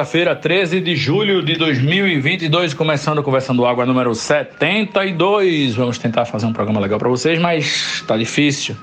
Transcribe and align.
Quarta-feira, 0.00 0.34
13 0.34 0.80
de 0.80 0.96
julho 0.96 1.42
de 1.42 1.56
2022, 1.56 2.72
começando 2.72 3.22
Conversando 3.22 3.66
Água 3.66 3.84
número 3.84 4.14
72. 4.14 5.74
Vamos 5.74 5.98
tentar 5.98 6.24
fazer 6.24 6.46
um 6.46 6.54
programa 6.54 6.80
legal 6.80 6.98
para 6.98 7.10
vocês, 7.10 7.38
mas 7.38 8.02
tá 8.06 8.16
difícil, 8.16 8.74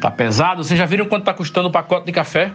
tá 0.00 0.10
pesado. 0.10 0.64
Vocês 0.64 0.78
já 0.78 0.86
viram 0.86 1.04
quanto 1.04 1.24
tá 1.24 1.34
custando 1.34 1.68
o 1.68 1.70
pacote 1.70 2.06
de 2.06 2.12
café? 2.12 2.52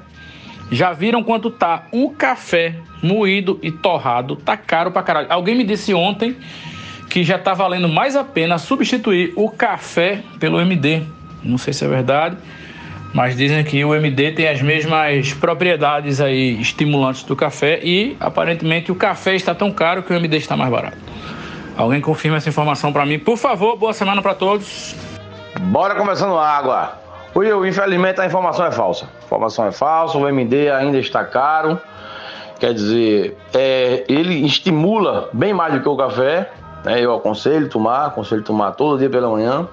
Já 0.72 0.94
viram 0.94 1.22
quanto 1.22 1.52
tá 1.52 1.84
um 1.94 2.10
café 2.10 2.74
moído 3.04 3.60
e 3.62 3.72
torrado? 3.72 4.36
Tá 4.36 4.58
caro 4.58 4.92
pra 4.92 5.04
caralho. 5.04 5.28
Alguém 5.30 5.54
me 5.54 5.64
disse 5.64 5.94
ontem 5.94 6.36
que 7.08 7.24
já 7.24 7.38
tá 7.38 7.54
valendo 7.54 7.88
mais 7.88 8.16
a 8.16 8.24
pena 8.24 8.58
substituir 8.58 9.32
o 9.36 9.48
café 9.48 10.24
pelo 10.40 10.60
MD. 10.60 11.04
Não 11.44 11.60
sei 11.60 11.72
se 11.72 11.86
é 11.86 11.88
verdade, 11.88 12.36
mas 13.14 13.36
dizem 13.36 13.64
que 13.64 13.84
o 13.84 13.94
MD 13.94 14.32
tem 14.32 14.48
as 14.48 14.62
mesmas 14.62 15.34
propriedades 15.34 16.22
aí 16.22 16.60
estimulantes 16.62 17.24
do 17.24 17.36
café 17.36 17.80
e 17.84 18.16
aparentemente 18.20 18.92
o 18.92 18.96
café 18.96 19.36
está 19.36 19.54
tão 19.54 19.72
caro 19.72 20.04
que 20.04 20.14
o 20.14 20.16
MD 20.16 20.38
está 20.38 20.56
mais 20.56 20.72
barato. 20.72 20.98
Alguém 21.76 22.00
confirma 22.00 22.38
essa 22.38 22.50
informação 22.50 22.94
para 22.94 23.06
mim, 23.06 23.20
por 23.20 23.38
favor. 23.38 23.78
Boa 23.78 23.94
semana 23.94 24.22
para 24.22 24.34
todos. 24.34 24.96
Bora 25.60 25.96
começando 25.96 26.38
água. 26.38 26.94
Will, 27.36 27.66
infelizmente 27.66 28.20
a 28.20 28.26
informação 28.26 28.66
é 28.66 28.72
falsa. 28.72 29.06
A 29.22 29.26
informação 29.26 29.66
é 29.66 29.72
falsa, 29.72 30.18
o 30.18 30.28
MD 30.28 30.70
ainda 30.70 30.98
está 30.98 31.24
caro. 31.24 31.80
Quer 32.60 32.74
dizer, 32.74 33.38
é, 33.54 34.04
ele 34.08 34.46
estimula 34.46 35.30
bem 35.34 35.54
mais 35.54 35.74
do 35.74 35.82
que 35.82 35.90
o 35.90 35.96
café. 35.98 36.52
né? 36.84 37.04
eu 37.04 37.16
aconselho 37.16 37.68
tomar, 37.70 38.08
aconselho 38.08 38.44
tomar 38.44 38.74
todo 38.74 39.00
dia 39.00 39.10
pela 39.10 39.30
manhã, 39.30 39.68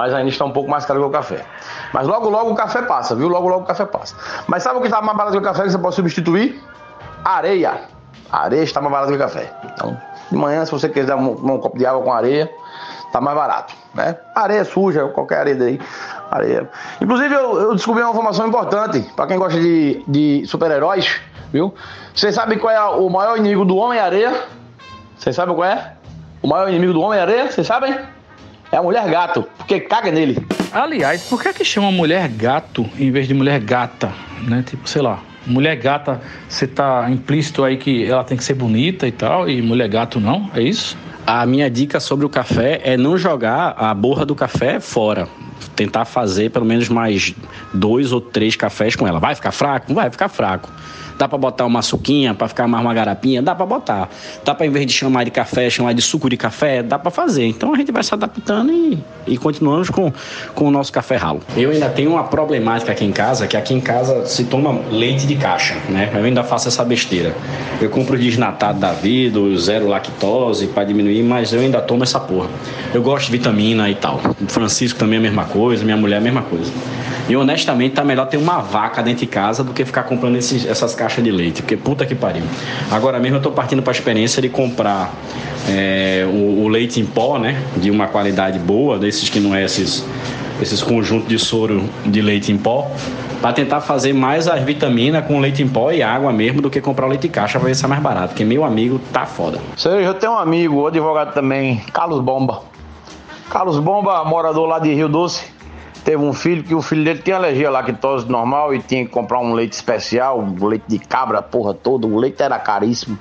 mas 0.00 0.14
ainda 0.14 0.30
está 0.30 0.46
um 0.46 0.50
pouco 0.50 0.70
mais 0.70 0.86
caro 0.86 0.98
que 0.98 1.06
o 1.06 1.10
café. 1.10 1.44
Mas 1.92 2.06
logo, 2.06 2.30
logo 2.30 2.52
o 2.52 2.54
café 2.54 2.80
passa, 2.80 3.14
viu? 3.14 3.28
Logo, 3.28 3.46
logo 3.46 3.64
o 3.64 3.66
café 3.66 3.84
passa. 3.84 4.16
Mas 4.46 4.62
sabe 4.62 4.78
o 4.78 4.80
que 4.80 4.86
está 4.86 5.02
mais 5.02 5.14
barato 5.14 5.32
que 5.32 5.38
o 5.38 5.42
café 5.42 5.64
que 5.64 5.72
você 5.72 5.76
pode 5.76 5.94
substituir? 5.94 6.58
Areia. 7.22 7.82
Areia 8.32 8.62
está 8.62 8.80
mais 8.80 8.92
barata 8.92 9.10
que 9.12 9.16
o 9.16 9.20
café. 9.20 9.52
Então, 9.62 9.94
de 10.30 10.38
manhã, 10.38 10.64
se 10.64 10.72
você 10.72 10.88
quiser 10.88 11.14
um, 11.14 11.32
um 11.32 11.58
copo 11.58 11.76
de 11.76 11.84
água 11.84 12.02
com 12.02 12.10
areia, 12.10 12.50
tá 13.12 13.20
mais 13.20 13.36
barato, 13.36 13.74
né? 13.92 14.16
Areia 14.34 14.64
suja, 14.64 15.06
qualquer 15.08 15.40
areia 15.40 15.56
daí, 15.56 15.80
areia. 16.30 16.70
Inclusive, 16.98 17.34
eu, 17.34 17.60
eu 17.60 17.74
descobri 17.74 18.02
uma 18.02 18.12
informação 18.12 18.46
importante 18.46 19.00
para 19.14 19.26
quem 19.26 19.36
gosta 19.36 19.60
de, 19.60 20.02
de 20.08 20.46
super-heróis, 20.46 21.20
viu? 21.52 21.74
Vocês 22.14 22.34
sabem 22.34 22.58
qual 22.58 22.72
é 22.72 22.82
o 22.82 23.10
maior 23.10 23.36
inimigo 23.36 23.66
do 23.66 23.76
Homem-Areia? 23.76 24.32
Vocês 25.18 25.36
sabem 25.36 25.54
qual 25.54 25.68
é? 25.68 25.92
O 26.40 26.48
maior 26.48 26.70
inimigo 26.70 26.94
do 26.94 27.02
Homem-Areia, 27.02 27.50
vocês 27.50 27.66
sabem? 27.66 27.94
É 28.72 28.76
a 28.76 28.82
mulher 28.82 29.08
gato, 29.10 29.46
porque 29.58 29.80
caga 29.80 30.12
nele. 30.12 30.46
Aliás, 30.70 31.24
por 31.24 31.42
que 31.42 31.48
é 31.48 31.52
que 31.52 31.64
chama 31.64 31.90
mulher 31.90 32.28
gato 32.28 32.88
em 32.96 33.10
vez 33.10 33.26
de 33.26 33.34
mulher 33.34 33.58
gata? 33.58 34.12
Né? 34.46 34.62
Tipo, 34.64 34.88
sei 34.88 35.02
lá, 35.02 35.18
mulher 35.44 35.74
gata, 35.74 36.20
você 36.48 36.68
tá 36.68 37.10
implícito 37.10 37.64
aí 37.64 37.76
que 37.76 38.04
ela 38.04 38.22
tem 38.22 38.36
que 38.36 38.44
ser 38.44 38.54
bonita 38.54 39.08
e 39.08 39.12
tal, 39.12 39.48
e 39.48 39.60
mulher 39.60 39.88
gato 39.88 40.20
não? 40.20 40.48
É 40.54 40.62
isso? 40.62 40.96
A 41.26 41.44
minha 41.46 41.68
dica 41.68 41.98
sobre 41.98 42.24
o 42.24 42.28
café 42.28 42.80
é 42.84 42.96
não 42.96 43.18
jogar 43.18 43.74
a 43.76 43.92
borra 43.92 44.24
do 44.24 44.36
café 44.36 44.78
fora. 44.78 45.28
Tentar 45.74 46.04
fazer 46.04 46.50
pelo 46.50 46.64
menos 46.64 46.88
mais 46.88 47.34
dois 47.72 48.12
ou 48.12 48.20
três 48.20 48.56
cafés 48.56 48.96
com 48.96 49.06
ela. 49.06 49.18
Vai 49.18 49.34
ficar 49.34 49.52
fraco? 49.52 49.92
Vai 49.94 50.10
ficar 50.10 50.28
fraco. 50.28 50.70
Dá 51.20 51.28
pra 51.28 51.36
botar 51.36 51.66
uma 51.66 51.82
suquinha 51.82 52.32
pra 52.32 52.48
ficar 52.48 52.66
mais 52.66 52.82
uma 52.82 52.94
garapinha? 52.94 53.42
Dá 53.42 53.54
pra 53.54 53.66
botar. 53.66 54.08
Dá 54.42 54.54
pra, 54.54 54.64
em 54.64 54.70
vez 54.70 54.86
de 54.86 54.94
chamar 54.94 55.24
de 55.24 55.30
café, 55.30 55.68
chamar 55.68 55.92
de 55.92 56.00
suco 56.00 56.30
de 56.30 56.36
café? 56.38 56.82
Dá 56.82 56.98
pra 56.98 57.10
fazer. 57.10 57.44
Então 57.44 57.74
a 57.74 57.76
gente 57.76 57.92
vai 57.92 58.02
se 58.02 58.14
adaptando 58.14 58.72
e, 58.72 58.98
e 59.26 59.36
continuamos 59.36 59.90
com, 59.90 60.10
com 60.54 60.64
o 60.64 60.70
nosso 60.70 60.90
café 60.90 61.16
ralo. 61.16 61.42
Eu 61.54 61.72
ainda 61.72 61.90
tenho 61.90 62.12
uma 62.12 62.24
problemática 62.24 62.90
aqui 62.92 63.04
em 63.04 63.12
casa, 63.12 63.46
que 63.46 63.54
aqui 63.54 63.74
em 63.74 63.82
casa 63.82 64.24
se 64.24 64.44
toma 64.44 64.80
leite 64.90 65.26
de 65.26 65.36
caixa, 65.36 65.74
né? 65.90 66.10
Eu 66.14 66.24
ainda 66.24 66.42
faço 66.42 66.68
essa 66.68 66.82
besteira. 66.86 67.36
Eu 67.82 67.90
compro 67.90 68.16
desnatado 68.16 68.80
da 68.80 68.92
vida, 68.92 69.38
zero 69.58 69.88
lactose 69.88 70.68
pra 70.68 70.84
diminuir, 70.84 71.22
mas 71.22 71.52
eu 71.52 71.60
ainda 71.60 71.82
tomo 71.82 72.02
essa 72.02 72.18
porra. 72.18 72.48
Eu 72.94 73.02
gosto 73.02 73.26
de 73.26 73.32
vitamina 73.32 73.90
e 73.90 73.94
tal. 73.94 74.22
O 74.40 74.46
Francisco 74.48 74.98
também 74.98 75.16
é 75.16 75.18
a 75.18 75.22
mesma 75.22 75.44
coisa, 75.52 75.84
minha 75.84 75.96
mulher 75.96 76.16
é 76.16 76.18
a 76.18 76.22
mesma 76.22 76.42
coisa. 76.42 76.72
E 77.28 77.36
honestamente 77.36 77.94
tá 77.94 78.02
melhor 78.04 78.26
ter 78.26 78.36
uma 78.36 78.58
vaca 78.60 79.02
dentro 79.02 79.20
de 79.20 79.26
casa 79.26 79.62
do 79.62 79.72
que 79.72 79.84
ficar 79.84 80.02
comprando 80.04 80.36
esses- 80.36 80.66
essas 80.66 80.94
caixas 80.94 81.22
de 81.22 81.30
leite, 81.30 81.62
porque 81.62 81.76
puta 81.76 82.04
que 82.06 82.14
pariu. 82.14 82.42
Agora 82.90 83.18
mesmo 83.20 83.36
eu 83.38 83.42
tô 83.42 83.50
partindo 83.52 83.82
para 83.82 83.92
a 83.92 83.94
experiência 83.94 84.40
de 84.42 84.48
comprar 84.48 85.12
é, 85.68 86.26
o, 86.26 86.64
o 86.64 86.68
leite 86.68 87.00
em 87.00 87.04
pó, 87.04 87.38
né? 87.38 87.62
De 87.76 87.90
uma 87.90 88.06
qualidade 88.08 88.58
boa, 88.58 88.98
desses 88.98 89.28
que 89.28 89.38
não 89.38 89.54
é 89.54 89.62
esses, 89.64 90.04
esses 90.60 90.82
conjuntos 90.82 91.28
de 91.28 91.38
soro 91.38 91.84
de 92.06 92.20
leite 92.22 92.50
em 92.50 92.56
pó, 92.56 92.90
para 93.40 93.52
tentar 93.52 93.80
fazer 93.80 94.12
mais 94.14 94.48
as 94.48 94.62
vitaminas 94.62 95.24
com 95.26 95.38
leite 95.38 95.62
em 95.62 95.68
pó 95.68 95.92
e 95.92 96.02
água 96.02 96.32
mesmo 96.32 96.60
do 96.62 96.68
que 96.70 96.80
comprar 96.80 97.06
o 97.06 97.08
leite 97.10 97.26
em 97.26 97.30
caixa 97.30 97.58
para 97.58 97.68
ver 97.68 97.74
se 97.76 97.84
é 97.84 97.88
mais 97.88 98.02
barato, 98.02 98.28
porque 98.28 98.44
meu 98.44 98.64
amigo 98.64 99.00
tá 99.12 99.26
foda. 99.26 99.58
Sério, 99.76 100.00
eu 100.00 100.14
tenho 100.14 100.32
um 100.32 100.38
amigo, 100.38 100.86
advogado 100.86 101.32
também, 101.34 101.80
Carlos 101.92 102.20
Bomba. 102.20 102.62
Carlos 103.50 103.80
Bomba, 103.80 104.24
morador 104.24 104.68
lá 104.68 104.78
de 104.78 104.94
Rio 104.94 105.08
Doce, 105.08 105.44
teve 106.04 106.22
um 106.22 106.32
filho 106.32 106.62
que 106.62 106.72
o 106.72 106.80
filho 106.80 107.02
dele 107.02 107.20
tinha 107.20 107.34
alergia 107.34 107.66
à 107.66 107.70
lactose 107.72 108.30
normal 108.30 108.72
e 108.72 108.78
tinha 108.78 109.04
que 109.04 109.10
comprar 109.10 109.40
um 109.40 109.52
leite 109.52 109.72
especial, 109.72 110.38
um 110.38 110.66
leite 110.66 110.84
de 110.86 111.00
cabra, 111.00 111.42
porra 111.42 111.74
toda, 111.74 112.06
o 112.06 112.16
leite 112.16 112.40
era 112.40 112.60
caríssimo. 112.60 113.18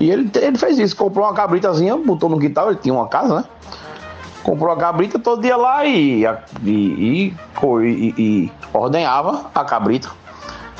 E 0.00 0.10
ele, 0.10 0.30
ele 0.34 0.56
fez 0.56 0.78
isso, 0.78 0.96
comprou 0.96 1.26
uma 1.26 1.34
cabritazinha, 1.34 1.94
botou 1.94 2.30
no 2.30 2.38
quintal, 2.38 2.70
ele 2.70 2.78
tinha 2.78 2.94
uma 2.94 3.06
casa, 3.06 3.36
né? 3.36 3.44
Comprou 4.42 4.72
a 4.72 4.78
cabrita 4.78 5.18
todo 5.18 5.42
dia 5.42 5.58
lá 5.58 5.84
e, 5.84 6.24
e, 6.64 7.34
e, 7.44 8.14
e- 8.16 8.52
ordenhava 8.72 9.50
a 9.54 9.62
cabrita. 9.62 10.08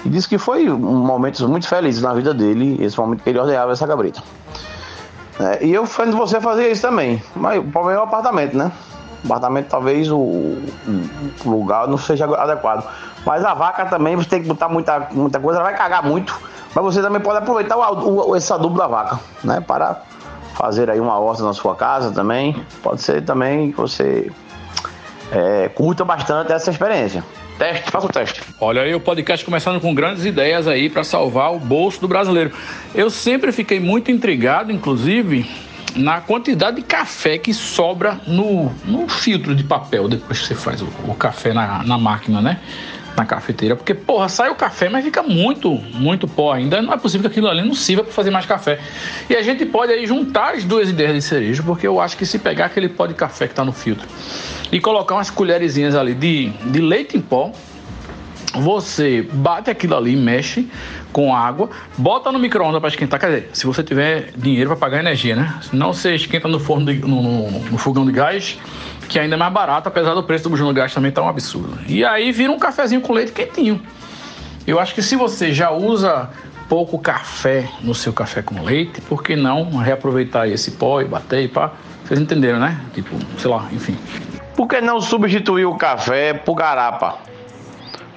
E 0.06 0.08
disse 0.08 0.26
que 0.26 0.38
foi 0.38 0.70
um 0.70 0.78
momento 0.78 1.46
muito 1.46 1.68
feliz 1.68 2.00
na 2.00 2.14
vida 2.14 2.32
dele, 2.32 2.82
esse 2.82 2.98
momento 2.98 3.22
que 3.22 3.28
ele 3.28 3.38
ordenhava 3.38 3.72
essa 3.72 3.86
cabrita. 3.86 4.22
É, 5.38 5.64
e 5.64 5.72
eu 5.74 5.84
fazendo 5.86 6.16
você 6.16 6.40
fazer 6.40 6.70
isso 6.70 6.82
também. 6.82 7.22
Mas 7.34 7.58
o 7.58 7.64
problema 7.64 8.00
é 8.00 8.02
o 8.02 8.06
apartamento, 8.06 8.56
né? 8.56 8.72
O 9.22 9.26
apartamento 9.26 9.66
talvez 9.68 10.10
o, 10.10 10.16
o- 10.18 10.62
lugar 11.44 11.86
não 11.88 11.98
seja 11.98 12.24
adequado. 12.24 12.86
Mas 13.24 13.44
a 13.44 13.52
vaca 13.54 13.84
também, 13.86 14.16
você 14.16 14.28
tem 14.28 14.42
que 14.42 14.48
botar 14.48 14.68
muita, 14.68 15.08
muita 15.12 15.38
coisa, 15.40 15.60
ela 15.60 15.68
vai 15.68 15.76
cagar 15.76 16.02
muito. 16.02 16.38
Mas 16.74 16.84
você 16.84 17.02
também 17.02 17.20
pode 17.20 17.38
aproveitar 17.38 17.76
o, 17.76 18.30
o, 18.30 18.36
esse 18.36 18.52
adubo 18.52 18.78
da 18.78 18.86
vaca, 18.86 19.18
né? 19.42 19.60
Para 19.60 20.00
fazer 20.54 20.88
aí 20.90 21.00
uma 21.00 21.18
horta 21.18 21.42
na 21.42 21.52
sua 21.52 21.74
casa 21.74 22.10
também. 22.12 22.64
Pode 22.82 23.02
ser 23.02 23.22
também 23.22 23.72
que 23.72 23.76
você 23.78 24.30
é, 25.32 25.68
curta 25.68 26.04
bastante 26.04 26.52
essa 26.52 26.70
experiência. 26.70 27.22
Teste, 27.58 27.90
faça 27.90 28.06
o 28.06 28.10
teste. 28.10 28.42
Olha 28.60 28.82
aí 28.82 28.94
o 28.94 29.00
podcast 29.00 29.44
começando 29.44 29.80
com 29.80 29.94
grandes 29.94 30.26
ideias 30.26 30.68
aí 30.68 30.90
para 30.90 31.02
salvar 31.02 31.54
o 31.54 31.58
bolso 31.58 32.00
do 32.00 32.08
brasileiro. 32.08 32.52
Eu 32.94 33.08
sempre 33.08 33.50
fiquei 33.50 33.80
muito 33.80 34.10
intrigado, 34.10 34.70
inclusive, 34.70 35.48
na 35.94 36.20
quantidade 36.20 36.76
de 36.76 36.82
café 36.82 37.38
que 37.38 37.54
sobra 37.54 38.20
no, 38.26 38.70
no 38.84 39.08
filtro 39.08 39.54
de 39.54 39.64
papel 39.64 40.06
depois 40.06 40.40
que 40.40 40.48
você 40.48 40.54
faz 40.54 40.82
o, 40.82 40.88
o 41.08 41.14
café 41.14 41.54
na, 41.54 41.82
na 41.82 41.96
máquina, 41.96 42.42
né? 42.42 42.60
Na 43.16 43.24
cafeteira. 43.24 43.74
Porque, 43.74 43.94
porra, 43.94 44.28
sai 44.28 44.50
o 44.50 44.54
café, 44.54 44.88
mas 44.90 45.04
fica 45.04 45.22
muito, 45.22 45.70
muito 45.94 46.28
pó 46.28 46.52
ainda. 46.52 46.82
Não 46.82 46.92
é 46.92 46.96
possível 46.98 47.22
que 47.30 47.38
aquilo 47.38 47.48
ali 47.48 47.66
não 47.66 47.74
sirva 47.74 48.04
para 48.04 48.12
fazer 48.12 48.30
mais 48.30 48.44
café. 48.44 48.78
E 49.30 49.34
a 49.34 49.40
gente 49.42 49.64
pode 49.64 49.90
aí 49.92 50.06
juntar 50.06 50.54
as 50.54 50.64
duas 50.64 50.90
ideias 50.90 51.14
de 51.14 51.22
cereja, 51.22 51.62
porque 51.62 51.86
eu 51.86 51.98
acho 52.00 52.16
que 52.16 52.26
se 52.26 52.38
pegar 52.38 52.66
aquele 52.66 52.88
pó 52.90 53.06
de 53.06 53.14
café 53.14 53.48
que 53.48 53.54
tá 53.54 53.64
no 53.64 53.72
filtro 53.72 54.06
e 54.70 54.78
colocar 54.80 55.14
umas 55.14 55.30
colherzinhas 55.30 55.94
ali 55.94 56.12
de, 56.14 56.48
de 56.50 56.80
leite 56.80 57.16
em 57.16 57.20
pó, 57.22 57.52
você 58.54 59.26
bate 59.32 59.70
aquilo 59.70 59.96
ali, 59.96 60.16
mexe 60.16 60.68
com 61.12 61.34
água, 61.34 61.70
bota 61.96 62.30
no 62.32 62.38
micro-ondas 62.38 62.80
para 62.80 62.88
esquentar. 62.88 63.18
Quer 63.20 63.26
dizer, 63.26 63.50
se 63.52 63.66
você 63.66 63.82
tiver 63.82 64.30
dinheiro 64.36 64.68
para 64.70 64.76
pagar 64.78 65.00
energia, 65.00 65.34
né? 65.36 65.58
Senão 65.70 65.92
você 65.92 66.14
esquenta 66.14 66.48
no 66.48 66.58
forno 66.60 66.86
de- 66.92 67.00
no, 67.00 67.22
no- 67.22 67.50
no 67.70 67.78
fogão 67.78 68.04
de 68.04 68.12
gás, 68.12 68.58
que 69.08 69.18
ainda 69.18 69.36
é 69.36 69.38
mais 69.38 69.52
barato, 69.52 69.88
apesar 69.88 70.14
do 70.14 70.22
preço 70.22 70.44
do 70.44 70.50
bujão 70.50 70.72
gás 70.72 70.92
também 70.92 71.10
tá 71.10 71.22
um 71.22 71.28
absurdo. 71.28 71.78
E 71.86 72.04
aí 72.04 72.32
vira 72.32 72.52
um 72.52 72.58
cafezinho 72.58 73.00
com 73.00 73.12
leite 73.12 73.32
quentinho. 73.32 73.80
Eu 74.66 74.80
acho 74.80 74.94
que 74.94 75.02
se 75.02 75.14
você 75.16 75.52
já 75.52 75.70
usa 75.70 76.28
pouco 76.68 76.98
café 76.98 77.68
no 77.80 77.94
seu 77.94 78.12
café 78.12 78.42
com 78.42 78.62
leite, 78.62 79.00
por 79.00 79.22
que 79.22 79.36
não 79.36 79.76
reaproveitar 79.76 80.48
esse 80.48 80.72
pó 80.72 81.00
e 81.00 81.04
bater 81.04 81.42
e 81.44 81.48
pá? 81.48 81.72
Vocês 82.04 82.20
entenderam, 82.20 82.58
né? 82.58 82.80
Tipo, 82.94 83.16
sei 83.38 83.50
lá, 83.50 83.66
enfim. 83.72 83.96
Por 84.56 84.66
que 84.66 84.80
não 84.80 85.00
substituir 85.00 85.66
o 85.66 85.76
café 85.76 86.34
por 86.34 86.54
garapa? 86.54 87.18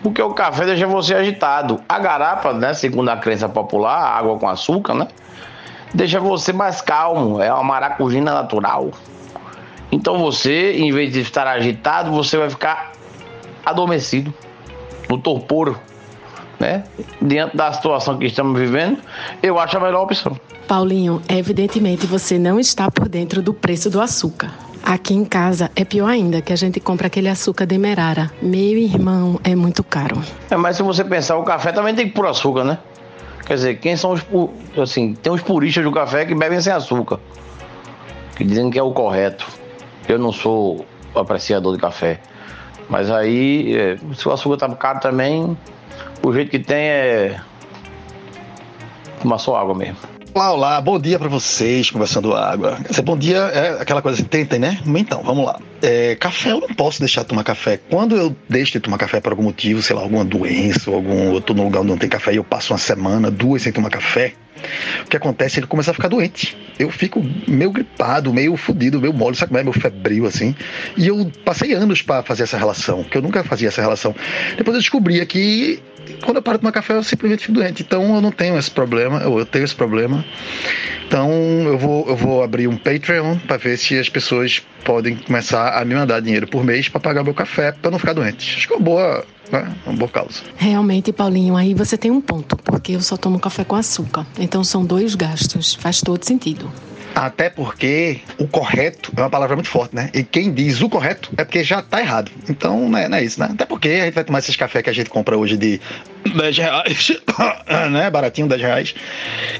Porque 0.01 0.21
o 0.21 0.33
café 0.33 0.65
deixa 0.65 0.87
você 0.87 1.13
agitado. 1.13 1.81
A 1.87 1.99
garapa, 1.99 2.53
né, 2.53 2.73
segundo 2.73 3.09
a 3.09 3.17
crença 3.17 3.49
popular, 3.49 4.17
água 4.17 4.37
com 4.37 4.47
açúcar, 4.47 4.93
né, 4.93 5.07
deixa 5.93 6.19
você 6.19 6.53
mais 6.53 6.81
calmo. 6.81 7.41
É 7.41 7.51
uma 7.53 7.63
maracujina 7.63 8.33
natural. 8.33 8.91
Então 9.91 10.19
você, 10.19 10.73
em 10.73 10.91
vez 10.91 11.11
de 11.11 11.21
estar 11.21 11.47
agitado, 11.47 12.11
você 12.11 12.37
vai 12.37 12.49
ficar 12.49 12.91
adormecido, 13.65 14.33
no 15.09 15.17
torpor, 15.17 15.79
né? 16.59 16.83
Diante 17.21 17.57
da 17.57 17.71
situação 17.73 18.17
que 18.17 18.25
estamos 18.25 18.59
vivendo, 18.59 18.99
eu 19.41 19.57
acho 19.57 19.77
a 19.77 19.79
melhor 19.79 20.03
opção. 20.03 20.39
Paulinho, 20.67 21.21
evidentemente 21.27 22.05
você 22.05 22.37
não 22.37 22.59
está 22.59 22.91
por 22.91 23.09
dentro 23.09 23.41
do 23.41 23.53
preço 23.53 23.89
do 23.89 23.99
açúcar. 23.99 24.51
Aqui 24.83 25.13
em 25.13 25.25
casa 25.25 25.71
é 25.75 25.83
pior 25.83 26.07
ainda, 26.07 26.41
que 26.41 26.53
a 26.53 26.55
gente 26.55 26.79
compra 26.79 27.07
aquele 27.07 27.27
açúcar 27.27 27.65
demerara. 27.65 28.31
Meu 28.41 28.77
irmão, 28.77 29.39
é 29.43 29.55
muito 29.55 29.83
caro. 29.83 30.21
É, 30.49 30.55
mas 30.55 30.77
se 30.77 30.83
você 30.83 31.03
pensar, 31.03 31.37
o 31.37 31.43
café 31.43 31.71
também 31.71 31.95
tem 31.95 32.07
que 32.07 32.13
pôr 32.13 32.27
açúcar, 32.27 32.63
né? 32.63 32.77
Quer 33.45 33.55
dizer, 33.55 33.79
quem 33.79 33.97
são 33.97 34.11
os 34.11 34.23
assim, 34.79 35.15
tem 35.15 35.33
os 35.33 35.41
puristas 35.41 35.83
do 35.83 35.91
café 35.91 36.25
que 36.25 36.35
bebem 36.35 36.61
sem 36.61 36.71
açúcar. 36.71 37.19
Que 38.35 38.43
dizem 38.43 38.69
que 38.69 38.77
é 38.77 38.83
o 38.83 38.91
correto. 38.91 39.45
Eu 40.09 40.17
não 40.17 40.31
sou 40.31 40.85
apreciador 41.15 41.75
de 41.75 41.81
café. 41.81 42.19
Mas 42.89 43.11
aí, 43.11 43.77
é, 43.77 43.97
se 44.15 44.27
o 44.27 44.31
açúcar 44.31 44.57
tá 44.57 44.75
caro 44.75 44.99
também, 44.99 45.55
o 46.25 46.33
jeito 46.33 46.49
que 46.49 46.57
tem 46.57 46.89
é 46.89 47.41
tomar 49.21 49.37
só 49.37 49.55
água 49.55 49.75
mesmo. 49.75 50.18
Olá, 50.31 50.53
olá, 50.53 50.81
bom 50.81 50.99
dia 50.99 51.17
pra 51.17 51.27
vocês, 51.27 51.89
conversando 51.89 52.35
água. 52.35 52.77
Bom 53.03 53.17
dia 53.17 53.37
é 53.37 53.81
aquela 53.81 53.99
coisa 53.99 54.15
assim, 54.19 54.27
tentem, 54.27 54.59
né? 54.59 54.79
Então, 54.85 55.23
vamos 55.23 55.43
lá. 55.43 55.59
É, 55.81 56.15
café, 56.15 56.51
eu 56.51 56.59
não 56.59 56.67
posso 56.67 56.99
deixar 56.99 57.23
de 57.23 57.27
tomar 57.29 57.43
café. 57.43 57.79
Quando 57.89 58.15
eu 58.15 58.35
deixo 58.47 58.73
de 58.73 58.79
tomar 58.79 58.99
café 58.99 59.19
por 59.19 59.31
algum 59.31 59.43
motivo, 59.43 59.81
sei 59.81 59.95
lá, 59.95 60.03
alguma 60.03 60.23
doença, 60.23 60.91
ou 60.91 60.95
algum, 60.95 61.33
eu 61.33 61.41
tô 61.41 61.55
num 61.55 61.63
lugar 61.63 61.79
onde 61.79 61.89
não 61.89 61.97
tem 61.97 62.07
café 62.07 62.31
e 62.33 62.35
eu 62.35 62.43
passo 62.43 62.73
uma 62.73 62.79
semana, 62.79 63.31
duas 63.31 63.63
sem 63.63 63.73
tomar 63.73 63.89
café, 63.89 64.35
o 65.03 65.09
que 65.09 65.17
acontece 65.17 65.57
é 65.57 65.59
ele 65.61 65.67
começa 65.67 65.91
a 65.91 65.93
ficar 65.93 66.07
doente. 66.07 66.55
Eu 66.77 66.89
fico 66.89 67.25
meio 67.47 67.71
gripado, 67.71 68.33
meio 68.33 68.55
fudido, 68.55 69.01
meio 69.01 69.13
mole, 69.13 69.35
sabe 69.35 69.49
como 69.49 69.59
é? 69.59 69.63
Meio 69.63 69.73
febril, 69.73 70.25
assim. 70.25 70.55
E 70.95 71.07
eu 71.07 71.31
passei 71.43 71.73
anos 71.73 72.01
pra 72.01 72.23
fazer 72.23 72.43
essa 72.43 72.57
relação, 72.57 73.03
que 73.03 73.17
eu 73.17 73.21
nunca 73.21 73.43
fazia 73.43 73.67
essa 73.67 73.81
relação. 73.81 74.15
Depois 74.57 74.75
eu 74.75 74.81
descobri 74.81 75.25
que 75.25 75.81
quando 76.23 76.37
eu 76.37 76.41
paro 76.41 76.57
de 76.57 76.61
tomar 76.61 76.71
café, 76.71 76.93
eu 76.93 77.03
simplesmente 77.03 77.41
fico 77.41 77.53
doente. 77.53 77.83
Então 77.83 78.15
eu 78.15 78.21
não 78.21 78.31
tenho 78.31 78.57
esse 78.57 78.71
problema, 78.71 79.19
eu, 79.21 79.45
tenho 79.45 79.65
esse 79.65 79.75
problema. 79.75 80.23
Então 81.07 81.31
eu 81.65 81.77
vou, 81.77 82.07
eu 82.07 82.15
vou 82.15 82.43
abrir 82.43 82.67
um 82.67 82.77
Patreon 82.77 83.37
para 83.39 83.57
ver 83.57 83.77
se 83.77 83.97
as 83.97 84.09
pessoas 84.09 84.61
podem 84.83 85.15
começar 85.15 85.79
a 85.79 85.85
me 85.85 85.95
mandar 85.95 86.19
dinheiro 86.21 86.47
por 86.47 86.63
mês 86.63 86.87
para 86.87 86.99
pagar 86.99 87.23
meu 87.23 87.33
café 87.33 87.71
para 87.71 87.91
não 87.91 87.99
ficar 87.99 88.13
doente. 88.13 88.55
Acho 88.57 88.67
que 88.67 88.73
é 88.73 88.77
uma 88.77 88.83
boa, 88.83 89.25
né? 89.51 89.75
uma 89.85 89.95
boa 89.95 90.09
causa. 90.09 90.41
Realmente, 90.57 91.11
Paulinho, 91.11 91.55
aí 91.55 91.73
você 91.73 91.97
tem 91.97 92.11
um 92.11 92.21
ponto, 92.21 92.55
porque 92.57 92.93
eu 92.93 93.01
só 93.01 93.17
tomo 93.17 93.39
café 93.39 93.63
com 93.63 93.75
açúcar. 93.75 94.25
Então 94.37 94.63
são 94.63 94.85
dois 94.85 95.15
gastos, 95.15 95.75
faz 95.75 96.01
todo 96.01 96.23
sentido. 96.23 96.71
Até 97.15 97.49
porque 97.49 98.21
o 98.37 98.47
correto 98.47 99.11
é 99.15 99.21
uma 99.21 99.29
palavra 99.29 99.55
muito 99.55 99.69
forte, 99.69 99.95
né? 99.95 100.09
E 100.13 100.23
quem 100.23 100.53
diz 100.53 100.81
o 100.81 100.89
correto 100.89 101.31
é 101.37 101.43
porque 101.43 101.63
já 101.63 101.81
tá 101.81 101.99
errado. 101.99 102.31
Então 102.49 102.87
não 102.87 102.97
é, 102.97 103.09
não 103.09 103.17
é 103.17 103.23
isso, 103.23 103.39
né? 103.39 103.49
Até 103.51 103.65
porque 103.65 103.89
a 103.89 104.05
gente 104.05 104.13
vai 104.13 104.23
tomar 104.23 104.39
esses 104.39 104.55
cafés 104.55 104.83
que 104.83 104.89
a 104.89 104.93
gente 104.93 105.09
compra 105.09 105.37
hoje 105.37 105.57
de 105.57 105.81
10 106.25 106.57
reais, 106.57 107.11
né? 107.91 108.09
Baratinho, 108.09 108.47
10 108.47 108.61
reais. 108.61 108.95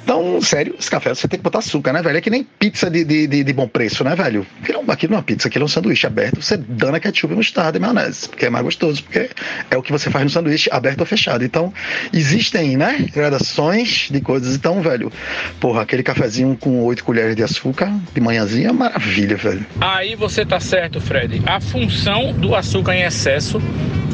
Então, 0.04 0.42
sério, 0.42 0.76
esse 0.78 0.90
café 0.90 1.14
você 1.14 1.28
tem 1.28 1.40
que 1.40 1.44
botar 1.44 1.60
açúcar, 1.60 1.94
né, 1.94 2.02
velho? 2.02 2.18
É 2.18 2.22
que 2.22 2.30
nem 2.30 2.44
pizza 2.44 2.90
de, 2.90 3.04
de, 3.04 3.44
de, 3.44 3.54
bom 3.54 3.68
preço, 3.68 4.04
né, 4.04 4.16
velho? 4.16 4.46
Aquilo, 4.62 4.92
aquilo 4.92 5.12
não 5.12 5.18
é 5.18 5.20
uma 5.20 5.24
pizza, 5.24 5.48
aquilo 5.48 5.64
é 5.64 5.66
um 5.66 5.70
sanduíche 5.70 6.06
aberto. 6.06 6.42
Você 6.42 6.58
dana 6.58 7.00
ketchup, 7.00 7.34
mostarda 7.34 7.78
e 7.78 7.82
maionese, 7.82 8.30
porque 8.30 8.46
é 8.46 8.50
mais 8.50 8.64
gostoso, 8.64 9.04
porque 9.04 9.30
é 9.70 9.78
o 9.78 9.82
que 9.82 9.92
você 9.92 10.10
faz 10.10 10.24
no 10.24 10.30
sanduíche 10.30 10.70
aberto 10.72 11.02
ou 11.02 11.06
fechado. 11.06 11.44
Então, 11.44 11.74
existem, 12.14 12.78
né, 12.78 13.06
gradações 13.14 14.10
de 14.10 14.22
coisas. 14.22 14.56
Então, 14.56 14.82
velho, 14.82 15.12
porra, 15.60 15.82
aquele 15.82 16.04
cafezinho 16.04 16.56
com 16.58 16.84
8 16.84 17.04
colheres 17.04 17.36
de 17.36 17.44
açúcar 17.44 17.92
de 18.14 18.22
manhãzinha 18.22 18.70
é 18.70 18.74
maravilha, 18.74 19.38
velho. 19.38 19.66
Aí 19.80 20.16
você 20.16 20.46
tá 20.46 20.60
certo, 20.60 21.00
Fred. 21.02 21.42
A 21.46 21.60
função 21.60 22.34
do 22.34 22.56
açúcar 22.56 22.96
em 22.96 23.04
excesso 23.04 23.62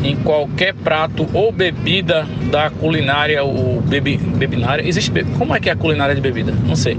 em 0.04 0.16
qualquer 0.18 0.74
prato 0.74 1.28
ou 1.34 1.52
bebida 1.52 2.28
da 2.44 2.70
culinária 2.70 3.44
ou 3.44 3.82
bebi, 3.82 4.18
bebinária. 4.18 4.88
Existe 4.88 5.12
como 5.38 5.56
é 5.56 5.60
que 5.60 5.70
é 5.70 5.74
a 5.74 5.76
culinária 5.76 6.14
de 6.14 6.22
bebida? 6.22 6.52
Não 6.52 6.76
sei. 6.76 6.98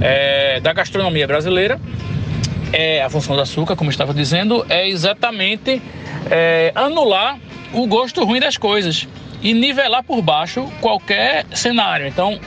É, 0.00 0.60
da 0.60 0.72
gastronomia 0.72 1.26
brasileira 1.26 1.80
é 2.72 3.02
a 3.02 3.08
função 3.08 3.36
do 3.36 3.42
açúcar, 3.42 3.76
como 3.76 3.88
eu 3.88 3.92
estava 3.92 4.12
dizendo, 4.12 4.64
é 4.68 4.88
exatamente 4.88 5.80
é, 6.30 6.72
anular 6.74 7.38
o 7.72 7.86
gosto 7.86 8.24
ruim 8.24 8.40
das 8.40 8.56
coisas 8.56 9.08
e 9.42 9.52
nivelar 9.54 10.02
por 10.02 10.20
baixo 10.22 10.70
qualquer 10.80 11.46
cenário. 11.54 12.06
Então, 12.06 12.38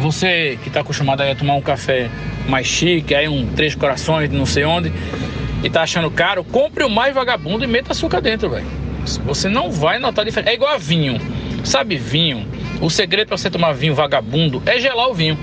você 0.00 0.58
que 0.62 0.68
está 0.68 0.80
acostumado 0.80 1.20
a 1.20 1.34
tomar 1.34 1.54
um 1.54 1.60
café 1.60 2.10
mais 2.48 2.66
chique, 2.66 3.14
aí 3.14 3.28
um 3.28 3.46
três 3.54 3.74
corações, 3.74 4.30
de 4.30 4.36
não 4.36 4.46
sei 4.46 4.64
onde, 4.64 4.92
e 5.62 5.70
tá 5.70 5.82
achando 5.82 6.10
caro, 6.10 6.42
compre 6.42 6.84
o 6.84 6.90
mais 6.90 7.14
vagabundo 7.14 7.64
e 7.64 7.66
meta 7.66 7.92
açúcar 7.92 8.20
dentro, 8.20 8.50
velho. 8.50 8.66
Você 9.24 9.48
não 9.48 9.70
vai 9.70 9.98
notar 9.98 10.24
diferença. 10.24 10.50
É 10.50 10.54
igual 10.54 10.74
a 10.74 10.78
vinho. 10.78 11.20
Sabe 11.64 11.96
vinho? 11.96 12.46
O 12.80 12.90
segredo 12.90 13.28
para 13.28 13.36
você 13.36 13.50
tomar 13.50 13.72
vinho 13.72 13.94
vagabundo 13.94 14.62
é 14.66 14.78
gelar 14.78 15.08
o 15.08 15.14
vinho. 15.14 15.38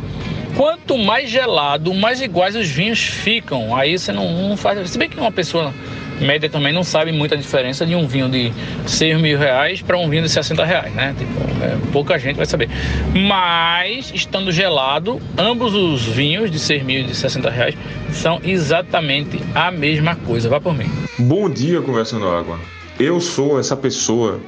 Quanto 0.56 0.98
mais 0.98 1.30
gelado, 1.30 1.94
mais 1.94 2.22
iguais 2.22 2.56
os 2.56 2.68
vinhos 2.68 3.00
ficam. 3.00 3.76
Aí 3.76 3.98
você 3.98 4.12
não, 4.12 4.50
não 4.50 4.58
faz. 4.58 4.90
Se 4.90 4.98
bem 4.98 5.10
que 5.10 5.20
uma 5.20 5.32
pessoa 5.32 5.74
média 6.20 6.50
também 6.50 6.74
não 6.74 6.84
sabe 6.84 7.12
muita 7.12 7.38
diferença 7.38 7.86
de 7.86 7.96
um 7.96 8.06
vinho 8.08 8.30
de 8.30 8.52
6 8.86 9.22
mil 9.22 9.38
reais 9.38 9.82
para 9.82 9.98
um 9.98 10.10
vinho 10.10 10.24
de 10.24 10.30
60 10.30 10.66
reais, 10.66 10.94
né? 10.94 11.16
Tipo, 11.18 11.64
é, 11.64 11.78
pouca 11.92 12.18
gente 12.18 12.36
vai 12.36 12.46
saber. 12.46 12.70
Mas, 13.14 14.12
estando 14.14 14.52
gelado, 14.52 15.22
ambos 15.38 15.74
os 15.74 16.04
vinhos 16.04 16.52
de 16.52 16.60
6 16.60 16.84
mil 16.84 17.02
e 17.02 17.04
de 17.04 17.16
60 17.16 17.50
reais 17.50 17.76
são 18.12 18.40
exatamente 18.44 19.40
a 19.56 19.72
mesma 19.72 20.16
coisa. 20.16 20.50
Vá 20.50 20.60
por 20.60 20.76
mim. 20.76 20.90
Bom 21.18 21.50
dia, 21.50 21.82
Conversando 21.82 22.28
Água. 22.28 22.60
Eu 23.00 23.22
sou 23.22 23.60
essa 23.60 23.78
pessoa 23.78 24.42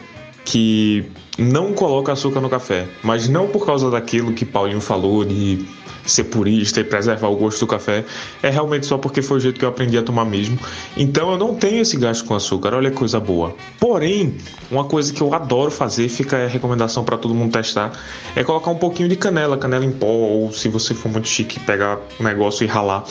que 0.45 1.05
não 1.37 1.73
coloca 1.73 2.11
açúcar 2.11 2.41
no 2.41 2.49
café, 2.49 2.87
mas 3.03 3.27
não 3.27 3.47
por 3.47 3.65
causa 3.65 3.89
daquilo 3.89 4.33
que 4.33 4.45
Paulinho 4.45 4.81
falou 4.81 5.23
de 5.23 5.65
ser 6.05 6.25
purista 6.25 6.79
e 6.79 6.83
preservar 6.83 7.27
o 7.27 7.35
gosto 7.35 7.59
do 7.59 7.67
café, 7.67 8.03
é 8.41 8.49
realmente 8.49 8.85
só 8.85 8.97
porque 8.97 9.21
foi 9.21 9.37
o 9.37 9.39
jeito 9.39 9.59
que 9.59 9.65
eu 9.65 9.69
aprendi 9.69 9.97
a 9.97 10.03
tomar 10.03 10.25
mesmo. 10.25 10.57
Então 10.97 11.31
eu 11.31 11.37
não 11.37 11.55
tenho 11.55 11.81
esse 11.81 11.97
gasto 11.97 12.25
com 12.25 12.35
açúcar, 12.35 12.73
olha 12.73 12.89
que 12.89 12.97
coisa 12.97 13.19
boa. 13.19 13.55
Porém, 13.79 14.35
uma 14.69 14.83
coisa 14.83 15.13
que 15.13 15.21
eu 15.21 15.33
adoro 15.33 15.71
fazer, 15.71 16.09
fica 16.09 16.37
a 16.37 16.47
recomendação 16.47 17.03
para 17.03 17.17
todo 17.17 17.33
mundo 17.33 17.51
testar, 17.51 17.91
é 18.35 18.43
colocar 18.43 18.71
um 18.71 18.77
pouquinho 18.77 19.09
de 19.09 19.15
canela, 19.15 19.57
canela 19.57 19.85
em 19.85 19.91
pó, 19.91 20.07
ou 20.07 20.51
se 20.51 20.69
você 20.69 20.93
for 20.93 21.11
muito 21.11 21.27
chique, 21.27 21.59
pegar 21.59 21.99
o 22.19 22.23
negócio 22.23 22.63
e 22.63 22.67
ralar 22.67 23.03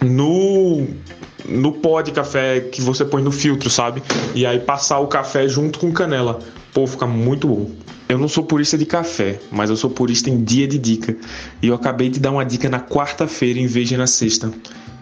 no 0.00 0.86
no 1.48 1.72
pó 1.72 2.02
de 2.02 2.12
café 2.12 2.60
que 2.60 2.80
você 2.80 3.04
põe 3.04 3.22
no 3.22 3.32
filtro, 3.32 3.70
sabe? 3.70 4.02
E 4.34 4.44
aí 4.46 4.58
passar 4.58 4.98
o 5.00 5.06
café 5.06 5.48
junto 5.48 5.78
com 5.78 5.92
canela. 5.92 6.38
Pô, 6.72 6.86
fica 6.86 7.06
muito 7.06 7.48
bom. 7.48 7.70
Eu 8.08 8.18
não 8.18 8.28
sou 8.28 8.42
purista 8.42 8.76
de 8.76 8.84
café, 8.84 9.38
mas 9.52 9.70
eu 9.70 9.76
sou 9.76 9.88
purista 9.88 10.28
em 10.28 10.42
dia 10.42 10.66
de 10.66 10.78
dica. 10.78 11.16
E 11.62 11.68
eu 11.68 11.74
acabei 11.74 12.08
de 12.08 12.18
dar 12.18 12.32
uma 12.32 12.44
dica 12.44 12.68
na 12.68 12.80
quarta-feira 12.80 13.58
em 13.58 13.66
vez 13.66 13.88
de 13.88 13.96
na 13.96 14.06
sexta. 14.06 14.52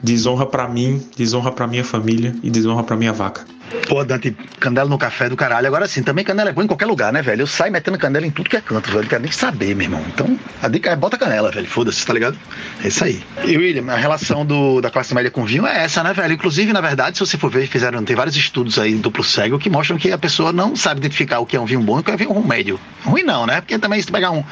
Desonra 0.02 0.46
pra 0.46 0.68
mim, 0.68 1.02
desonra 1.16 1.50
pra 1.52 1.66
minha 1.66 1.84
família 1.84 2.34
e 2.42 2.50
desonra 2.50 2.82
pra 2.82 2.96
minha 2.96 3.12
vaca. 3.12 3.44
Pô, 3.86 4.02
Dante, 4.02 4.34
canela 4.58 4.88
no 4.88 4.96
café 4.96 5.28
do 5.28 5.36
caralho. 5.36 5.66
Agora 5.66 5.86
sim, 5.86 6.02
também 6.02 6.24
canela 6.24 6.50
é 6.50 6.52
boa 6.52 6.64
em 6.64 6.66
qualquer 6.66 6.86
lugar, 6.86 7.12
né, 7.12 7.20
velho? 7.20 7.42
Eu 7.42 7.46
saio 7.46 7.72
metendo 7.72 7.98
canela 7.98 8.26
em 8.26 8.30
tudo 8.30 8.48
que 8.48 8.56
é 8.56 8.60
canto, 8.60 8.90
velho. 8.90 9.02
Não 9.02 9.08
quero 9.08 9.22
nem 9.22 9.32
saber, 9.32 9.74
meu 9.74 9.84
irmão. 9.84 10.02
Então, 10.08 10.38
a 10.62 10.68
dica 10.68 10.90
é 10.90 10.96
bota 10.96 11.18
canela, 11.18 11.50
velho. 11.50 11.66
Foda-se, 11.66 12.04
tá 12.06 12.14
ligado? 12.14 12.38
É 12.82 12.88
isso 12.88 13.04
aí. 13.04 13.22
E, 13.44 13.56
William, 13.56 13.92
a 13.92 13.96
relação 13.96 14.44
do, 14.44 14.80
da 14.80 14.90
classe 14.90 15.14
média 15.14 15.30
com 15.30 15.44
vinho 15.44 15.66
é 15.66 15.84
essa, 15.84 16.02
né, 16.02 16.14
velho? 16.14 16.32
Inclusive, 16.32 16.72
na 16.72 16.80
verdade, 16.80 17.18
se 17.18 17.26
você 17.26 17.36
for 17.36 17.50
ver, 17.50 17.66
fizeram, 17.66 18.02
tem 18.04 18.16
vários 18.16 18.36
estudos 18.36 18.78
aí 18.78 18.94
duplo 18.94 19.22
cego 19.22 19.58
que 19.58 19.68
mostram 19.68 19.98
que 19.98 20.10
a 20.10 20.18
pessoa 20.18 20.52
não 20.52 20.74
sabe 20.74 21.00
identificar 21.00 21.40
o 21.40 21.46
que 21.46 21.56
é 21.56 21.60
um 21.60 21.66
vinho 21.66 21.80
bom 21.80 21.98
e 21.98 22.00
o 22.00 22.02
que 22.02 22.10
é 22.10 22.14
um 22.14 22.16
vinho 22.16 22.46
médio. 22.46 22.80
Ruim 23.04 23.22
não, 23.22 23.46
né? 23.46 23.60
Porque 23.60 23.78
também 23.78 24.00
se 24.00 24.10
pegar 24.10 24.30
um 24.30 24.42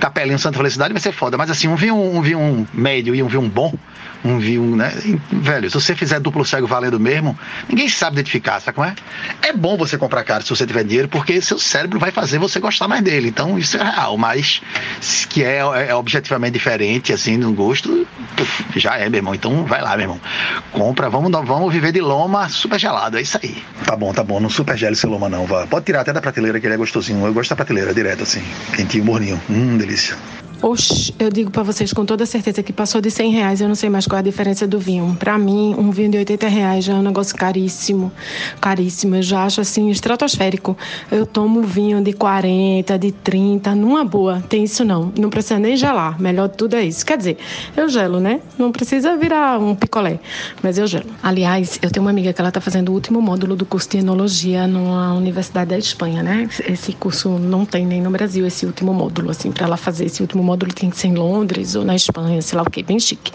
capelinho 0.00 0.38
Santa 0.38 0.56
Felicidade 0.56 0.92
vai 0.92 1.00
ser 1.00 1.12
foda. 1.12 1.36
Mas 1.38 1.50
assim, 1.50 1.68
um 1.68 1.76
vinho, 1.76 1.96
um 1.96 2.20
vinho 2.20 2.66
médio 2.72 3.14
e 3.14 3.22
um 3.22 3.28
vinho 3.28 3.42
bom, 3.42 3.72
um 4.24 4.38
vinho, 4.38 4.74
né? 4.74 4.93
Velho, 5.32 5.70
se 5.70 5.74
você 5.74 5.94
fizer 5.94 6.20
duplo 6.20 6.44
cego 6.44 6.66
valendo 6.66 6.98
mesmo, 6.98 7.38
ninguém 7.68 7.88
sabe 7.88 8.16
identificar, 8.16 8.60
sabe 8.60 8.74
como 8.74 8.86
é? 8.86 8.94
É 9.42 9.52
bom 9.52 9.76
você 9.76 9.96
comprar 9.98 10.24
caro 10.24 10.42
se 10.42 10.50
você 10.50 10.66
tiver 10.66 10.84
dinheiro, 10.84 11.08
porque 11.08 11.40
seu 11.40 11.58
cérebro 11.58 11.98
vai 11.98 12.10
fazer 12.10 12.38
você 12.38 12.60
gostar 12.60 12.88
mais 12.88 13.02
dele. 13.02 13.28
Então 13.28 13.58
isso 13.58 13.76
é 13.76 13.82
real, 13.82 14.16
mas 14.16 14.60
que 15.28 15.42
é, 15.42 15.58
é 15.58 15.94
objetivamente 15.94 16.52
diferente, 16.52 17.12
assim, 17.12 17.36
no 17.36 17.52
gosto, 17.52 18.06
já 18.76 18.96
é, 18.96 19.08
meu 19.08 19.18
irmão. 19.18 19.34
Então 19.34 19.64
vai 19.64 19.82
lá, 19.82 19.96
meu 19.96 20.04
irmão. 20.04 20.20
Compra, 20.72 21.08
vamos, 21.08 21.30
vamos 21.30 21.72
viver 21.72 21.92
de 21.92 22.00
loma 22.00 22.48
super 22.48 22.78
gelado, 22.78 23.18
é 23.18 23.22
isso 23.22 23.38
aí. 23.42 23.62
Tá 23.84 23.96
bom, 23.96 24.12
tá 24.12 24.22
bom, 24.22 24.40
não 24.40 24.50
super 24.50 24.76
gelo 24.76 24.92
esse 24.92 25.06
loma 25.06 25.28
não, 25.28 25.46
vá. 25.46 25.66
Pode 25.66 25.86
tirar 25.86 26.00
até 26.00 26.12
da 26.12 26.20
prateleira 26.20 26.60
que 26.60 26.66
ele 26.66 26.74
é 26.74 26.78
gostosinho. 26.78 27.24
Eu 27.24 27.34
gosto 27.34 27.50
da 27.50 27.56
prateleira 27.56 27.94
direto, 27.94 28.22
assim, 28.22 28.42
quentinho, 28.74 29.04
morninho. 29.04 29.40
Hum, 29.48 29.76
delícia. 29.76 30.16
Oxe, 30.66 31.14
eu 31.18 31.28
digo 31.28 31.50
para 31.50 31.62
vocês 31.62 31.92
com 31.92 32.06
toda 32.06 32.24
certeza 32.24 32.62
que 32.62 32.72
passou 32.72 32.98
de 32.98 33.10
100 33.10 33.32
reais, 33.32 33.60
eu 33.60 33.68
não 33.68 33.74
sei 33.74 33.90
mais 33.90 34.06
qual 34.06 34.16
é 34.16 34.20
a 34.20 34.22
diferença 34.22 34.66
do 34.66 34.78
vinho. 34.78 35.14
Para 35.20 35.36
mim, 35.36 35.74
um 35.76 35.90
vinho 35.90 36.12
de 36.12 36.16
80 36.16 36.48
reais 36.48 36.84
já 36.86 36.94
é 36.94 36.96
um 36.96 37.02
negócio 37.02 37.36
caríssimo, 37.36 38.10
caríssimo. 38.62 39.16
Eu 39.16 39.22
já 39.22 39.44
acho 39.44 39.60
assim 39.60 39.90
estratosférico. 39.90 40.74
Eu 41.12 41.26
tomo 41.26 41.60
vinho 41.60 42.02
de 42.02 42.14
40, 42.14 42.98
de 42.98 43.12
30, 43.12 43.74
numa 43.74 44.06
boa. 44.06 44.42
Tem 44.48 44.64
isso 44.64 44.86
não. 44.86 45.12
Não 45.18 45.28
precisa 45.28 45.58
nem 45.58 45.76
gelar. 45.76 46.18
Melhor 46.18 46.48
de 46.48 46.56
tudo 46.56 46.76
é 46.76 46.82
isso. 46.82 47.04
Quer 47.04 47.18
dizer, 47.18 47.36
eu 47.76 47.86
gelo, 47.90 48.18
né? 48.18 48.40
Não 48.56 48.72
precisa 48.72 49.18
virar 49.18 49.60
um 49.60 49.74
picolé, 49.74 50.18
mas 50.62 50.78
eu 50.78 50.86
gelo. 50.86 51.10
Aliás, 51.22 51.78
eu 51.82 51.90
tenho 51.90 52.02
uma 52.02 52.10
amiga 52.10 52.32
que 52.32 52.40
ela 52.40 52.50
tá 52.50 52.62
fazendo 52.62 52.88
o 52.88 52.92
último 52.94 53.20
módulo 53.20 53.54
do 53.54 53.66
curso 53.66 53.90
de 53.90 53.98
enologia 53.98 54.66
numa 54.66 55.12
universidade 55.12 55.68
da 55.68 55.78
Espanha, 55.78 56.22
né? 56.22 56.48
Esse 56.66 56.94
curso 56.94 57.38
não 57.38 57.66
tem 57.66 57.84
nem 57.84 58.00
no 58.00 58.08
Brasil 58.08 58.46
esse 58.46 58.64
último 58.64 58.94
módulo 58.94 59.30
assim 59.30 59.52
para 59.52 59.66
ela 59.66 59.76
fazer 59.76 60.06
esse 60.06 60.22
último 60.22 60.42
módulo 60.42 60.53
tem 60.56 60.90
que 60.90 60.96
ser 60.96 61.08
em 61.08 61.14
Londres 61.14 61.74
ou 61.74 61.84
na 61.84 61.94
Espanha, 61.94 62.40
sei 62.42 62.56
lá 62.56 62.62
o 62.62 62.70
que, 62.70 62.82
bem 62.82 62.98
chique. 62.98 63.32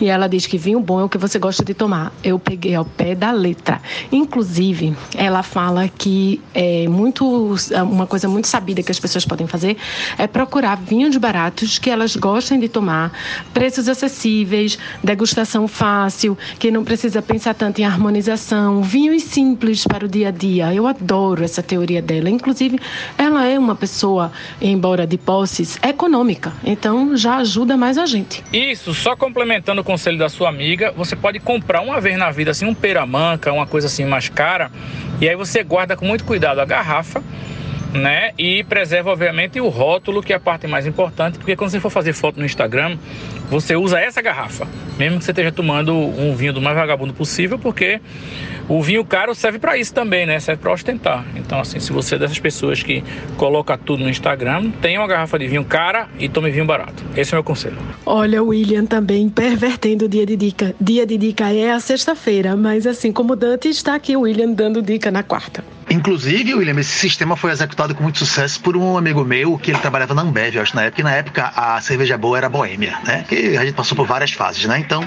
E 0.00 0.08
ela 0.08 0.28
diz 0.28 0.46
que 0.46 0.58
vinho 0.58 0.80
bom 0.80 1.00
é 1.00 1.04
o 1.04 1.08
que 1.08 1.18
você 1.18 1.38
gosta 1.38 1.64
de 1.64 1.74
tomar. 1.74 2.12
Eu 2.22 2.38
peguei 2.38 2.74
ao 2.74 2.84
pé 2.84 3.14
da 3.14 3.30
letra. 3.30 3.80
Inclusive, 4.10 4.96
ela 5.14 5.42
fala 5.42 5.88
que 5.88 6.40
é 6.54 6.88
muito 6.88 7.54
uma 7.84 8.06
coisa 8.06 8.28
muito 8.28 8.48
sabida 8.48 8.82
que 8.82 8.90
as 8.90 8.98
pessoas 8.98 9.24
podem 9.24 9.46
fazer 9.46 9.76
é 10.18 10.26
procurar 10.26 10.76
vinhos 10.76 11.16
baratos 11.16 11.78
que 11.78 11.90
elas 11.90 12.16
gostem 12.16 12.58
de 12.58 12.68
tomar, 12.68 13.12
preços 13.52 13.88
acessíveis, 13.88 14.78
degustação 15.02 15.68
fácil, 15.68 16.36
que 16.58 16.70
não 16.70 16.84
precisa 16.84 17.20
pensar 17.22 17.54
tanto 17.54 17.80
em 17.80 17.84
harmonização, 17.84 18.82
vinhos 18.82 19.22
simples 19.24 19.84
para 19.86 20.04
o 20.04 20.08
dia 20.08 20.28
a 20.28 20.30
dia. 20.30 20.74
Eu 20.74 20.86
adoro 20.86 21.44
essa 21.44 21.62
teoria 21.62 22.02
dela. 22.02 22.30
Inclusive, 22.30 22.78
ela 23.18 23.46
é 23.46 23.58
uma 23.58 23.74
pessoa, 23.74 24.32
embora 24.60 25.06
de 25.06 25.18
posses, 25.18 25.78
econômica. 25.82 26.41
Então 26.64 27.16
já 27.16 27.36
ajuda 27.36 27.76
mais 27.76 27.98
a 27.98 28.06
gente. 28.06 28.42
Isso, 28.52 28.94
só 28.94 29.14
complementando 29.14 29.82
o 29.82 29.84
conselho 29.84 30.18
da 30.18 30.28
sua 30.28 30.48
amiga, 30.48 30.92
você 30.96 31.14
pode 31.14 31.38
comprar 31.38 31.82
uma 31.82 32.00
vez 32.00 32.16
na 32.16 32.30
vida 32.30 32.50
assim 32.50 32.64
um 32.64 32.74
peramanca, 32.74 33.52
uma 33.52 33.66
coisa 33.66 33.86
assim 33.86 34.04
mais 34.04 34.28
cara, 34.28 34.70
e 35.20 35.28
aí 35.28 35.36
você 35.36 35.62
guarda 35.62 35.96
com 35.96 36.06
muito 36.06 36.24
cuidado 36.24 36.60
a 36.60 36.64
garrafa 36.64 37.22
né? 37.92 38.32
E 38.38 38.64
preserva, 38.64 39.10
obviamente, 39.10 39.60
o 39.60 39.68
rótulo, 39.68 40.22
que 40.22 40.32
é 40.32 40.36
a 40.36 40.40
parte 40.40 40.66
mais 40.66 40.86
importante, 40.86 41.38
porque 41.38 41.56
quando 41.56 41.70
você 41.70 41.80
for 41.80 41.90
fazer 41.90 42.12
foto 42.12 42.38
no 42.38 42.44
Instagram, 42.44 42.96
você 43.50 43.76
usa 43.76 44.00
essa 44.00 44.22
garrafa, 44.22 44.66
mesmo 44.98 45.18
que 45.18 45.24
você 45.24 45.30
esteja 45.30 45.52
tomando 45.52 45.94
um 45.94 46.34
vinho 46.34 46.52
do 46.52 46.60
mais 46.60 46.76
vagabundo 46.76 47.12
possível, 47.12 47.58
porque 47.58 48.00
o 48.68 48.82
vinho 48.82 49.04
caro 49.04 49.34
serve 49.34 49.58
para 49.58 49.76
isso 49.76 49.92
também, 49.92 50.24
né? 50.24 50.38
Serve 50.40 50.62
para 50.62 50.72
ostentar. 50.72 51.24
Então, 51.36 51.60
assim, 51.60 51.78
se 51.80 51.92
você 51.92 52.14
é 52.14 52.18
dessas 52.18 52.38
pessoas 52.38 52.82
que 52.82 53.02
coloca 53.36 53.76
tudo 53.76 54.02
no 54.02 54.08
Instagram, 54.08 54.70
tenha 54.80 55.00
uma 55.00 55.06
garrafa 55.06 55.38
de 55.38 55.46
vinho 55.46 55.64
cara 55.64 56.08
e 56.18 56.28
tome 56.28 56.50
vinho 56.50 56.64
barato. 56.64 57.04
Esse 57.16 57.34
é 57.34 57.36
o 57.36 57.38
meu 57.38 57.44
conselho. 57.44 57.76
Olha, 58.06 58.42
William 58.42 58.86
também 58.86 59.28
pervertendo 59.28 60.06
o 60.06 60.08
dia 60.08 60.24
de 60.24 60.36
dica. 60.36 60.74
Dia 60.80 61.04
de 61.04 61.18
dica 61.18 61.52
é 61.52 61.72
a 61.72 61.80
sexta-feira, 61.80 62.56
mas 62.56 62.86
assim 62.86 63.12
como 63.12 63.36
Dante, 63.36 63.68
está 63.68 63.94
aqui 63.94 64.16
William 64.16 64.52
dando 64.52 64.80
dica 64.80 65.10
na 65.10 65.22
quarta. 65.22 65.62
Inclusive, 65.92 66.54
William, 66.54 66.80
esse 66.80 66.90
sistema 66.90 67.36
foi 67.36 67.50
executado 67.50 67.94
com 67.94 68.02
muito 68.02 68.18
sucesso 68.18 68.58
por 68.62 68.78
um 68.78 68.96
amigo 68.96 69.22
meu 69.26 69.58
que 69.58 69.70
ele 69.70 69.78
trabalhava 69.78 70.14
na 70.14 70.22
Ambev, 70.22 70.56
eu 70.56 70.62
acho, 70.62 70.74
na 70.74 70.84
época. 70.84 71.02
E 71.02 71.04
na 71.04 71.12
época 71.12 71.52
a 71.54 71.78
cerveja 71.82 72.16
boa 72.16 72.38
era 72.38 72.48
Boêmia, 72.48 72.98
né? 73.04 73.26
Que 73.28 73.58
a 73.58 73.64
gente 73.64 73.74
passou 73.74 73.94
por 73.94 74.06
várias 74.06 74.32
fases, 74.32 74.64
né? 74.64 74.78
Então, 74.78 75.06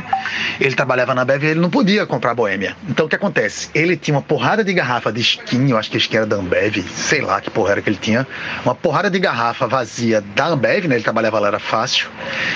ele 0.59 0.75
trabalhava 0.75 1.15
na 1.15 1.23
Ambev 1.23 1.43
e 1.43 1.47
ele 1.47 1.59
não 1.59 1.71
podia 1.71 2.05
comprar 2.05 2.35
Boêmia. 2.35 2.77
Então, 2.87 3.07
o 3.07 3.09
que 3.09 3.15
acontece? 3.15 3.67
Ele 3.73 3.97
tinha 3.97 4.15
uma 4.15 4.21
porrada 4.21 4.63
de 4.63 4.71
garrafa 4.73 5.11
de 5.11 5.21
skin, 5.21 5.71
eu 5.71 5.77
acho 5.77 5.89
que 5.89 5.97
skin 5.97 6.17
era 6.17 6.25
da 6.27 6.35
Ambev, 6.35 6.77
sei 6.93 7.21
lá 7.21 7.41
que 7.41 7.49
porra 7.49 7.71
era 7.71 7.81
que 7.81 7.89
ele 7.89 7.97
tinha. 7.99 8.27
Uma 8.63 8.75
porrada 8.75 9.09
de 9.09 9.17
garrafa 9.17 9.65
vazia 9.65 10.21
da 10.21 10.49
Ambev, 10.49 10.85
né? 10.85 10.95
Ele 10.95 11.03
trabalhava 11.03 11.39
lá, 11.39 11.47
era 11.47 11.59
fácil. 11.59 12.09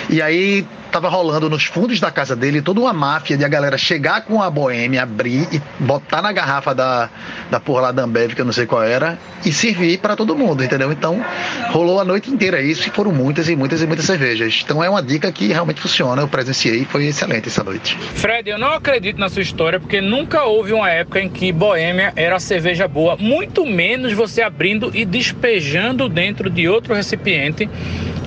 E 0.07 0.21
aí 0.21 0.67
tava 0.91 1.10
rolando 1.10 1.50
nos 1.50 1.65
fundos 1.65 2.00
da 2.00 2.12
casa 2.12 2.36
dele 2.36 2.62
toda 2.62 2.79
uma 2.79 2.93
máfia 2.93 3.38
de 3.38 3.46
a 3.46 3.48
galera 3.48 3.77
chegar 3.77 4.22
com 4.22 4.41
a 4.41 4.50
boêmia, 4.50 5.03
abrir 5.03 5.48
e 5.51 5.62
botar 5.79 6.22
na 6.22 6.31
garrafa 6.31 6.74
da, 6.74 7.10
da 7.50 7.60
porra 7.60 7.81
lá 7.81 7.91
da 7.91 8.03
Ambev, 8.03 8.34
que 8.34 8.41
eu 8.41 8.46
não 8.46 8.51
sei 8.51 8.65
qual 8.65 8.84
era, 8.84 9.17
e 9.46 9.51
servir 9.51 10.00
para 10.00 10.15
todo 10.15 10.36
mundo, 10.36 10.63
entendeu? 10.63 10.91
Então 10.91 11.24
rolou 11.69 12.00
a 12.00 12.05
noite 12.05 12.29
inteira 12.29 12.62
isso 12.62 12.88
e 12.88 12.91
foram 12.91 13.12
muitas 13.12 13.48
e 13.50 13.55
muitas 13.55 13.81
e 13.81 13.88
muitas 13.88 14.05
cervejas. 14.05 14.62
Então 14.63 14.84
é 14.84 14.89
uma 14.89 15.01
dica 15.01 15.31
que 15.31 15.48
realmente 15.48 15.81
funciona. 15.81 16.22
Eu 16.22 16.27
presenciei 16.27 16.86
foi 16.86 17.05
excelente 17.05 17.48
essa 17.48 17.63
noite. 17.63 17.98
Fred, 18.15 18.50
eu 18.50 18.58
não 18.58 18.74
acredito 18.74 19.19
na 19.19 19.29
sua 19.29 19.41
história 19.41 19.79
porque 19.79 20.01
nunca 20.01 20.43
houve 20.43 20.74
uma 20.74 20.89
época 20.89 21.22
em 21.22 21.29
que 21.29 21.51
boêmia 21.51 22.12
era 22.15 22.39
cerveja 22.39 22.88
boa, 22.88 23.15
muito 23.17 23.65
menos 23.65 24.13
você 24.13 24.41
abrindo 24.41 24.91
e 24.93 25.05
despejando 25.05 26.10
dentro 26.10 26.50
de 26.50 26.67
outro 26.67 26.93
recipiente 26.93 27.69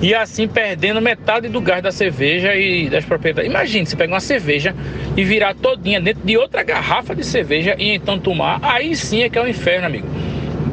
e 0.03 0.13
assim 0.13 0.49
perdendo 0.49 1.01
metade 1.01 1.47
do 1.47 1.61
gás 1.61 1.81
da 1.81 1.89
cerveja 1.89 2.53
e 2.53 2.89
das 2.89 3.05
propriedades. 3.05 3.49
Imagine 3.49 3.85
se 3.85 3.95
pegar 3.95 4.13
uma 4.13 4.19
cerveja 4.19 4.75
e 5.15 5.23
virar 5.23 5.55
todinha 5.55 6.01
dentro 6.01 6.21
de 6.25 6.37
outra 6.37 6.61
garrafa 6.61 7.15
de 7.15 7.25
cerveja 7.25 7.73
e 7.79 7.95
então 7.95 8.19
tomar, 8.19 8.59
aí 8.61 8.93
sim 8.97 9.23
é 9.23 9.29
que 9.29 9.37
é 9.37 9.41
o 9.41 9.45
um 9.45 9.47
inferno, 9.47 9.87
amigo. 9.87 10.07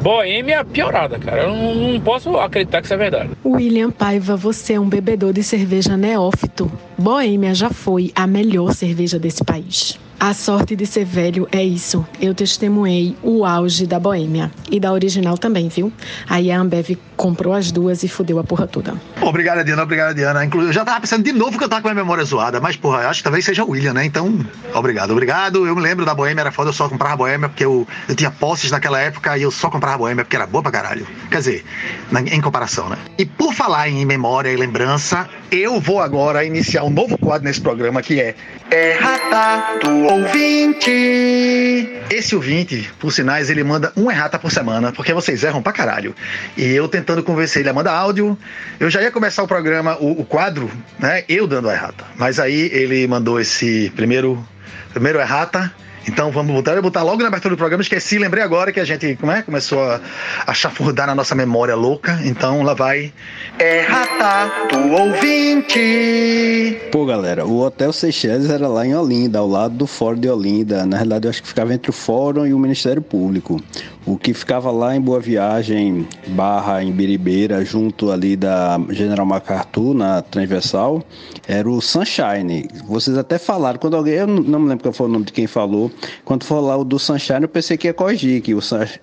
Boêmia 0.01 0.65
piorada, 0.65 1.17
cara. 1.17 1.43
Eu 1.43 1.55
não, 1.55 1.99
posso 2.01 2.35
acreditar 2.37 2.81
que 2.81 2.87
isso 2.87 2.93
é 2.93 2.97
verdade. 2.97 3.29
William 3.45 3.91
Paiva, 3.91 4.35
você 4.35 4.73
é 4.73 4.79
um 4.79 4.89
bebedor 4.89 5.31
de 5.31 5.43
cerveja 5.43 5.95
neófito. 5.95 6.69
Boêmia 6.97 7.53
já 7.55 7.69
foi 7.69 8.11
a 8.13 8.27
melhor 8.27 8.73
cerveja 8.73 9.17
desse 9.17 9.45
país. 9.45 9.97
A 10.21 10.35
sorte 10.35 10.75
de 10.75 10.85
ser 10.85 11.03
velho 11.03 11.47
é 11.51 11.63
isso. 11.63 12.05
Eu 12.21 12.35
testemunhei 12.35 13.17
o 13.23 13.43
auge 13.43 13.87
da 13.87 13.99
Boêmia. 13.99 14.51
E 14.69 14.79
da 14.79 14.93
original 14.93 15.35
também, 15.35 15.67
viu? 15.67 15.91
Aí 16.29 16.51
a 16.51 16.59
Ambev 16.59 16.95
comprou 17.17 17.55
as 17.55 17.71
duas 17.71 18.03
e 18.03 18.07
fudeu 18.07 18.37
a 18.37 18.43
porra 18.43 18.67
toda. 18.67 18.93
Obrigado, 19.19 19.63
Diana. 19.65 19.81
Obrigado, 19.81 20.15
Diana. 20.15 20.45
Inclusive, 20.45 20.69
eu 20.69 20.73
já 20.73 20.85
tava 20.85 21.01
pensando 21.01 21.23
de 21.23 21.31
novo 21.31 21.57
que 21.57 21.63
eu 21.63 21.67
tava 21.69 21.81
com 21.81 21.89
a 21.89 21.93
memória 21.95 22.23
zoada. 22.23 22.61
Mas, 22.61 22.75
porra, 22.75 23.07
acho 23.07 23.21
que 23.21 23.23
talvez 23.23 23.43
seja 23.43 23.63
o 23.63 23.71
William, 23.71 23.95
né? 23.95 24.05
Então, 24.05 24.45
obrigado. 24.75 25.09
Obrigado. 25.09 25.65
Eu 25.65 25.75
me 25.75 25.81
lembro 25.81 26.05
da 26.05 26.13
Boêmia, 26.13 26.41
era 26.41 26.51
foda. 26.51 26.69
Eu 26.69 26.73
só 26.73 26.87
comprava 26.87 27.17
Boêmia 27.17 27.49
porque 27.49 27.65
eu, 27.65 27.87
eu 28.07 28.15
tinha 28.15 28.29
posses 28.29 28.69
naquela 28.69 28.99
época 28.99 29.35
e 29.39 29.41
eu 29.41 29.49
só 29.49 29.71
comprava 29.71 29.97
Boêmia 29.97 30.23
porque 30.23 30.35
era 30.35 30.45
boa 30.45 30.61
pra 30.61 30.71
caralho. 30.71 31.07
Quer 31.31 31.37
dizer, 31.39 31.65
na, 32.11 32.21
em 32.21 32.41
comparação, 32.41 32.89
né? 32.89 32.97
E 33.17 33.25
por 33.25 33.55
falar 33.55 33.89
em 33.89 34.05
memória 34.05 34.51
e 34.51 34.55
lembrança, 34.55 35.27
eu 35.51 35.79
vou 35.79 35.99
agora 35.99 36.45
iniciar 36.45 36.83
um 36.83 36.91
novo 36.91 37.17
quadro 37.17 37.47
nesse 37.47 37.59
programa 37.59 38.03
que 38.03 38.21
é 38.21 38.35
Errata 38.71 39.79
do 39.83 40.10
Ouvinte. 40.11 42.01
Esse 42.09 42.35
ouvinte, 42.35 42.91
por 42.99 43.13
sinais, 43.13 43.49
ele 43.49 43.63
manda 43.63 43.93
um 43.95 44.11
errata 44.11 44.37
por 44.37 44.51
semana, 44.51 44.91
porque 44.91 45.13
vocês 45.13 45.41
erram 45.41 45.61
pra 45.61 45.71
caralho. 45.71 46.13
E 46.57 46.65
eu 46.65 46.89
tentando 46.89 47.23
convencer 47.23 47.61
ele 47.61 47.69
a 47.69 47.73
mandar 47.73 47.93
áudio, 47.93 48.37
eu 48.77 48.89
já 48.89 49.01
ia 49.01 49.09
começar 49.09 49.41
o 49.41 49.47
programa, 49.47 49.95
o, 50.01 50.19
o 50.19 50.25
quadro, 50.25 50.69
né? 50.99 51.23
Eu 51.29 51.47
dando 51.47 51.69
a 51.69 51.73
errata. 51.73 52.03
Mas 52.17 52.41
aí 52.41 52.69
ele 52.73 53.07
mandou 53.07 53.39
esse 53.39 53.89
primeiro, 53.95 54.45
primeiro 54.91 55.17
errata. 55.17 55.73
Então 56.07 56.31
vamos 56.31 56.53
botar, 56.53 56.73
eu 56.73 56.81
botar 56.81 57.03
logo 57.03 57.21
na 57.21 57.27
abertura 57.27 57.55
do 57.55 57.57
programa. 57.57 57.81
Esqueci, 57.81 58.17
lembrei 58.17 58.43
agora 58.43 58.71
que 58.71 58.79
a 58.79 58.85
gente 58.85 59.15
como 59.15 59.31
é, 59.31 59.41
começou 59.41 59.83
a, 59.83 59.99
a 60.47 60.53
chafurdar 60.53 61.07
na 61.07 61.15
nossa 61.15 61.35
memória 61.35 61.75
louca. 61.75 62.19
Então 62.23 62.63
lá 62.63 62.73
vai. 62.73 63.13
Errata 63.59 64.51
do 64.71 64.93
ouvinte. 64.93 66.79
Pô, 66.91 67.05
galera, 67.05 67.45
o 67.45 67.61
Hotel 67.61 67.93
Seychelles 67.93 68.49
era 68.49 68.67
lá 68.67 68.85
em 68.85 68.95
Olinda, 68.95 69.39
ao 69.39 69.47
lado 69.47 69.75
do 69.75 69.87
Fórum 69.87 70.19
de 70.19 70.29
Olinda. 70.29 70.85
Na 70.85 70.97
realidade, 70.97 71.27
eu 71.27 71.29
acho 71.29 71.41
que 71.41 71.47
ficava 71.47 71.73
entre 71.73 71.89
o 71.89 71.93
Fórum 71.93 72.45
e 72.45 72.53
o 72.53 72.59
Ministério 72.59 73.01
Público. 73.01 73.61
O 74.05 74.17
que 74.17 74.33
ficava 74.33 74.71
lá 74.71 74.95
em 74.95 75.01
Boa 75.01 75.19
Viagem, 75.19 76.07
barra 76.29 76.83
em 76.83 76.91
Biribeira, 76.91 77.63
junto 77.63 78.11
ali 78.11 78.35
da 78.35 78.79
General 78.89 79.25
MacArthur, 79.25 79.93
na 79.93 80.21
transversal, 80.21 81.03
era 81.47 81.69
o 81.69 81.79
Sunshine. 81.81 82.67
Vocês 82.87 83.17
até 83.17 83.37
falaram, 83.37 83.77
quando 83.77 83.95
alguém, 83.95 84.15
eu 84.15 84.27
não 84.27 84.59
me 84.59 84.69
lembro 84.69 84.83
qual 84.83 84.93
foi 84.93 85.05
o 85.07 85.09
nome 85.09 85.25
de 85.25 85.31
quem 85.31 85.45
falou, 85.45 85.91
quando 86.25 86.43
for 86.43 86.59
lá 86.59 86.77
o 86.77 86.83
do 86.83 86.97
Sunshine, 86.97 87.43
eu 87.43 87.49
pensei 87.49 87.77
que 87.77 87.87
ia 87.87 87.93
corrigir, 87.93 88.41
que 88.41 88.55
o, 88.55 88.59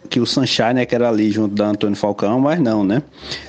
que 0.09 0.19
o 0.19 0.27
Sunshine 0.27 0.81
é 0.81 0.87
que 0.87 0.95
era 0.95 1.09
ali 1.09 1.31
junto 1.31 1.55
da 1.55 1.67
Antônio 1.67 1.97
Falcão, 1.97 2.41
mas 2.41 2.59
não, 2.59 2.83
né? 2.83 3.03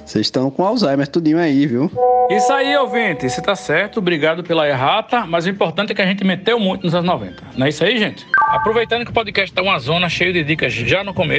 Vocês 0.06 0.28
estão 0.28 0.52
com 0.52 0.64
Alzheimer 0.64 1.08
tudinho 1.08 1.40
aí, 1.40 1.66
viu? 1.66 1.92
Isso 2.30 2.52
aí, 2.54 2.76
ouvinte, 2.78 3.28
você 3.28 3.42
tá 3.42 3.56
certo, 3.56 3.98
obrigado 3.98 4.44
pela 4.44 4.68
errata, 4.68 5.26
mas 5.26 5.46
o 5.46 5.50
importante 5.50 5.92
é 5.92 5.96
que 5.96 6.02
a 6.02 6.06
gente 6.06 6.24
meteu 6.24 6.60
muito 6.60 6.84
nos 6.84 6.94
anos 6.94 7.08
90. 7.08 7.44
Não 7.58 7.66
é 7.66 7.70
isso 7.70 7.84
aí, 7.84 7.98
gente? 7.98 8.26
Aproveitando 8.50 9.04
que 9.04 9.12
o 9.12 9.14
podcast 9.14 9.54
tá 9.54 9.62
uma 9.62 9.80
zona 9.80 10.10
cheia 10.10 10.34
de 10.34 10.44
dicas 10.44 10.74
já 10.74 11.04
no 11.04 11.14
começo, 11.14 11.39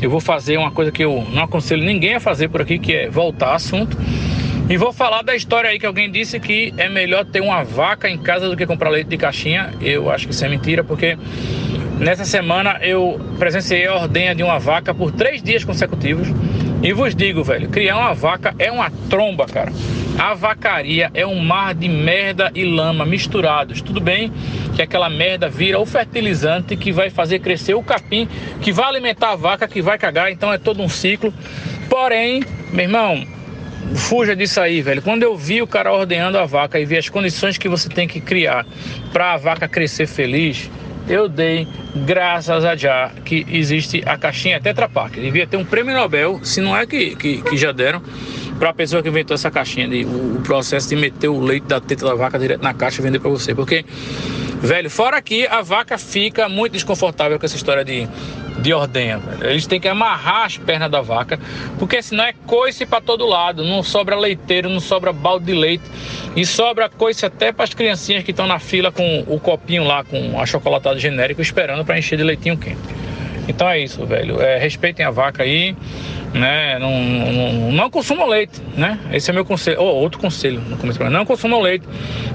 eu 0.00 0.10
vou 0.10 0.20
fazer 0.20 0.56
uma 0.56 0.70
coisa 0.70 0.90
que 0.90 1.04
eu 1.04 1.26
não 1.32 1.44
aconselho 1.44 1.84
ninguém 1.84 2.14
a 2.14 2.20
fazer 2.20 2.48
por 2.48 2.60
aqui, 2.62 2.78
que 2.78 2.94
é 2.94 3.10
voltar 3.10 3.54
assunto. 3.54 3.96
E 4.68 4.76
vou 4.76 4.92
falar 4.92 5.22
da 5.22 5.34
história 5.34 5.68
aí 5.68 5.80
que 5.80 5.86
alguém 5.86 6.10
disse 6.10 6.38
que 6.38 6.72
é 6.76 6.88
melhor 6.88 7.24
ter 7.24 7.40
uma 7.40 7.64
vaca 7.64 8.08
em 8.08 8.16
casa 8.16 8.48
do 8.48 8.56
que 8.56 8.64
comprar 8.64 8.88
leite 8.88 9.08
de 9.08 9.16
caixinha. 9.16 9.72
Eu 9.80 10.08
acho 10.08 10.28
que 10.28 10.32
isso 10.32 10.44
é 10.44 10.48
mentira, 10.48 10.84
porque 10.84 11.18
nessa 11.98 12.24
semana 12.24 12.78
eu 12.80 13.20
presenciei 13.36 13.86
a 13.86 13.96
ordenha 13.96 14.32
de 14.32 14.44
uma 14.44 14.60
vaca 14.60 14.94
por 14.94 15.10
três 15.10 15.42
dias 15.42 15.64
consecutivos. 15.64 16.28
E 16.82 16.94
vos 16.94 17.14
digo, 17.14 17.44
velho, 17.44 17.68
criar 17.68 17.98
uma 17.98 18.14
vaca 18.14 18.54
é 18.58 18.72
uma 18.72 18.90
tromba, 19.10 19.46
cara. 19.46 19.70
A 20.18 20.32
vacaria 20.32 21.10
é 21.12 21.26
um 21.26 21.38
mar 21.38 21.74
de 21.74 21.88
merda 21.88 22.50
e 22.54 22.64
lama 22.64 23.04
misturados. 23.04 23.82
Tudo 23.82 24.00
bem 24.00 24.32
que 24.74 24.80
aquela 24.80 25.10
merda 25.10 25.46
vira 25.48 25.78
o 25.78 25.84
fertilizante 25.84 26.76
que 26.76 26.90
vai 26.90 27.10
fazer 27.10 27.40
crescer 27.40 27.74
o 27.74 27.82
capim, 27.82 28.26
que 28.62 28.72
vai 28.72 28.86
alimentar 28.86 29.32
a 29.32 29.36
vaca, 29.36 29.68
que 29.68 29.82
vai 29.82 29.98
cagar, 29.98 30.32
então 30.32 30.50
é 30.50 30.56
todo 30.56 30.82
um 30.82 30.88
ciclo. 30.88 31.34
Porém, 31.88 32.42
meu 32.72 32.84
irmão, 32.84 33.26
fuja 33.94 34.34
disso 34.34 34.58
aí, 34.58 34.80
velho. 34.80 35.02
Quando 35.02 35.22
eu 35.22 35.36
vi 35.36 35.60
o 35.60 35.66
cara 35.66 35.92
ordenhando 35.92 36.38
a 36.38 36.46
vaca 36.46 36.80
e 36.80 36.86
vi 36.86 36.96
as 36.96 37.10
condições 37.10 37.58
que 37.58 37.68
você 37.68 37.90
tem 37.90 38.08
que 38.08 38.22
criar 38.22 38.66
para 39.12 39.34
a 39.34 39.36
vaca 39.36 39.68
crescer 39.68 40.06
feliz, 40.06 40.70
eu 41.08 41.28
dei 41.28 41.66
graças 41.94 42.64
a 42.64 42.76
já 42.76 43.10
que 43.24 43.46
existe 43.48 44.02
a 44.06 44.16
caixinha 44.16 44.60
Tetra 44.60 44.88
Pak. 44.88 45.20
Devia 45.20 45.46
ter 45.46 45.56
um 45.56 45.64
prêmio 45.64 45.94
Nobel, 45.94 46.40
se 46.42 46.60
não 46.60 46.76
é 46.76 46.86
que, 46.86 47.16
que, 47.16 47.42
que 47.42 47.56
já 47.56 47.72
deram, 47.72 48.02
para 48.58 48.70
a 48.70 48.74
pessoa 48.74 49.02
que 49.02 49.08
inventou 49.08 49.34
essa 49.34 49.50
caixinha, 49.50 49.88
de, 49.88 50.04
o, 50.04 50.36
o, 50.36 50.42
processo 50.42 50.88
de 50.88 50.96
meter 50.96 51.28
o 51.28 51.40
leite 51.40 51.66
da 51.66 51.80
teta 51.80 52.04
da 52.04 52.14
vaca 52.14 52.38
direto 52.38 52.62
na 52.62 52.74
caixa 52.74 53.00
e 53.00 53.04
vender 53.04 53.18
para 53.18 53.30
você. 53.30 53.54
Porque, 53.54 53.84
velho, 54.60 54.90
fora 54.90 55.20
que 55.22 55.46
a 55.46 55.62
vaca 55.62 55.96
fica 55.96 56.48
muito 56.48 56.72
desconfortável 56.72 57.38
com 57.38 57.46
essa 57.46 57.56
história 57.56 57.84
de, 57.84 58.06
de 58.60 58.72
ordenha. 58.72 59.20
Eles 59.40 59.66
têm 59.66 59.80
que 59.80 59.88
amarrar 59.88 60.46
as 60.46 60.58
pernas 60.58 60.90
da 60.90 61.00
vaca, 61.00 61.38
porque 61.78 62.02
senão 62.02 62.24
é 62.24 62.32
coice 62.46 62.86
para 62.86 63.00
todo 63.00 63.26
lado. 63.26 63.64
Não 63.64 63.82
sobra 63.82 64.16
leiteiro, 64.16 64.68
não 64.68 64.80
sobra 64.80 65.12
balde 65.12 65.46
de 65.46 65.54
leite. 65.54 65.84
E 66.36 66.46
sobra 66.46 66.88
coice 66.88 67.26
até 67.26 67.52
para 67.52 67.64
as 67.64 67.74
criancinhas 67.74 68.22
que 68.22 68.30
estão 68.30 68.46
na 68.46 68.58
fila 68.58 68.92
com 68.92 69.24
o 69.26 69.38
copinho 69.40 69.84
lá, 69.84 70.04
com 70.04 70.40
a 70.40 70.46
chocolatada 70.46 70.98
genérico, 70.98 71.40
esperando 71.42 71.84
para 71.84 71.98
encher 71.98 72.16
de 72.16 72.24
leitinho 72.24 72.56
quente. 72.56 72.78
Então 73.48 73.68
é 73.68 73.78
isso, 73.78 74.04
velho. 74.06 74.40
É, 74.40 74.58
respeitem 74.58 75.04
a 75.04 75.10
vaca 75.10 75.42
aí 75.42 75.76
né? 76.32 76.78
Não, 76.78 77.02
não, 77.02 77.72
não 77.72 77.90
consumam 77.90 78.26
leite, 78.26 78.60
né? 78.76 78.98
Esse 79.12 79.30
é 79.30 79.32
meu 79.32 79.44
conselho. 79.44 79.80
Oh, 79.80 79.84
outro 79.84 80.20
conselho 80.20 80.60
no 80.60 80.76
começo. 80.76 81.02
Não 81.04 81.24
consumam 81.24 81.60
leite. 81.60 81.86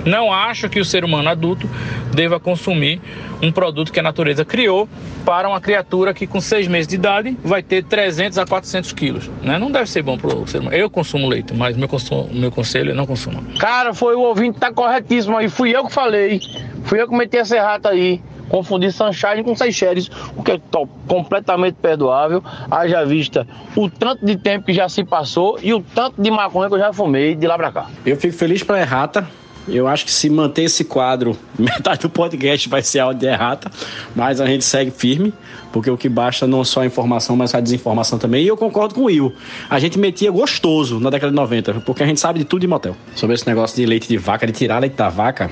Não 0.06 0.32
acho 0.34 0.70
que 0.70 0.80
o 0.80 0.86
ser 0.86 1.04
humano 1.04 1.30
adulto 1.30 1.70
deva 2.14 2.40
consumir 2.40 3.02
um 3.42 3.52
produto 3.52 3.92
que 3.92 4.00
a 4.00 4.04
natureza 4.04 4.46
criou 4.46 4.88
para 5.26 5.48
uma 5.48 5.60
criatura 5.60 6.14
que 6.14 6.26
com 6.28 6.40
seis 6.40 6.68
meses 6.68 6.88
de 6.88 6.96
idade 6.96 7.38
vai 7.44 7.62
ter 7.62 7.84
300 7.84 8.38
a 8.38 8.46
400 8.46 8.92
quilos, 8.94 9.30
né? 9.42 9.58
Não 9.58 9.72
deve 9.72 9.90
ser 9.90 10.02
bom 10.02 10.18
para 10.18 10.36
o 10.36 10.48
ser 10.48 10.60
humano. 10.60 10.76
Eu 10.76 10.90
consumo 10.90 11.28
leite, 11.28 11.54
mas 11.54 11.76
meu, 11.76 11.88
consumo, 11.88 12.30
meu 12.32 12.52
conselho 12.52 12.92
é 12.92 12.94
não 12.94 13.06
consumir. 13.06 13.42
Cara, 13.60 13.94
foi 13.94 14.16
o 14.16 14.22
ouvinte, 14.22 14.60
tá 14.60 14.72
corretíssimo 14.72 15.38
aí. 15.38 15.50
Fui 15.50 15.76
eu 15.76 15.86
que 15.86 15.94
falei. 15.94 16.42
Fui 16.86 17.02
eu 17.02 17.08
que 17.08 17.16
meti 17.16 17.38
essa 17.38 17.56
errata 17.56 17.90
aí 17.90 18.22
confundir 18.50 18.92
Sunshine 18.92 19.44
com 19.44 19.56
Seychelles, 19.56 20.10
o 20.36 20.44
que 20.44 20.52
é 20.52 20.62
completamente 21.08 21.76
perdoável, 21.82 22.44
haja 22.70 23.04
vista 23.04 23.48
o 23.76 23.90
tanto 23.90 24.26
de 24.26 24.38
tempo 24.38 24.66
que 24.66 24.74
já 24.74 24.88
se 24.88 25.04
passou 25.04 25.60
e 25.62 25.74
o 25.74 25.82
tanto 25.82 26.22
de 26.22 26.32
maconha 26.32 26.70
que 26.70 26.76
eu 26.76 26.80
já 26.80 26.94
fumei 26.94 27.36
de 27.36 27.48
lá 27.48 27.58
pra 27.58 27.72
cá. 27.72 27.90
Eu 28.06 28.16
fico 28.18 28.34
feliz 28.34 28.64
pela 28.64 28.80
errata. 28.80 29.28
Eu 29.68 29.88
acho 29.88 30.06
que 30.06 30.12
se 30.12 30.30
manter 30.30 30.66
esse 30.66 30.84
quadro, 30.84 31.36
metade 31.58 32.02
do 32.02 32.10
podcast 32.10 32.70
vai 32.70 32.84
ser 32.84 33.00
áudio 33.00 33.22
de 33.22 33.26
errata, 33.26 33.72
mas 34.16 34.40
a 34.40 34.46
gente 34.46 34.64
segue 34.64 34.92
firme, 34.92 35.34
porque 35.74 35.90
o 35.90 35.98
que 35.98 36.08
basta 36.08 36.46
não 36.46 36.64
só 36.64 36.82
a 36.82 36.86
informação, 36.86 37.36
mas 37.36 37.56
a 37.56 37.60
desinformação 37.60 38.20
também. 38.20 38.44
E 38.44 38.48
eu 38.48 38.56
concordo 38.56 38.94
com 38.94 39.02
o 39.02 39.06
Will. 39.06 39.34
A 39.68 39.80
gente 39.80 39.98
metia 39.98 40.30
gostoso 40.30 41.00
na 41.00 41.10
década 41.10 41.32
de 41.32 41.36
90, 41.36 41.82
porque 41.82 42.04
a 42.04 42.06
gente 42.06 42.20
sabe 42.20 42.38
de 42.38 42.46
tudo 42.46 42.62
de 42.62 42.68
motel. 42.68 42.96
Sobre 43.16 43.34
esse 43.34 43.48
negócio 43.48 43.76
de 43.76 43.88
leite 43.88 44.08
de 44.08 44.18
vaca, 44.18 44.46
de 44.46 44.54
tirar 44.54 44.78
leite 44.78 44.96
da 44.96 45.10
vaca, 45.10 45.50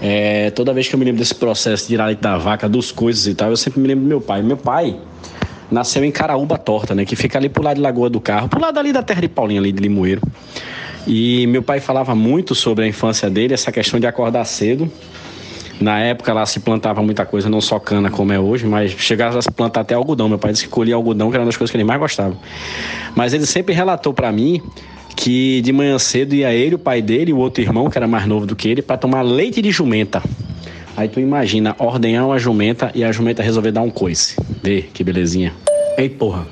é, 0.00 0.50
toda 0.50 0.72
vez 0.72 0.88
que 0.88 0.94
eu 0.94 0.98
me 0.98 1.04
lembro 1.04 1.18
desse 1.18 1.34
processo 1.34 1.84
de 1.84 1.88
tirar 1.88 2.06
leite 2.06 2.20
da 2.20 2.36
vaca, 2.36 2.68
dos 2.68 2.92
coisas 2.92 3.26
e 3.26 3.34
tal, 3.34 3.50
eu 3.50 3.56
sempre 3.56 3.80
me 3.80 3.88
lembro 3.88 4.04
do 4.04 4.08
meu 4.08 4.20
pai. 4.20 4.42
Meu 4.42 4.56
pai 4.56 4.96
nasceu 5.70 6.04
em 6.04 6.10
Caraúba 6.10 6.58
Torta, 6.58 6.94
né? 6.94 7.04
Que 7.04 7.16
fica 7.16 7.38
ali 7.38 7.48
pro 7.48 7.62
lado 7.62 7.76
de 7.76 7.82
Lagoa 7.82 8.10
do 8.10 8.20
Carro, 8.20 8.48
pro 8.48 8.60
lado 8.60 8.78
ali 8.78 8.92
da 8.92 9.02
terra 9.02 9.20
de 9.20 9.28
Paulinho, 9.28 9.60
ali 9.60 9.72
de 9.72 9.80
Limoeiro. 9.80 10.20
E 11.06 11.46
meu 11.46 11.62
pai 11.62 11.80
falava 11.80 12.14
muito 12.14 12.54
sobre 12.54 12.84
a 12.84 12.88
infância 12.88 13.30
dele, 13.30 13.54
essa 13.54 13.70
questão 13.70 13.98
de 13.98 14.06
acordar 14.06 14.44
cedo. 14.44 14.90
Na 15.80 15.98
época 16.00 16.32
lá 16.32 16.44
se 16.46 16.60
plantava 16.60 17.02
muita 17.02 17.26
coisa, 17.26 17.50
não 17.50 17.60
só 17.60 17.78
cana 17.78 18.10
como 18.10 18.32
é 18.32 18.40
hoje, 18.40 18.66
mas 18.66 18.92
chegava 18.92 19.38
a 19.38 19.42
se 19.42 19.50
plantar 19.50 19.82
até 19.82 19.94
algodão. 19.94 20.28
Meu 20.28 20.38
pai 20.38 20.52
disse 20.52 20.64
que 20.64 20.70
colhia 20.70 20.94
algodão, 20.94 21.28
que 21.30 21.36
era 21.36 21.42
uma 21.42 21.46
das 21.46 21.56
coisas 21.56 21.70
que 21.70 21.76
ele 21.76 21.84
mais 21.84 22.00
gostava. 22.00 22.36
Mas 23.14 23.34
ele 23.34 23.46
sempre 23.46 23.74
relatou 23.74 24.12
para 24.12 24.32
mim 24.32 24.62
que 25.16 25.62
de 25.62 25.72
manhã 25.72 25.98
cedo 25.98 26.34
ia 26.34 26.52
ele, 26.52 26.74
o 26.74 26.78
pai 26.78 27.00
dele 27.00 27.30
e 27.30 27.34
o 27.34 27.38
outro 27.38 27.62
irmão, 27.62 27.88
que 27.88 27.96
era 27.96 28.06
mais 28.06 28.26
novo 28.26 28.46
do 28.46 28.54
que 28.54 28.68
ele, 28.68 28.82
para 28.82 28.98
tomar 28.98 29.22
leite 29.22 29.62
de 29.62 29.70
jumenta. 29.70 30.22
Aí 30.96 31.08
tu 31.08 31.18
imagina 31.18 31.74
ordenhar 31.78 32.26
uma 32.26 32.38
jumenta 32.38 32.90
e 32.94 33.02
a 33.02 33.10
jumenta 33.10 33.42
resolver 33.42 33.72
dar 33.72 33.82
um 33.82 33.90
coice. 33.90 34.36
Vê 34.62 34.82
que 34.82 35.02
belezinha. 35.02 35.52
Ei, 35.96 36.08
porra. 36.08 36.46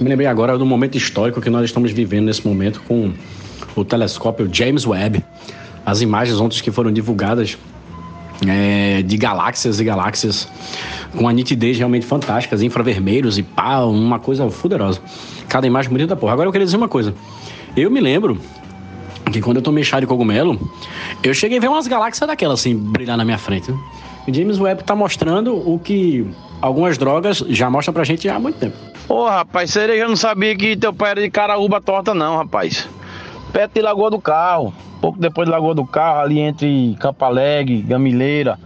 Me 0.00 0.08
lembrei 0.08 0.26
agora 0.26 0.58
do 0.58 0.66
momento 0.66 0.96
histórico 0.96 1.40
que 1.40 1.48
nós 1.48 1.64
estamos 1.64 1.92
vivendo 1.92 2.26
nesse 2.26 2.46
momento 2.46 2.82
com 2.86 3.12
o 3.76 3.84
telescópio 3.84 4.48
James 4.52 4.84
Webb. 4.84 5.24
As 5.86 6.00
imagens 6.00 6.40
ontem 6.40 6.60
que 6.60 6.70
foram 6.70 6.92
divulgadas 6.92 7.56
é, 8.46 9.02
de 9.02 9.16
galáxias 9.16 9.80
e 9.80 9.84
galáxias 9.84 10.48
com 11.16 11.28
a 11.28 11.32
nitidez 11.32 11.76
realmente 11.78 12.06
fantástica, 12.06 12.56
infravermelhos 12.64 13.38
e 13.38 13.42
pá, 13.42 13.80
uma 13.80 14.18
coisa 14.18 14.48
fuderosa. 14.50 15.00
Cada 15.48 15.66
imagem 15.66 15.90
bonita 15.90 16.08
da 16.08 16.16
porra. 16.16 16.32
Agora 16.32 16.48
eu 16.48 16.52
queria 16.52 16.64
dizer 16.64 16.76
uma 16.76 16.88
coisa. 16.88 17.14
Eu 17.76 17.90
me 17.90 18.00
lembro 18.00 18.38
que 19.32 19.40
quando 19.40 19.56
eu 19.56 19.62
tomei 19.62 19.82
chá 19.82 19.98
de 19.98 20.06
cogumelo, 20.06 20.58
eu 21.22 21.32
cheguei 21.32 21.58
a 21.58 21.60
ver 21.60 21.68
umas 21.68 21.86
galáxias 21.86 22.26
daquelas 22.26 22.60
assim 22.60 22.76
brilhar 22.76 23.16
na 23.16 23.24
minha 23.24 23.38
frente. 23.38 23.72
O 23.72 24.32
James 24.32 24.58
Webb 24.58 24.84
tá 24.84 24.94
mostrando 24.94 25.54
o 25.54 25.78
que 25.78 26.26
algumas 26.60 26.98
drogas 26.98 27.38
já 27.48 27.70
mostram 27.70 27.94
pra 27.94 28.04
gente 28.04 28.28
há 28.28 28.38
muito 28.38 28.58
tempo. 28.58 28.76
Ô, 29.08 29.26
rapaz, 29.26 29.70
cereja 29.70 30.06
não 30.06 30.16
sabia 30.16 30.54
que 30.56 30.76
teu 30.76 30.92
pai 30.92 31.12
era 31.12 31.22
de 31.22 31.30
Caraúba 31.30 31.80
torta, 31.80 32.14
não, 32.14 32.36
rapaz. 32.36 32.88
Perto 33.52 33.74
de 33.74 33.82
Lagoa 33.82 34.10
do 34.10 34.20
Carro. 34.20 34.72
Pouco 35.00 35.18
depois 35.18 35.46
de 35.46 35.52
Lagoa 35.52 35.74
do 35.74 35.84
Carro, 35.84 36.20
ali 36.20 36.38
entre 36.38 36.96
Campo 37.00 37.24
Alegre, 37.24 37.82
Gamileira, 37.82 38.58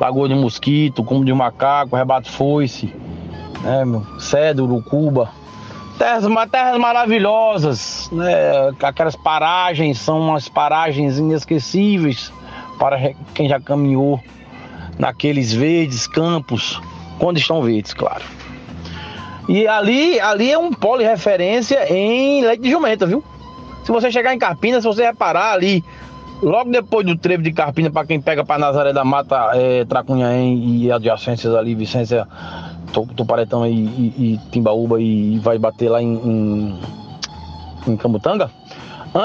Lagoa 0.00 0.28
de 0.28 0.34
Mosquito, 0.34 1.04
Cume 1.04 1.24
de 1.24 1.32
Macaco, 1.32 1.94
Rebato 1.94 2.30
Foice, 2.30 2.92
né, 3.62 3.84
meu? 3.84 4.04
Cedro, 4.18 4.64
Urucuba. 4.64 5.30
Terras, 5.98 6.24
terras 6.50 6.78
maravilhosas, 6.78 8.08
né? 8.10 8.72
Aquelas 8.82 9.14
paragens 9.14 9.98
são 9.98 10.20
umas 10.20 10.48
paragens 10.48 11.18
inesquecíveis 11.18 12.32
para 12.78 13.14
quem 13.32 13.48
já 13.48 13.60
caminhou 13.60 14.20
naqueles 14.98 15.52
verdes 15.52 16.06
campos, 16.06 16.80
quando 17.18 17.38
estão 17.38 17.62
verdes, 17.62 17.92
claro. 17.94 18.24
E 19.48 19.66
ali, 19.68 20.18
ali 20.20 20.50
é 20.50 20.58
um 20.58 20.72
polo 20.72 20.98
de 20.98 21.04
referência 21.04 21.92
em 21.92 22.44
leite 22.44 22.62
de 22.62 22.70
jumenta, 22.70 23.06
viu? 23.06 23.22
Se 23.84 23.92
você 23.92 24.10
chegar 24.10 24.34
em 24.34 24.38
Carpina, 24.38 24.80
se 24.80 24.86
você 24.86 25.04
reparar 25.04 25.52
ali, 25.52 25.84
logo 26.42 26.70
depois 26.70 27.06
do 27.06 27.16
trevo 27.16 27.42
de 27.42 27.52
Carpina, 27.52 27.90
para 27.90 28.06
quem 28.06 28.20
pega 28.20 28.44
para 28.44 28.58
Nazaré 28.58 28.92
da 28.92 29.04
Mata, 29.04 29.50
é, 29.54 29.84
Tracunhaém 29.84 30.82
e 30.82 30.90
adjacências 30.90 31.54
ali, 31.54 31.74
Vicência 31.74 32.26
Tuparetão 33.16 33.66
e, 33.66 33.72
e, 33.72 34.14
e 34.34 34.40
Timbaúba 34.50 35.00
e, 35.00 35.38
vai 35.38 35.58
bater 35.58 35.88
lá 35.88 36.02
em, 36.02 36.14
em, 36.14 36.80
em 37.88 37.96
Camutanga, 37.96 38.50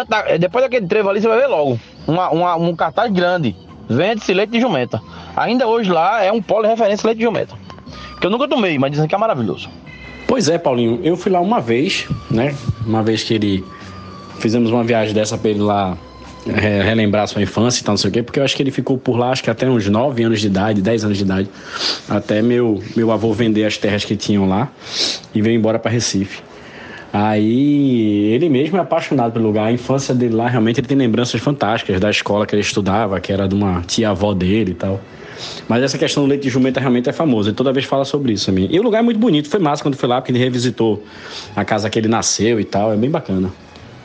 da, 0.07 0.37
depois 0.37 0.63
daquele 0.63 0.87
trevo 0.87 1.09
ali 1.09 1.21
você 1.21 1.27
vai 1.27 1.39
ver 1.39 1.47
logo 1.47 1.79
uma, 2.07 2.29
uma, 2.29 2.55
um 2.55 2.75
cartaz 2.75 3.11
grande, 3.11 3.55
vende-se 3.87 4.33
leite 4.33 4.51
de 4.51 4.61
jumenta. 4.61 5.01
Ainda 5.35 5.67
hoje 5.67 5.91
lá 5.91 6.23
é 6.23 6.31
um 6.31 6.41
polo 6.41 6.63
de 6.63 6.69
referência 6.69 7.05
leite 7.07 7.19
de 7.19 7.23
jumenta. 7.25 7.55
Que 8.19 8.27
eu 8.27 8.31
nunca 8.31 8.47
tomei, 8.47 8.77
mas 8.77 8.91
dizem 8.91 9.07
que 9.07 9.15
é 9.15 9.17
maravilhoso. 9.17 9.69
Pois 10.27 10.49
é, 10.49 10.57
Paulinho, 10.57 10.99
eu 11.03 11.15
fui 11.15 11.31
lá 11.31 11.39
uma 11.39 11.59
vez, 11.59 12.07
né? 12.29 12.55
Uma 12.85 13.01
vez 13.01 13.23
que 13.23 13.33
ele 13.33 13.65
fizemos 14.39 14.71
uma 14.71 14.83
viagem 14.83 15.13
dessa 15.13 15.37
pra 15.37 15.49
ele 15.49 15.59
lá 15.59 15.97
é, 15.97 16.08
relembrar 16.55 17.27
sua 17.27 17.41
infância 17.41 17.81
e 17.81 17.83
tal, 17.83 17.93
não 17.93 17.97
sei 17.97 18.09
o 18.09 18.13
quê, 18.13 18.23
porque 18.23 18.39
eu 18.39 18.43
acho 18.43 18.55
que 18.55 18.63
ele 18.63 18.71
ficou 18.71 18.97
por 18.97 19.17
lá, 19.17 19.31
acho 19.31 19.43
que 19.43 19.49
até 19.49 19.69
uns 19.69 19.87
9 19.87 20.23
anos 20.23 20.41
de 20.41 20.47
idade, 20.47 20.81
10 20.81 21.05
anos 21.05 21.17
de 21.17 21.23
idade, 21.23 21.49
até 22.07 22.41
meu, 22.41 22.81
meu 22.95 23.11
avô 23.11 23.33
vender 23.33 23.65
as 23.65 23.77
terras 23.77 24.05
que 24.05 24.15
tinham 24.15 24.47
lá 24.47 24.69
e 25.33 25.41
veio 25.41 25.55
embora 25.55 25.79
para 25.79 25.91
Recife. 25.91 26.41
Aí 27.11 28.31
ele 28.33 28.49
mesmo 28.49 28.77
é 28.77 28.79
apaixonado 28.79 29.31
pelo 29.31 29.47
lugar, 29.47 29.67
a 29.67 29.71
infância 29.71 30.13
dele 30.13 30.35
lá 30.35 30.47
realmente 30.47 30.79
ele 30.79 30.87
tem 30.87 30.97
lembranças 30.97 31.41
fantásticas 31.41 31.99
da 31.99 32.09
escola 32.09 32.45
que 32.45 32.53
ele 32.53 32.61
estudava, 32.61 33.19
que 33.19 33.33
era 33.33 33.47
de 33.47 33.55
uma 33.55 33.81
tia-avó 33.81 34.33
dele 34.33 34.71
e 34.71 34.75
tal. 34.75 35.01
Mas 35.67 35.81
essa 35.81 35.97
questão 35.97 36.23
do 36.23 36.29
leite 36.29 36.43
de 36.43 36.49
jumenta 36.49 36.79
realmente 36.79 37.09
é 37.09 37.13
famosa. 37.13 37.49
Ele 37.49 37.55
toda 37.55 37.71
vez 37.71 37.85
fala 37.85 38.03
sobre 38.03 38.33
isso. 38.33 38.51
Mim. 38.51 38.67
E 38.69 38.77
o 38.77 38.83
lugar 38.83 38.99
é 38.99 39.01
muito 39.01 39.17
bonito. 39.17 39.49
Foi 39.49 39.59
massa 39.59 39.81
quando 39.81 39.95
foi 39.95 40.09
lá, 40.09 40.19
porque 40.19 40.33
ele 40.33 40.39
revisitou 40.39 41.01
a 41.55 41.63
casa 41.63 41.89
que 41.89 41.97
ele 41.97 42.09
nasceu 42.09 42.59
e 42.59 42.65
tal. 42.65 42.91
É 42.91 42.97
bem 42.97 43.09
bacana. 43.09 43.49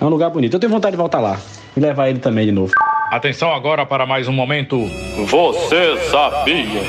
É 0.01 0.05
um 0.05 0.09
lugar 0.09 0.31
bonito. 0.31 0.55
Eu 0.55 0.61
tenho 0.61 0.73
vontade 0.73 0.93
de 0.93 0.97
voltar 0.97 1.19
lá 1.19 1.41
e 1.77 1.81
levar 1.81 2.09
ele 2.09 2.19
também 2.19 2.47
de 2.47 2.53
novo. 2.53 2.73
Atenção 3.11 3.53
agora 3.53 3.87
para 3.87 4.07
mais 4.07 4.29
um 4.29 4.33
momento. 4.33 4.89
Você 5.27 5.99
sabia? 6.11 6.83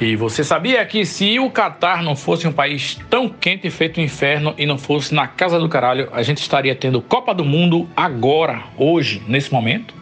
E 0.00 0.16
você 0.16 0.42
sabia 0.42 0.84
que 0.84 1.06
se 1.06 1.38
o 1.38 1.50
Catar 1.50 2.02
não 2.02 2.16
fosse 2.16 2.48
um 2.48 2.52
país 2.52 2.98
tão 3.08 3.28
quente 3.28 3.70
feito 3.70 4.00
um 4.00 4.02
inferno 4.02 4.52
e 4.58 4.66
não 4.66 4.76
fosse 4.76 5.14
na 5.14 5.26
casa 5.26 5.58
do 5.58 5.68
caralho, 5.68 6.08
a 6.12 6.22
gente 6.22 6.38
estaria 6.38 6.74
tendo 6.74 7.00
Copa 7.00 7.32
do 7.32 7.44
Mundo 7.44 7.88
agora, 7.96 8.62
hoje, 8.76 9.22
nesse 9.28 9.52
momento? 9.52 9.94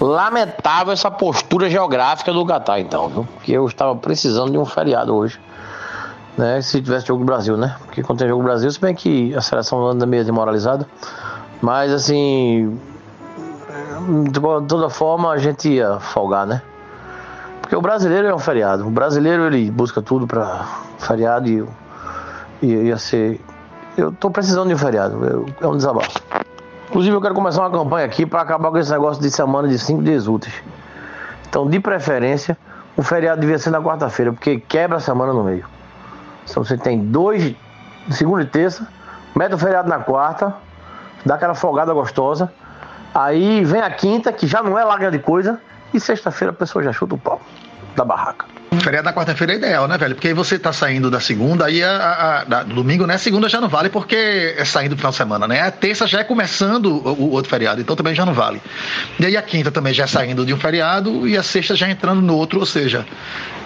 Lamentável 0.00 0.92
essa 0.92 1.10
postura 1.10 1.68
geográfica 1.68 2.32
do 2.32 2.44
Catar, 2.46 2.80
então, 2.80 3.08
viu? 3.08 3.28
Porque 3.34 3.52
eu 3.52 3.66
estava 3.66 3.94
precisando 3.94 4.50
de 4.50 4.58
um 4.58 4.64
feriado 4.64 5.14
hoje. 5.14 5.38
Né, 6.38 6.62
se 6.62 6.80
tivesse 6.80 7.06
jogo 7.06 7.20
do 7.20 7.26
Brasil, 7.26 7.56
né? 7.56 7.76
Porque 7.84 8.02
quando 8.02 8.20
tem 8.20 8.28
jogo 8.28 8.40
do 8.40 8.46
Brasil, 8.46 8.70
se 8.70 8.80
bem 8.80 8.94
que 8.94 9.34
a 9.34 9.42
seleção 9.42 9.84
anda 9.86 10.06
meio 10.06 10.24
demoralizada. 10.24 10.88
Mas 11.60 11.92
assim, 11.92 12.78
de 14.30 14.40
toda 14.66 14.88
forma 14.88 15.30
a 15.30 15.38
gente 15.38 15.68
ia 15.68 16.00
folgar, 16.00 16.46
né? 16.46 16.62
Porque 17.60 17.76
o 17.76 17.80
brasileiro 17.80 18.26
é 18.26 18.34
um 18.34 18.38
feriado. 18.38 18.86
O 18.86 18.90
brasileiro 18.90 19.46
ele 19.46 19.70
busca 19.70 20.02
tudo 20.02 20.26
para 20.26 20.66
feriado 20.98 21.48
e, 21.48 21.64
e 22.62 22.66
ia 22.66 22.98
ser. 22.98 23.40
Eu 23.96 24.10
tô 24.10 24.30
precisando 24.30 24.68
de 24.68 24.74
um 24.74 24.78
feriado. 24.78 25.24
Eu, 25.24 25.46
é 25.60 25.66
um 25.66 25.76
desabafo. 25.76 26.18
Inclusive, 26.88 27.14
eu 27.14 27.20
quero 27.20 27.34
começar 27.34 27.60
uma 27.60 27.70
campanha 27.70 28.06
aqui 28.06 28.26
para 28.26 28.42
acabar 28.42 28.70
com 28.70 28.78
esse 28.78 28.90
negócio 28.90 29.22
de 29.22 29.30
semana 29.30 29.68
de 29.68 29.78
cinco 29.78 30.02
dias 30.02 30.26
úteis. 30.26 30.54
Então, 31.48 31.68
de 31.68 31.78
preferência, 31.78 32.58
o 32.96 33.02
feriado 33.02 33.40
devia 33.40 33.58
ser 33.58 33.70
na 33.70 33.80
quarta-feira, 33.80 34.32
porque 34.32 34.58
quebra 34.58 34.96
a 34.96 35.00
semana 35.00 35.32
no 35.32 35.44
meio. 35.44 35.64
Então, 36.48 36.64
você 36.64 36.76
tem 36.76 36.98
dois, 36.98 37.54
segunda 38.10 38.42
e 38.42 38.46
terça, 38.46 38.88
mete 39.36 39.54
o 39.54 39.58
feriado 39.58 39.88
na 39.88 40.00
quarta, 40.00 40.56
dá 41.24 41.34
aquela 41.34 41.54
folgada 41.54 41.92
gostosa. 41.92 42.52
Aí 43.14 43.64
vem 43.64 43.80
a 43.80 43.90
quinta, 43.90 44.32
que 44.32 44.46
já 44.46 44.62
não 44.62 44.78
é 44.78 44.84
lá 44.84 44.96
grande 44.96 45.18
coisa, 45.18 45.60
e 45.92 45.98
sexta-feira 45.98 46.52
a 46.52 46.54
pessoa 46.54 46.82
já 46.82 46.92
chuta 46.92 47.14
o 47.14 47.18
pau 47.18 47.40
da 47.96 48.04
barraca. 48.04 48.59
Feriado 48.78 49.04
na 49.04 49.12
quarta-feira 49.12 49.54
é 49.54 49.56
ideal, 49.56 49.88
né, 49.88 49.98
velho? 49.98 50.14
Porque 50.14 50.28
aí 50.28 50.34
você 50.34 50.58
tá 50.58 50.72
saindo 50.72 51.10
da 51.10 51.18
segunda, 51.18 51.66
aí 51.66 51.82
a, 51.82 52.44
a, 52.48 52.60
a, 52.60 52.62
domingo, 52.62 53.04
né? 53.04 53.18
Segunda 53.18 53.48
já 53.48 53.60
não 53.60 53.68
vale 53.68 53.88
porque 53.88 54.54
é 54.56 54.64
saindo 54.64 54.94
do 54.94 54.96
final 54.96 55.10
de 55.10 55.16
semana, 55.16 55.48
né? 55.48 55.60
A 55.60 55.70
terça 55.70 56.06
já 56.06 56.20
é 56.20 56.24
começando 56.24 56.86
o, 56.86 57.08
o, 57.08 57.30
outro 57.30 57.50
feriado, 57.50 57.80
então 57.80 57.96
também 57.96 58.14
já 58.14 58.24
não 58.24 58.32
vale. 58.32 58.62
E 59.18 59.26
aí 59.26 59.36
a 59.36 59.42
quinta 59.42 59.72
também 59.72 59.92
já 59.92 60.04
é 60.04 60.06
saindo 60.06 60.46
de 60.46 60.54
um 60.54 60.56
feriado 60.56 61.26
e 61.26 61.36
a 61.36 61.42
sexta 61.42 61.74
já 61.74 61.90
entrando 61.90 62.22
no 62.22 62.36
outro, 62.36 62.60
ou 62.60 62.66
seja, 62.66 63.04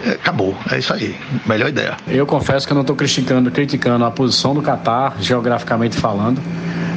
é, 0.05 0.13
acabou. 0.13 0.57
É 0.73 0.79
isso 0.79 0.93
aí. 0.93 1.15
Melhor 1.47 1.69
ideia. 1.69 1.97
Eu 2.09 2.27
confesso 2.27 2.67
que 2.67 2.73
eu 2.73 2.77
não 2.77 2.83
estou 2.83 2.97
criticando, 2.97 3.51
criticando 3.51 4.05
a 4.07 4.11
posição 4.11 4.55
do 4.55 4.63
Catar, 4.63 5.17
geograficamente 5.21 5.97
falando. 5.97 6.41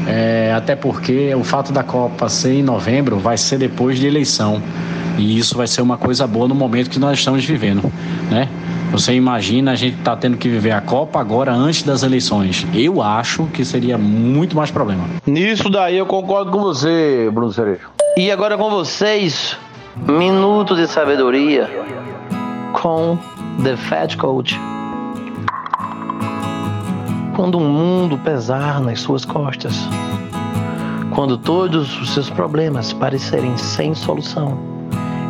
É, 0.07 0.53
até 0.55 0.75
porque 0.75 1.35
o 1.35 1.43
fato 1.43 1.73
da 1.73 1.83
Copa 1.83 2.29
ser 2.29 2.53
em 2.53 2.63
novembro 2.63 3.19
vai 3.19 3.37
ser 3.37 3.57
depois 3.57 3.99
de 3.99 4.07
eleição. 4.07 4.63
E 5.17 5.37
isso 5.37 5.57
vai 5.57 5.67
ser 5.67 5.81
uma 5.81 5.97
coisa 5.97 6.27
boa 6.27 6.47
no 6.47 6.55
momento 6.55 6.89
que 6.89 6.99
nós 6.99 7.19
estamos 7.19 7.43
vivendo, 7.43 7.91
né? 8.29 8.47
Você 8.91 9.13
imagina 9.13 9.71
a 9.71 9.75
gente 9.75 9.97
tá 9.97 10.15
tendo 10.15 10.37
que 10.37 10.47
viver 10.47 10.71
a 10.71 10.79
Copa 10.79 11.19
agora 11.19 11.51
antes 11.53 11.83
das 11.83 12.03
eleições. 12.03 12.65
Eu 12.73 13.01
acho 13.01 13.45
que 13.47 13.65
seria 13.65 13.97
muito 13.97 14.55
mais 14.55 14.71
problema. 14.71 15.03
Nisso 15.25 15.69
daí 15.69 15.97
eu 15.97 16.05
concordo 16.05 16.51
com 16.51 16.59
você, 16.59 17.29
Bruno 17.33 17.51
Cerejo. 17.51 17.89
E 18.15 18.31
agora 18.31 18.57
com 18.57 18.69
vocês, 18.69 19.57
minuto 19.95 20.75
de 20.75 20.87
sabedoria 20.87 21.69
com 22.73 23.17
The 23.63 23.75
Fat 23.75 24.15
Coach. 24.15 24.59
Quando 27.35 27.57
o 27.57 27.61
mundo 27.61 28.17
pesar 28.17 28.79
nas 28.79 29.01
suas 29.01 29.25
costas, 29.25 29.75
quando 31.13 31.37
todos 31.37 31.99
os 32.01 32.13
seus 32.13 32.29
problemas 32.29 32.93
parecerem 32.93 33.55
sem 33.57 33.93
solução, 33.93 34.76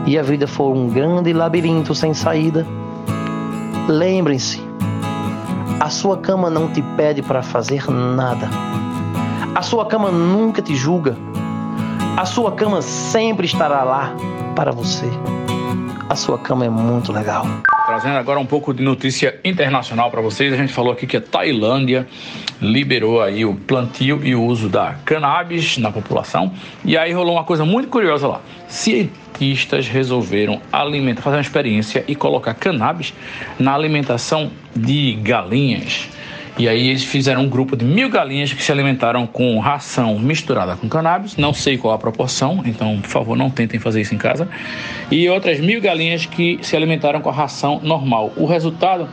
e 0.07 0.17
a 0.17 0.23
vida 0.23 0.47
for 0.47 0.73
um 0.73 0.87
grande 0.87 1.33
labirinto 1.33 1.93
sem 1.93 2.13
saída, 2.13 2.65
lembrem-se: 3.89 4.65
a 5.81 5.89
sua 5.89 6.17
cama 6.17 6.49
não 6.49 6.69
te 6.69 6.81
pede 6.81 7.21
para 7.21 7.43
fazer 7.43 7.91
nada. 7.91 8.49
A 9.53 9.61
sua 9.61 9.85
cama 9.85 10.09
nunca 10.09 10.61
te 10.61 10.73
julga. 10.75 11.17
A 12.15 12.25
sua 12.25 12.53
cama 12.53 12.81
sempre 12.81 13.45
estará 13.45 13.83
lá 13.83 14.15
para 14.55 14.71
você. 14.71 15.07
A 16.09 16.15
sua 16.15 16.39
cama 16.39 16.65
é 16.65 16.69
muito 16.69 17.11
legal. 17.11 17.45
Trazendo 17.87 18.17
agora 18.17 18.37
um 18.37 18.45
pouco 18.45 18.73
de 18.73 18.83
notícia 18.83 19.39
internacional 19.45 20.11
para 20.11 20.19
vocês. 20.19 20.51
A 20.51 20.57
gente 20.57 20.73
falou 20.73 20.91
aqui 20.91 21.07
que 21.07 21.15
a 21.15 21.21
Tailândia 21.21 22.05
liberou 22.61 23.21
aí 23.21 23.45
o 23.45 23.55
plantio 23.55 24.19
e 24.25 24.35
o 24.35 24.43
uso 24.43 24.67
da 24.67 24.95
cannabis 25.05 25.77
na 25.77 25.89
população. 25.89 26.51
E 26.83 26.97
aí 26.97 27.13
rolou 27.13 27.35
uma 27.35 27.45
coisa 27.45 27.63
muito 27.63 27.87
curiosa 27.87 28.27
lá. 28.27 28.41
Cientistas 28.67 29.87
resolveram 29.87 30.61
alimentar, 30.69 31.21
fazer 31.21 31.37
uma 31.37 31.41
experiência 31.41 32.03
e 32.09 32.13
colocar 32.13 32.53
cannabis 32.55 33.13
na 33.57 33.73
alimentação 33.73 34.51
de 34.75 35.13
galinhas. 35.21 36.09
E 36.57 36.67
aí 36.67 36.87
eles 36.87 37.03
fizeram 37.03 37.43
um 37.43 37.49
grupo 37.49 37.77
de 37.77 37.85
mil 37.85 38.09
galinhas 38.09 38.51
que 38.51 38.63
se 38.63 38.71
alimentaram 38.71 39.27
com 39.27 39.59
ração 39.59 40.17
misturada 40.17 40.75
com 40.75 40.89
cannabis. 40.89 41.37
Não 41.37 41.53
sei 41.53 41.77
qual 41.77 41.93
a 41.93 41.99
proporção, 41.99 42.63
então 42.65 42.99
por 42.99 43.09
favor 43.09 43.37
não 43.37 43.49
tentem 43.49 43.79
fazer 43.79 44.01
isso 44.01 44.15
em 44.15 44.17
casa. 44.17 44.49
E 45.11 45.29
outras 45.29 45.59
mil 45.59 45.79
galinhas 45.79 46.25
que 46.25 46.57
se 46.63 46.75
alimentaram 46.75 47.21
com 47.21 47.29
a 47.29 47.33
ração 47.33 47.79
normal. 47.83 48.33
O 48.35 48.45
resultado 48.45 49.07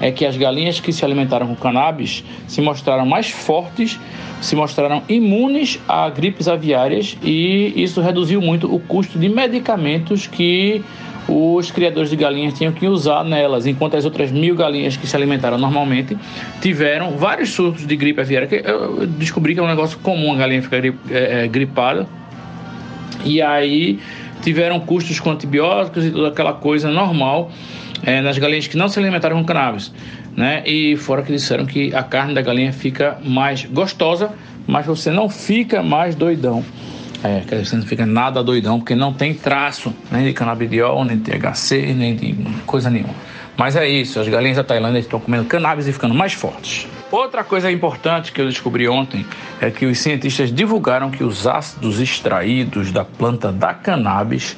é 0.00 0.10
que 0.10 0.24
as 0.24 0.36
galinhas 0.36 0.80
que 0.80 0.92
se 0.92 1.04
alimentaram 1.04 1.46
com 1.46 1.56
cannabis 1.56 2.24
se 2.46 2.62
mostraram 2.62 3.04
mais 3.04 3.28
fortes 3.28 3.98
se 4.40 4.54
mostraram 4.54 5.02
imunes 5.08 5.80
a 5.88 6.08
gripes 6.10 6.46
aviárias 6.46 7.16
e 7.22 7.72
isso 7.74 8.00
reduziu 8.00 8.40
muito 8.40 8.72
o 8.72 8.78
custo 8.78 9.18
de 9.18 9.28
medicamentos 9.28 10.26
que 10.26 10.84
os 11.28 11.70
criadores 11.70 12.10
de 12.10 12.16
galinhas 12.16 12.54
tinham 12.54 12.72
que 12.72 12.86
usar 12.86 13.24
nelas, 13.24 13.66
enquanto 13.66 13.96
as 13.96 14.04
outras 14.04 14.30
mil 14.30 14.54
galinhas 14.54 14.96
que 14.96 15.06
se 15.06 15.16
alimentaram 15.16 15.58
normalmente 15.58 16.16
tiveram 16.60 17.16
vários 17.16 17.50
surtos 17.50 17.86
de 17.86 17.96
gripe 17.96 18.20
aviária. 18.20 18.46
Que 18.46 18.62
eu 18.64 19.06
descobri 19.06 19.54
que 19.54 19.60
é 19.60 19.62
um 19.62 19.68
negócio 19.68 19.98
comum 19.98 20.32
a 20.32 20.36
galinha 20.36 20.62
ficar 20.62 20.84
é, 20.84 20.92
é, 21.10 21.48
gripada. 21.48 22.06
E 23.24 23.42
aí 23.42 23.98
tiveram 24.42 24.78
custos 24.78 25.18
com 25.18 25.30
antibióticos 25.30 26.04
e 26.04 26.10
toda 26.10 26.28
aquela 26.28 26.52
coisa 26.52 26.90
normal 26.90 27.50
é, 28.04 28.20
nas 28.20 28.38
galinhas 28.38 28.68
que 28.68 28.76
não 28.76 28.88
se 28.88 28.98
alimentaram 28.98 29.36
com 29.38 29.44
cannabis 29.44 29.92
né? 30.36 30.62
E 30.66 30.96
fora 30.96 31.22
que 31.22 31.32
disseram 31.32 31.64
que 31.64 31.94
a 31.94 32.02
carne 32.02 32.34
da 32.34 32.42
galinha 32.42 32.72
fica 32.72 33.18
mais 33.24 33.64
gostosa, 33.64 34.30
mas 34.66 34.84
você 34.84 35.10
não 35.10 35.28
fica 35.28 35.82
mais 35.82 36.14
doidão. 36.14 36.62
É, 37.26 37.40
quer 37.40 37.56
dizer, 37.56 37.70
você 37.70 37.76
não 37.76 37.82
fica 37.84 38.06
nada 38.06 38.40
doidão, 38.40 38.78
porque 38.78 38.94
não 38.94 39.12
tem 39.12 39.34
traço 39.34 39.92
nem 40.12 40.24
de 40.24 40.32
canabidiol, 40.32 41.04
nem 41.04 41.18
de 41.18 41.32
THC, 41.32 41.92
nem 41.92 42.14
de 42.14 42.36
coisa 42.64 42.88
nenhuma. 42.88 43.14
Mas 43.56 43.74
é 43.74 43.88
isso, 43.88 44.20
as 44.20 44.28
galinhas 44.28 44.58
da 44.58 44.62
Tailândia 44.62 45.00
estão 45.00 45.18
comendo 45.18 45.44
cannabis 45.46 45.88
e 45.88 45.92
ficando 45.92 46.14
mais 46.14 46.34
fortes. 46.34 46.86
Outra 47.10 47.44
coisa 47.44 47.70
importante 47.70 48.32
que 48.32 48.40
eu 48.40 48.46
descobri 48.46 48.88
ontem 48.88 49.24
é 49.60 49.70
que 49.70 49.86
os 49.86 49.98
cientistas 49.98 50.52
divulgaram 50.52 51.10
que 51.10 51.22
os 51.22 51.46
ácidos 51.46 52.00
extraídos 52.00 52.90
da 52.90 53.04
planta 53.04 53.52
da 53.52 53.72
cannabis 53.72 54.56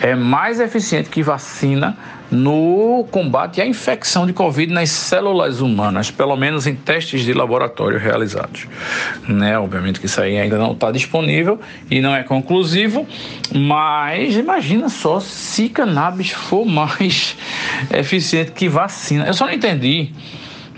é 0.00 0.14
mais 0.14 0.58
eficiente 0.58 1.08
que 1.08 1.22
vacina 1.22 1.96
no 2.30 3.06
combate 3.12 3.60
à 3.60 3.66
infecção 3.66 4.26
de 4.26 4.32
Covid 4.32 4.72
nas 4.72 4.90
células 4.90 5.60
humanas, 5.60 6.10
pelo 6.10 6.36
menos 6.36 6.66
em 6.66 6.74
testes 6.74 7.22
de 7.22 7.32
laboratório 7.32 7.98
realizados. 7.98 8.66
Né? 9.28 9.56
Obviamente 9.56 10.00
que 10.00 10.06
isso 10.06 10.20
aí 10.20 10.36
ainda 10.36 10.58
não 10.58 10.72
está 10.72 10.90
disponível 10.90 11.60
e 11.88 12.00
não 12.00 12.14
é 12.14 12.24
conclusivo, 12.24 13.06
mas 13.54 14.36
imagina 14.36 14.88
só 14.88 15.20
se 15.20 15.68
cannabis 15.68 16.30
for 16.30 16.66
mais 16.66 17.36
eficiente 17.92 18.50
que 18.50 18.68
vacina. 18.68 19.26
Eu 19.26 19.34
só 19.34 19.46
não 19.46 19.52
entendi 19.52 20.12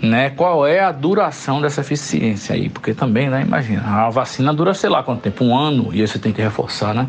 né? 0.01 0.29
Qual 0.29 0.65
é 0.67 0.79
a 0.79 0.91
duração 0.91 1.59
dessa 1.59 1.81
eficiência 1.81 2.53
aí? 2.53 2.69
Porque 2.69 2.93
também, 2.93 3.29
né? 3.29 3.41
Imagina, 3.41 3.83
a 3.83 4.09
vacina 4.09 4.53
dura 4.53 4.73
sei 4.73 4.89
lá 4.89 5.01
quanto 5.01 5.21
tempo, 5.21 5.43
um 5.43 5.57
ano, 5.57 5.89
e 5.91 6.01
aí 6.01 6.07
você 6.07 6.19
tem 6.19 6.31
que 6.31 6.41
reforçar, 6.41 6.93
né? 6.93 7.07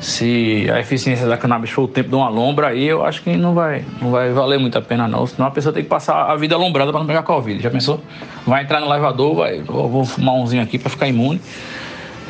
Se 0.00 0.66
a 0.72 0.80
eficiência 0.80 1.26
da 1.26 1.36
cannabis 1.36 1.70
for 1.70 1.82
o 1.82 1.88
tempo 1.88 2.08
de 2.08 2.14
uma 2.14 2.28
lombra, 2.28 2.68
aí 2.68 2.84
eu 2.84 3.04
acho 3.04 3.22
que 3.22 3.36
não 3.36 3.54
vai, 3.54 3.84
não 4.00 4.10
vai 4.10 4.30
valer 4.30 4.58
muito 4.58 4.78
a 4.78 4.82
pena 4.82 5.06
não. 5.06 5.26
Senão 5.26 5.46
a 5.46 5.50
pessoa 5.50 5.72
tem 5.72 5.82
que 5.82 5.88
passar 5.88 6.30
a 6.30 6.36
vida 6.36 6.54
alombrada 6.54 6.90
para 6.90 7.00
não 7.00 7.06
pegar 7.06 7.22
Covid. 7.22 7.62
Já 7.62 7.70
pensou? 7.70 8.02
Vai 8.46 8.62
entrar 8.62 8.80
no 8.80 8.86
elevador, 8.86 9.34
vai, 9.36 9.60
vou, 9.60 10.04
fumar 10.04 10.34
umzinho 10.34 10.62
aqui 10.62 10.78
para 10.78 10.88
ficar 10.88 11.08
imune. 11.08 11.40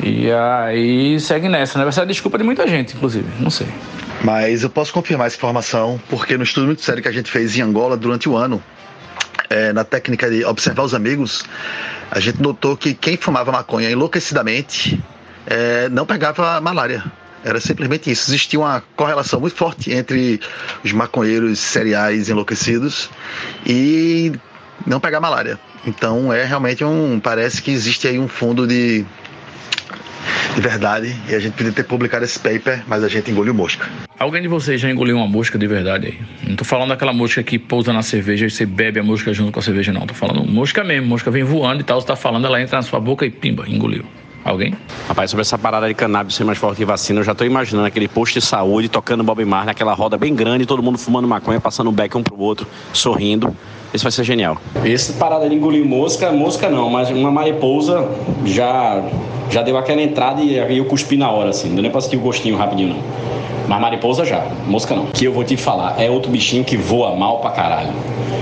E 0.01 0.29
aí 0.31 1.19
segue 1.19 1.47
nessa, 1.47 1.77
né? 1.77 1.85
Vai 1.85 1.93
ser 1.93 2.01
a 2.01 2.05
desculpa 2.05 2.37
de 2.37 2.43
muita 2.43 2.67
gente, 2.67 2.95
inclusive. 2.95 3.27
Não 3.39 3.49
sei. 3.49 3.67
Mas 4.21 4.63
eu 4.63 4.69
posso 4.69 4.91
confirmar 4.93 5.27
essa 5.27 5.35
informação, 5.35 5.99
porque 6.09 6.37
no 6.37 6.43
estudo 6.43 6.65
muito 6.65 6.81
sério 6.81 7.01
que 7.01 7.07
a 7.07 7.11
gente 7.11 7.31
fez 7.31 7.57
em 7.57 7.61
Angola 7.61 7.95
durante 7.95 8.27
o 8.27 8.35
ano, 8.35 8.61
é, 9.53 9.71
na 9.71 9.83
técnica 9.83 10.29
de 10.31 10.43
observar 10.43 10.81
os 10.83 10.95
amigos, 10.95 11.43
a 12.09 12.19
gente 12.19 12.41
notou 12.41 12.75
que 12.75 12.95
quem 12.95 13.15
fumava 13.15 13.51
maconha 13.51 13.91
enlouquecidamente 13.91 14.99
é, 15.45 15.87
não 15.89 16.07
pegava 16.07 16.59
malária. 16.59 17.03
Era 17.43 17.59
simplesmente 17.59 18.09
isso. 18.09 18.31
Existia 18.31 18.59
uma 18.59 18.81
correlação 18.95 19.39
muito 19.39 19.55
forte 19.55 19.91
entre 19.91 20.39
os 20.83 20.91
maconheiros 20.91 21.59
seriais 21.59 22.29
enlouquecidos 22.29 23.11
e 23.63 24.31
não 24.87 24.99
pegar 24.99 25.19
malária. 25.19 25.59
Então 25.85 26.33
é 26.33 26.43
realmente 26.45 26.83
um. 26.83 27.19
Parece 27.19 27.61
que 27.61 27.69
existe 27.69 28.07
aí 28.07 28.17
um 28.17 28.27
fundo 28.27 28.65
de 28.65 29.05
de 30.55 30.61
verdade. 30.61 31.15
E 31.29 31.35
a 31.35 31.39
gente 31.39 31.53
podia 31.53 31.71
ter 31.71 31.83
publicado 31.83 32.25
esse 32.25 32.39
paper, 32.39 32.83
mas 32.87 33.03
a 33.03 33.07
gente 33.07 33.31
engoliu 33.31 33.53
mosca. 33.53 33.87
Alguém 34.17 34.41
de 34.41 34.47
vocês 34.47 34.79
já 34.79 34.89
engoliu 34.89 35.17
uma 35.17 35.27
mosca 35.27 35.57
de 35.57 35.67
verdade 35.67 36.07
aí? 36.07 36.47
Não 36.47 36.55
tô 36.55 36.63
falando 36.63 36.89
daquela 36.89 37.13
mosca 37.13 37.41
que 37.43 37.57
pousa 37.59 37.91
na 37.91 38.01
cerveja 38.01 38.45
e 38.45 38.49
você 38.49 38.65
bebe 38.65 38.99
a 38.99 39.03
mosca 39.03 39.33
junto 39.33 39.51
com 39.51 39.59
a 39.59 39.63
cerveja, 39.63 39.91
não. 39.91 40.05
Tô 40.05 40.13
falando 40.13 40.43
mosca 40.45 40.83
mesmo. 40.83 41.07
Mosca 41.07 41.29
vem 41.31 41.43
voando 41.43 41.81
e 41.81 41.83
tal, 41.83 41.99
você 41.99 42.07
tá 42.07 42.15
falando, 42.15 42.45
ela 42.45 42.61
entra 42.61 42.77
na 42.77 42.83
sua 42.83 42.99
boca 42.99 43.25
e 43.25 43.29
pimba, 43.29 43.65
engoliu. 43.67 44.05
Alguém? 44.43 44.75
Rapaz, 45.07 45.31
sobre 45.31 45.41
essa 45.41 45.57
parada 45.57 45.87
de 45.87 45.93
cannabis 45.93 46.35
ser 46.35 46.43
mais 46.43 46.57
forte 46.57 46.77
que 46.77 46.85
vacina, 46.85 47.21
eu 47.21 47.23
já 47.23 47.33
tô 47.33 47.45
imaginando 47.45 47.87
aquele 47.87 48.09
posto 48.09 48.33
de 48.33 48.41
saúde 48.41 48.89
tocando 48.89 49.23
Bob 49.23 49.43
Marley, 49.45 49.67
naquela 49.67 49.93
roda 49.93 50.17
bem 50.17 50.35
grande, 50.35 50.65
todo 50.65 50.83
mundo 50.83 50.97
fumando 50.97 51.27
maconha, 51.27 51.61
passando 51.61 51.89
um 51.89 51.93
beck 51.93 52.17
um 52.17 52.23
pro 52.23 52.37
outro, 52.37 52.67
sorrindo. 52.91 53.55
Isso 53.93 54.03
vai 54.03 54.11
ser 54.11 54.23
genial. 54.23 54.57
Esse 54.83 55.13
parada 55.13 55.47
de 55.47 55.55
engolir 55.55 55.85
mosca, 55.85 56.31
mosca 56.31 56.69
não, 56.69 56.89
mas 56.89 57.09
uma 57.11 57.31
mariposa 57.31 58.09
já 58.45 59.03
já 59.51 59.61
deu 59.61 59.77
aquela 59.77 60.01
entrada 60.01 60.41
e 60.41 60.77
eu 60.77 60.85
cuspi 60.85 61.15
na 61.15 61.29
hora, 61.29 61.51
assim. 61.51 61.67
Não 61.67 61.75
deu 61.75 61.83
nem 61.83 61.91
pra 61.91 62.01
sentir 62.01 62.17
o 62.17 62.21
gostinho 62.21 62.57
rapidinho, 62.57 62.89
não. 62.95 63.03
Mas 63.67 63.79
mariposa 63.79 64.25
já, 64.25 64.45
mosca 64.65 64.95
não. 64.95 65.05
Que 65.07 65.25
eu 65.25 65.33
vou 65.33 65.43
te 65.43 65.55
falar, 65.55 66.01
é 66.01 66.09
outro 66.09 66.31
bichinho 66.31 66.63
que 66.63 66.75
voa 66.75 67.15
mal 67.15 67.39
pra 67.39 67.51
caralho. 67.51 67.91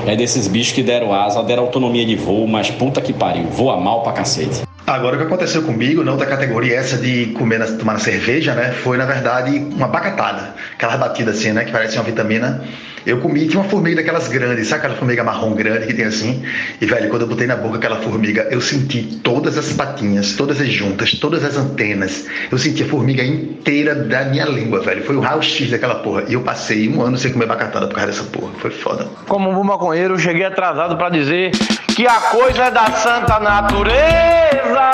É 0.08 0.16
desses 0.16 0.48
bichos 0.48 0.74
que 0.74 0.82
deram 0.82 1.14
asa, 1.14 1.44
deram 1.44 1.64
autonomia 1.64 2.06
de 2.06 2.16
voo, 2.16 2.48
mas 2.48 2.72
puta 2.72 3.02
que 3.02 3.12
pariu, 3.12 3.44
voa 3.50 3.78
mal 3.78 4.02
pra 4.02 4.14
cacete. 4.14 4.62
Agora, 4.88 5.16
o 5.16 5.20
que 5.20 5.26
aconteceu 5.26 5.62
comigo, 5.62 6.04
na 6.04 6.12
outra 6.12 6.26
categoria, 6.26 6.76
essa 6.76 6.98
de 6.98 7.28
comer, 7.28 7.60
na, 7.60 7.68
tomar 7.68 7.94
na 7.94 8.00
cerveja, 8.00 8.54
né? 8.56 8.72
Foi, 8.72 8.98
na 8.98 9.06
verdade, 9.06 9.58
uma 9.76 9.88
bacatada. 9.88 10.56
Aquelas 10.74 11.00
batidas 11.00 11.38
assim, 11.38 11.52
né? 11.52 11.64
Que 11.64 11.72
parece 11.72 11.98
uma 11.98 12.04
vitamina. 12.04 12.64
Eu 13.06 13.20
comi, 13.20 13.48
tinha 13.48 13.62
uma 13.62 13.70
formiga 13.70 13.98
daquelas 13.98 14.28
grandes, 14.28 14.68
sabe 14.68 14.80
aquela 14.80 14.96
formiga 14.96 15.24
marrom 15.24 15.54
grande 15.54 15.88
que 15.88 15.94
tem 15.94 16.06
assim? 16.06 16.44
E, 16.80 16.86
velho, 16.86 17.10
quando 17.10 17.24
eu 17.24 17.28
botei 17.28 17.48
na 17.48 17.56
boca 17.56 17.78
aquela 17.78 17.98
formiga, 17.98 18.48
eu 18.52 18.62
senti 18.62 19.20
todas 19.24 19.58
as 19.58 19.74
patinhas, 19.74 20.34
todas 20.34 20.62
as 20.62 20.68
juntas, 20.68 21.14
todas 21.16 21.44
as 21.44 21.58
antenas. 21.58 22.28
Eu 22.52 22.58
senti 22.58 22.84
a 22.84 22.86
formiga 22.86 23.24
inteira 23.24 23.96
da 23.96 24.26
minha 24.26 24.46
língua, 24.46 24.82
velho. 24.82 25.04
Foi 25.04 25.16
o 25.16 25.20
raio-x 25.20 25.72
daquela 25.72 25.96
porra. 25.96 26.26
E 26.28 26.34
eu 26.34 26.42
passei 26.42 26.90
um 26.90 27.02
ano 27.02 27.18
sem 27.18 27.32
comer 27.32 27.48
bacatada 27.48 27.88
por 27.88 27.96
causa 27.96 28.12
dessa 28.12 28.24
porra. 28.26 28.52
Foi 28.60 28.72
foda. 28.72 29.08
Como 29.28 29.50
um 29.50 29.54
bom 29.54 29.64
maconheiro, 29.64 30.16
eu 30.16 30.20
cheguei 30.20 30.46
atrasado 30.46 30.96
pra 30.98 31.10
dizer 31.10 31.52
que 31.96 32.08
a 32.08 32.20
coisa 32.22 32.64
é 32.64 32.72
da 32.72 32.86
santa 32.92 33.40
natureza. 33.40 34.92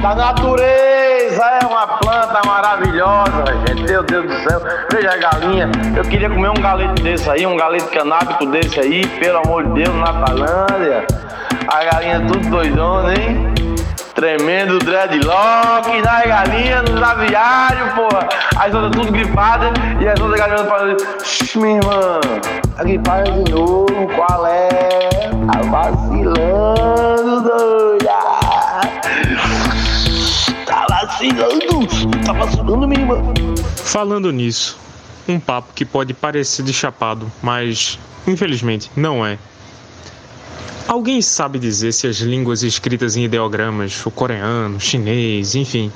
Da 0.00 0.14
natureza 0.14 1.44
é 1.60 1.66
uma 1.66 1.86
planta 1.86 2.07
maravilhosa, 2.44 3.44
gente. 3.66 3.82
Meu 3.82 4.02
Deus 4.02 4.26
do 4.26 4.48
céu. 4.48 4.60
Veja 4.90 5.12
a 5.12 5.16
galinha. 5.16 5.70
Eu 5.96 6.04
queria 6.04 6.28
comer 6.28 6.50
um 6.50 6.60
galeto 6.60 7.02
desse 7.02 7.28
aí, 7.30 7.46
um 7.46 7.56
galeto 7.56 7.88
canábico 7.88 8.46
desse 8.46 8.78
aí, 8.80 9.06
pelo 9.18 9.38
amor 9.38 9.64
de 9.64 9.84
Deus, 9.84 9.94
na 9.96 10.12
Tailândia. 10.24 11.06
A 11.68 11.84
galinha 11.84 12.20
tudo 12.26 12.48
doidona, 12.50 13.14
hein? 13.14 13.54
Tremendo 14.14 14.78
dreadlock 14.80 16.02
nas 16.02 16.26
galinhas, 16.26 16.90
nos 16.90 17.02
aviários, 17.02 17.92
porra. 17.92 18.28
As 18.56 18.74
outras 18.74 18.92
tudo 18.92 19.12
gripadas 19.12 19.70
e 20.00 20.08
as 20.08 20.18
outras 20.20 20.40
galinhas 20.40 20.68
falando, 20.68 20.96
minha 21.56 21.76
irmã, 21.76 22.20
a 22.76 22.84
gripada 22.84 23.30
de 23.30 23.52
novo, 23.52 24.08
qual 24.16 24.46
é? 24.46 24.68
Tá 25.52 25.60
vacilando, 25.70 27.42
doida. 27.42 27.97
Vacilando, 31.08 32.24
tá 32.24 32.32
vacilando, 32.32 32.86
minha 32.86 33.00
irmã. 33.00 33.34
Falando 33.76 34.30
nisso, 34.30 34.78
um 35.26 35.40
papo 35.40 35.72
que 35.74 35.84
pode 35.84 36.12
parecer 36.12 36.62
de 36.62 36.72
chapado, 36.72 37.30
mas 37.42 37.98
infelizmente 38.26 38.90
não 38.94 39.24
é. 39.24 39.38
Alguém 40.86 41.20
sabe 41.20 41.58
dizer 41.58 41.92
se 41.92 42.06
as 42.06 42.16
línguas 42.16 42.62
escritas 42.62 43.16
em 43.16 43.24
ideogramas, 43.24 44.04
o 44.06 44.10
coreano, 44.10 44.80
chinês, 44.80 45.54
enfim, 45.54 45.92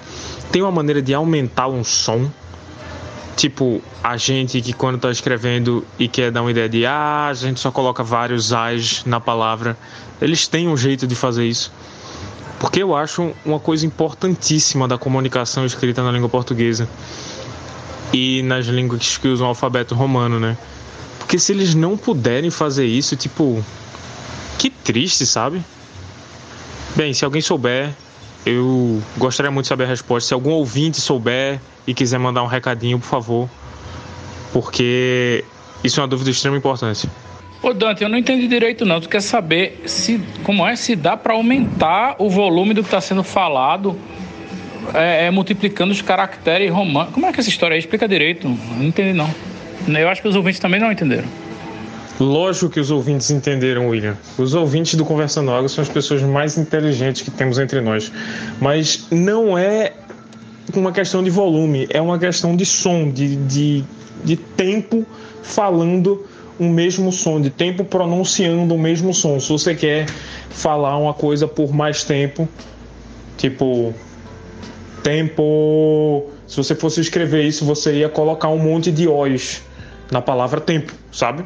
tem 0.51 0.62
uma 0.62 0.70
maneira 0.70 1.01
de 1.01 1.14
aumentar 1.14 1.68
um 1.68 1.85
som? 1.85 2.31
Tipo, 3.35 3.83
a 4.05 4.18
gente 4.18 4.61
que 4.61 4.75
quando 4.75 4.98
tá 4.98 5.11
escrevendo 5.11 5.85
e 5.98 6.07
quer 6.07 6.31
dar 6.31 6.42
uma 6.42 6.51
ideia 6.51 6.68
de 6.68 6.85
ah, 6.85 7.29
a 7.29 7.35
gente 7.35 7.59
só 7.59 7.70
coloca 7.70 8.05
vários 8.05 8.53
as 8.53 9.03
na 9.07 9.18
palavra, 9.18 9.77
eles 10.20 10.46
têm 10.46 10.68
um 10.68 10.77
jeito 10.77 11.07
de 11.07 11.14
fazer 11.14 11.46
isso. 11.46 11.72
Porque 12.62 12.81
eu 12.81 12.94
acho 12.94 13.33
uma 13.44 13.59
coisa 13.59 13.85
importantíssima 13.85 14.87
da 14.87 14.96
comunicação 14.96 15.66
escrita 15.66 16.01
na 16.01 16.12
língua 16.12 16.29
portuguesa 16.29 16.88
e 18.12 18.40
nas 18.44 18.66
línguas 18.66 19.16
que 19.16 19.27
usam 19.27 19.46
o 19.46 19.48
alfabeto 19.48 19.96
romano, 19.96 20.38
né? 20.38 20.57
Porque 21.18 21.40
se 21.40 21.51
eles 21.51 21.75
não 21.75 21.96
puderem 21.96 22.51
fazer 22.51 22.87
isso, 22.87 23.16
tipo, 23.16 23.64
que 24.59 24.70
triste, 24.70 25.27
sabe? 25.27 25.61
Bem, 26.94 27.12
se 27.12 27.25
alguém 27.25 27.42
souber, 27.42 27.92
eu 28.46 29.03
gostaria 29.18 29.51
muito 29.51 29.64
de 29.64 29.68
saber 29.68 29.83
a 29.83 29.88
resposta. 29.88 30.29
Se 30.29 30.35
algum 30.35 30.53
ouvinte 30.53 31.01
souber 31.01 31.61
e 31.85 31.92
quiser 31.92 32.20
mandar 32.20 32.44
um 32.44 32.46
recadinho, 32.46 32.96
por 33.01 33.09
favor, 33.09 33.51
porque 34.53 35.44
isso 35.83 35.98
é 35.98 36.03
uma 36.05 36.09
dúvida 36.09 36.31
de 36.31 36.37
extrema 36.37 36.57
importância. 36.57 37.11
Ô 37.62 37.72
Dante, 37.72 38.03
eu 38.03 38.09
não 38.09 38.18
entendi 38.18 38.48
direito 38.48 38.85
não. 38.85 39.01
Tu 39.01 39.09
quer 39.09 39.22
saber 39.22 39.83
se 39.87 40.20
como 40.42 40.66
é 40.66 40.75
se 40.75 40.96
dá 40.96 41.16
para 41.16 41.35
aumentar 41.35 42.16
o 42.18 42.29
volume 42.29 42.75
do 42.75 42.83
que 42.83 42.88
está 42.88 43.01
sendo 43.01 43.22
falado, 43.22 43.96
é, 44.92 45.27
é, 45.27 45.31
multiplicando 45.31 45.92
os 45.92 46.03
caracteres 46.03 46.70
romanos. 46.72 47.14
Como 47.14 47.25
é 47.25 47.33
que 47.33 47.38
é 47.38 47.40
essa 47.40 47.48
história 47.48 47.75
aí? 47.75 47.79
Explica 47.79 48.09
direito. 48.09 48.48
Não 48.48 48.85
entendi 48.85 49.12
não. 49.12 49.31
Eu 49.87 50.09
acho 50.09 50.20
que 50.20 50.27
os 50.27 50.35
ouvintes 50.35 50.59
também 50.59 50.81
não 50.81 50.90
entenderam. 50.90 51.29
Lógico 52.18 52.68
que 52.68 52.81
os 52.81 52.90
ouvintes 52.90 53.31
entenderam, 53.31 53.88
William. 53.88 54.16
Os 54.37 54.55
ouvintes 54.55 54.94
do 54.96 55.05
Conversando 55.05 55.53
Água 55.53 55.68
são 55.68 55.83
as 55.83 55.88
pessoas 55.88 56.20
mais 56.22 56.59
inteligentes 56.59 57.22
que 57.22 57.31
temos 57.31 57.59
entre 57.59 57.81
nós. 57.81 58.12
Mas 58.61 59.07
não 59.11 59.57
é 59.57 59.92
uma 60.75 60.92
questão 60.92 61.22
de 61.22 61.31
volume, 61.31 61.87
é 61.90 62.01
uma 62.01 62.18
questão 62.18 62.57
de 62.57 62.66
som, 62.66 63.11
de, 63.11 63.37
de, 63.37 63.85
de 64.25 64.37
tempo 64.37 65.07
falando 65.42 66.25
o 66.62 66.70
mesmo 66.70 67.11
som, 67.11 67.40
de 67.40 67.51
tempo 67.51 67.85
pronunciando 67.85 68.75
o 68.75 68.79
mesmo 68.79 69.12
som. 69.12 69.38
Se 69.40 69.48
você 69.51 69.75
quer 69.75 70.07
falar 70.51 70.96
uma 70.96 71.12
coisa 71.12 71.48
por 71.48 71.72
mais 71.72 72.05
tempo, 72.05 72.48
tipo 73.37 73.92
tempo. 75.03 76.31
Se 76.46 76.57
você 76.57 76.75
fosse 76.75 77.01
escrever 77.01 77.44
isso, 77.44 77.64
você 77.64 77.94
ia 77.94 78.09
colocar 78.09 78.48
um 78.48 78.59
monte 78.59 78.92
de 78.92 79.09
O's 79.09 79.62
na 80.11 80.20
palavra 80.20 80.61
tempo, 80.61 80.92
sabe? 81.11 81.44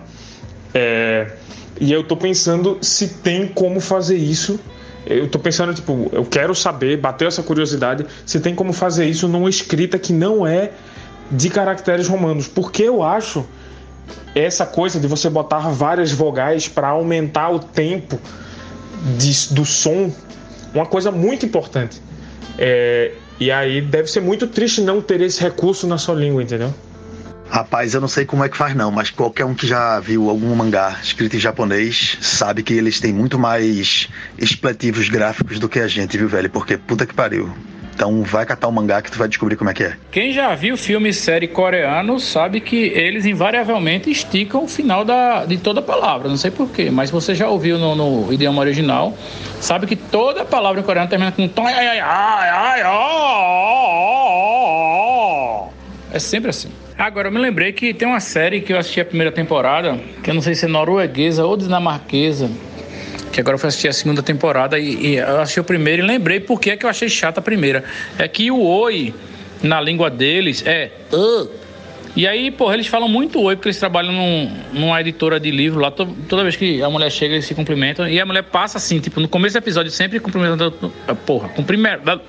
É, 0.75 1.33
e 1.81 1.93
eu 1.93 2.03
tô 2.03 2.17
pensando 2.17 2.79
se 2.83 3.09
tem 3.09 3.47
como 3.47 3.81
fazer 3.81 4.17
isso. 4.17 4.59
Eu 5.07 5.29
tô 5.29 5.39
pensando, 5.39 5.73
tipo, 5.73 6.11
eu 6.13 6.25
quero 6.25 6.53
saber, 6.55 6.97
bateu 6.97 7.29
essa 7.29 7.43
curiosidade, 7.43 8.05
se 8.27 8.41
tem 8.41 8.55
como 8.55 8.73
fazer 8.73 9.07
isso 9.07 9.29
numa 9.29 9.49
escrita 9.49 9.99
que 9.99 10.13
não 10.13 10.45
é 10.45 10.73
de 11.31 11.49
caracteres 11.49 12.09
romanos. 12.09 12.49
Porque 12.49 12.83
eu 12.83 13.05
acho 13.05 13.47
essa 14.35 14.67
coisa 14.67 15.01
de 15.01 15.07
você 15.07 15.31
botar 15.31 15.71
várias 15.71 16.13
vogais 16.13 16.69
para 16.69 16.89
aumentar 16.89 17.51
o 17.51 17.59
tempo 17.59 18.21
de, 19.19 19.55
do 19.55 19.65
som 19.65 20.13
uma 20.75 20.87
coisa 20.87 21.11
muito 21.11 21.47
importante. 21.47 22.01
É, 22.59 23.13
e 23.41 23.51
aí 23.51 23.81
deve 23.81 24.09
ser 24.09 24.21
muito 24.21 24.47
triste 24.47 24.81
não 24.81 25.01
ter 25.01 25.21
esse 25.21 25.41
recurso 25.41 25.87
na 25.87 25.99
sua 25.99 26.15
língua, 26.15 26.43
entendeu? 26.43 26.73
Rapaz, 27.49 27.95
eu 27.95 28.01
não 28.01 28.09
sei 28.09 28.25
como 28.25 28.45
é 28.45 28.49
que 28.49 28.57
faz 28.57 28.75
não, 28.75 28.91
mas 28.91 29.11
qualquer 29.11 29.45
um 29.45 29.55
que 29.55 29.67
já 29.67 30.01
viu 30.01 30.29
algum 30.29 30.55
mangá 30.55 30.99
escrito 31.03 31.37
em 31.37 31.39
japonês 31.39 32.19
sabe 32.21 32.63
que 32.63 32.75
eles 32.75 33.01
têm 33.01 33.13
muito 33.13 33.39
mais 33.39 34.09
expletivos 34.37 35.09
gráficos 35.09 35.59
do 35.59 35.69
que 35.69 35.79
a 35.79 35.87
gente, 35.87 36.19
viu, 36.19 36.29
velho? 36.29 36.51
Porque 36.51 36.77
puta 36.77 37.07
que 37.07 37.15
pariu. 37.15 37.51
Então 37.97 38.23
vai 38.23 38.45
catar 38.45 38.69
o 38.69 38.73
mangá 38.73 39.01
que 39.01 39.11
tu 39.11 39.17
vai 39.17 39.27
descobrir 39.27 39.57
como 39.57 39.71
é 39.71 39.75
que 39.75 39.83
é. 39.83 39.97
Quem 40.13 40.31
já 40.31 40.55
viu 40.55 40.77
filme 40.77 41.09
e 41.09 41.15
série 41.15 41.49
coreano 41.49 42.21
sabe 42.21 42.61
que 42.61 42.77
eles 42.77 43.25
invariavelmente 43.25 44.11
esticam 44.11 44.65
o 44.65 44.69
final 44.69 45.03
da, 45.03 45.47
de 45.47 45.57
toda 45.57 45.81
palavra. 45.81 46.29
Não 46.29 46.37
sei 46.37 46.51
porquê, 46.51 46.91
mas 46.91 47.11
você 47.11 47.35
já 47.35 47.49
ouviu 47.49 47.79
no, 47.79 47.95
no 47.97 48.31
idioma 48.31 48.61
original, 48.61 49.17
sabe 49.63 49.87
que 49.87 49.97
toda 49.97 50.45
palavra 50.45 50.83
em 50.83 50.85
coreano 50.85 51.09
termina 51.09 51.33
com 51.33 51.49
tom. 51.49 51.67
É 56.13 56.19
sempre 56.19 56.51
assim. 56.51 56.69
Agora, 56.99 57.29
eu 57.29 57.33
me 57.33 57.39
lembrei 57.39 57.73
que 57.73 57.95
tem 57.95 58.07
uma 58.07 58.21
série 58.21 58.61
que 58.61 58.75
eu 58.75 58.79
assisti 58.79 59.01
a 59.01 59.07
primeira 59.07 59.33
temporada, 59.33 59.99
que 60.23 60.29
eu 60.29 60.35
não 60.35 60.43
sei 60.43 60.55
se 60.55 60.67
é 60.67 60.69
norueguesa 60.69 61.47
ou 61.47 61.57
dinamarquesa, 61.57 62.51
que 63.37 63.41
agora 63.41 63.57
eu 63.57 63.59
fui 63.59 63.69
assistir 63.69 63.89
a 63.89 63.93
segunda 63.93 64.23
temporada 64.23 64.79
e, 64.79 65.09
e 65.09 65.17
eu 65.17 65.41
achei 65.41 65.61
o 65.61 65.65
primeiro 65.65 66.03
e 66.03 66.07
lembrei 66.07 66.41
por 66.41 66.59
que, 66.59 66.71
é 66.71 66.77
que 66.77 66.87
eu 66.87 66.91
achei 66.91 67.07
chata 67.07 67.39
a 67.39 67.43
primeira. 67.43 67.85
É 68.19 68.27
que 68.27 68.51
o 68.51 68.63
oi 68.63 69.13
na 69.63 69.79
língua 69.79 70.09
deles 70.09 70.65
é 70.67 70.91
uh. 71.13 71.49
E 72.17 72.27
aí, 72.27 72.51
porra, 72.51 72.73
eles 72.73 72.87
falam 72.87 73.07
muito 73.07 73.39
oi, 73.43 73.55
porque 73.55 73.69
eles 73.69 73.79
trabalham 73.79 74.11
num, 74.11 74.51
numa 74.73 74.99
editora 75.03 75.39
de 75.39 75.51
livro 75.51 75.79
lá. 75.79 75.91
To, 75.91 76.07
toda 76.27 76.43
vez 76.45 76.57
que 76.57 76.83
a 76.83 76.89
mulher 76.89 77.11
chega, 77.11 77.35
eles 77.35 77.45
se 77.45 77.55
cumprimentam. 77.55 78.09
E 78.09 78.19
a 78.19 78.25
mulher 78.25 78.43
passa 78.45 78.79
assim, 78.79 79.01
tipo, 79.01 79.21
no 79.21 79.29
começo 79.29 79.53
do 79.53 79.59
episódio, 79.59 79.93
sempre 79.93 80.19
cumprimentando. 80.19 80.73
Porra, 81.27 81.51
cumprimentando. 81.51 82.23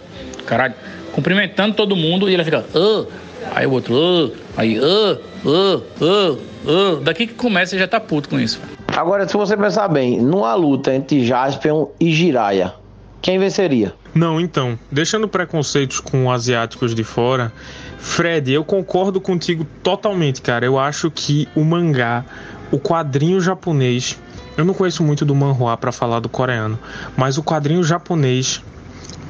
Caralho, 0.45 0.73
cumprimentando 1.13 1.73
todo 1.73 1.95
mundo 1.95 2.29
e 2.29 2.35
ela 2.35 2.43
fica. 2.43 2.65
Uh. 2.75 3.07
Aí 3.55 3.65
o 3.65 3.71
outro, 3.71 3.93
uh, 3.95 4.35
aí, 4.57 4.77
uh, 4.77 5.21
uh, 5.45 5.83
uh, 6.01 6.41
uh. 6.69 6.95
Daqui 7.01 7.27
que 7.27 7.33
começa 7.33 7.77
já 7.77 7.87
tá 7.87 7.97
puto 7.97 8.27
com 8.27 8.37
isso. 8.37 8.59
Agora, 8.97 9.27
se 9.27 9.37
você 9.37 9.55
pensar 9.55 9.87
bem, 9.89 10.19
numa 10.19 10.55
luta 10.55 10.91
entre 10.91 11.23
Jaspion 11.23 11.85
e 11.99 12.11
Jiraya, 12.11 12.73
quem 13.21 13.37
venceria? 13.37 13.93
Não, 14.11 14.41
então, 14.41 14.75
deixando 14.91 15.27
preconceitos 15.27 15.99
com 15.99 16.31
asiáticos 16.31 16.95
de 16.95 17.03
fora, 17.03 17.53
Fred, 17.99 18.51
eu 18.51 18.63
concordo 18.63 19.21
contigo 19.21 19.67
totalmente, 19.83 20.41
cara. 20.41 20.65
Eu 20.65 20.79
acho 20.79 21.11
que 21.11 21.47
o 21.55 21.63
mangá, 21.63 22.25
o 22.71 22.79
quadrinho 22.79 23.39
japonês, 23.39 24.19
eu 24.57 24.65
não 24.65 24.73
conheço 24.73 25.03
muito 25.03 25.23
do 25.23 25.35
manhua 25.35 25.77
para 25.77 25.91
falar 25.91 26.19
do 26.19 26.27
coreano, 26.27 26.79
mas 27.15 27.37
o 27.37 27.43
quadrinho 27.43 27.83
japonês 27.83 28.63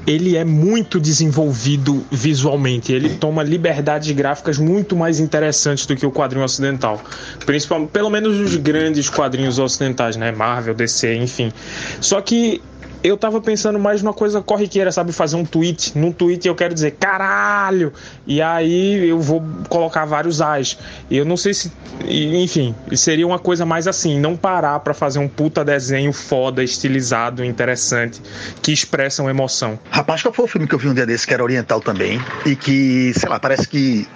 ele 0.07 0.37
é 0.37 0.45
muito 0.45 1.01
desenvolvido 1.01 2.01
visualmente. 2.09 2.93
Ele 2.93 3.09
toma 3.09 3.43
liberdades 3.43 4.09
gráficas 4.11 4.57
muito 4.57 4.95
mais 4.95 5.19
interessantes 5.19 5.85
do 5.85 5.97
que 5.97 6.05
o 6.05 6.11
quadrinho 6.11 6.45
ocidental. 6.45 7.03
Principalmente, 7.45 7.89
pelo 7.89 8.09
menos 8.09 8.39
os 8.39 8.55
grandes 8.55 9.09
quadrinhos 9.09 9.59
ocidentais, 9.59 10.15
né? 10.15 10.31
Marvel, 10.31 10.73
DC, 10.73 11.13
enfim. 11.15 11.51
Só 11.99 12.21
que 12.21 12.61
eu 13.07 13.17
tava 13.17 13.39
pensando 13.41 13.79
mais 13.79 14.01
numa 14.01 14.13
coisa 14.13 14.41
corriqueira, 14.41 14.91
sabe? 14.91 15.11
Fazer 15.11 15.35
um 15.35 15.45
tweet. 15.45 15.97
Num 15.97 16.11
tweet 16.11 16.47
eu 16.47 16.55
quero 16.55 16.73
dizer 16.73 16.91
caralho! 16.91 17.93
E 18.25 18.41
aí 18.41 19.07
eu 19.07 19.19
vou 19.19 19.43
colocar 19.69 20.05
vários 20.05 20.41
as. 20.41 20.77
Eu 21.09 21.25
não 21.25 21.37
sei 21.37 21.53
se. 21.53 21.71
Enfim, 22.05 22.75
seria 22.93 23.25
uma 23.25 23.39
coisa 23.39 23.65
mais 23.65 23.87
assim, 23.87 24.19
não 24.19 24.35
parar 24.35 24.79
para 24.79 24.93
fazer 24.93 25.19
um 25.19 25.27
puta 25.27 25.63
desenho 25.63 26.13
foda, 26.13 26.63
estilizado, 26.63 27.43
interessante, 27.43 28.21
que 28.61 28.71
expressa 28.71 29.21
uma 29.21 29.31
emoção. 29.31 29.79
Rapaz, 29.89 30.21
qual 30.21 30.33
foi 30.33 30.45
o 30.45 30.47
filme 30.47 30.67
que 30.67 30.75
eu 30.75 30.79
vi 30.79 30.87
um 30.87 30.93
dia 30.93 31.05
desse 31.05 31.25
que 31.25 31.33
era 31.33 31.43
oriental 31.43 31.81
também? 31.81 32.21
E 32.45 32.55
que, 32.55 33.13
sei 33.15 33.29
lá, 33.29 33.39
parece 33.39 33.67
que 33.67 34.07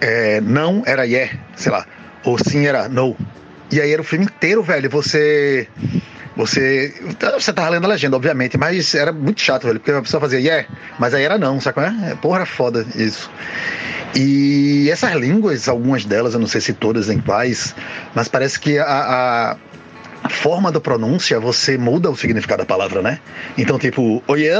é, 0.00 0.40
não 0.40 0.82
era 0.86 1.04
yeah, 1.04 1.32
sei 1.56 1.70
lá, 1.70 1.86
ou 2.24 2.38
sim 2.38 2.66
era 2.66 2.88
no. 2.88 3.16
E 3.70 3.80
aí 3.80 3.92
era 3.92 4.02
o 4.02 4.04
filme 4.04 4.24
inteiro, 4.24 4.62
velho. 4.62 4.90
Você. 4.90 5.68
Você. 6.40 6.94
Você 7.34 7.52
tava 7.52 7.68
lendo 7.68 7.84
a 7.84 7.88
legenda, 7.88 8.16
obviamente, 8.16 8.56
mas 8.56 8.94
era 8.94 9.12
muito 9.12 9.42
chato, 9.42 9.66
velho. 9.66 9.78
Porque 9.78 9.92
a 9.92 10.00
pessoa 10.00 10.20
fazia 10.20 10.40
yeah, 10.40 10.66
mas 10.98 11.12
aí 11.12 11.22
era 11.22 11.36
não, 11.36 11.60
sabe 11.60 11.74
qual 11.74 11.86
é? 11.86 12.14
Porra, 12.16 12.36
era 12.36 12.46
foda 12.46 12.86
isso. 12.94 13.30
E 14.14 14.88
essas 14.90 15.12
línguas, 15.14 15.68
algumas 15.68 16.04
delas, 16.06 16.32
eu 16.32 16.40
não 16.40 16.46
sei 16.46 16.62
se 16.62 16.72
todas 16.72 17.10
em 17.10 17.20
quais, 17.20 17.74
mas 18.14 18.26
parece 18.26 18.58
que 18.58 18.78
a, 18.78 19.56
a 20.24 20.28
forma 20.30 20.72
da 20.72 20.80
pronúncia, 20.80 21.38
você 21.38 21.76
muda 21.76 22.10
o 22.10 22.16
significado 22.16 22.62
da 22.62 22.66
palavra, 22.66 23.02
né? 23.02 23.20
Então, 23.58 23.78
tipo, 23.78 24.22
oiê, 24.26 24.50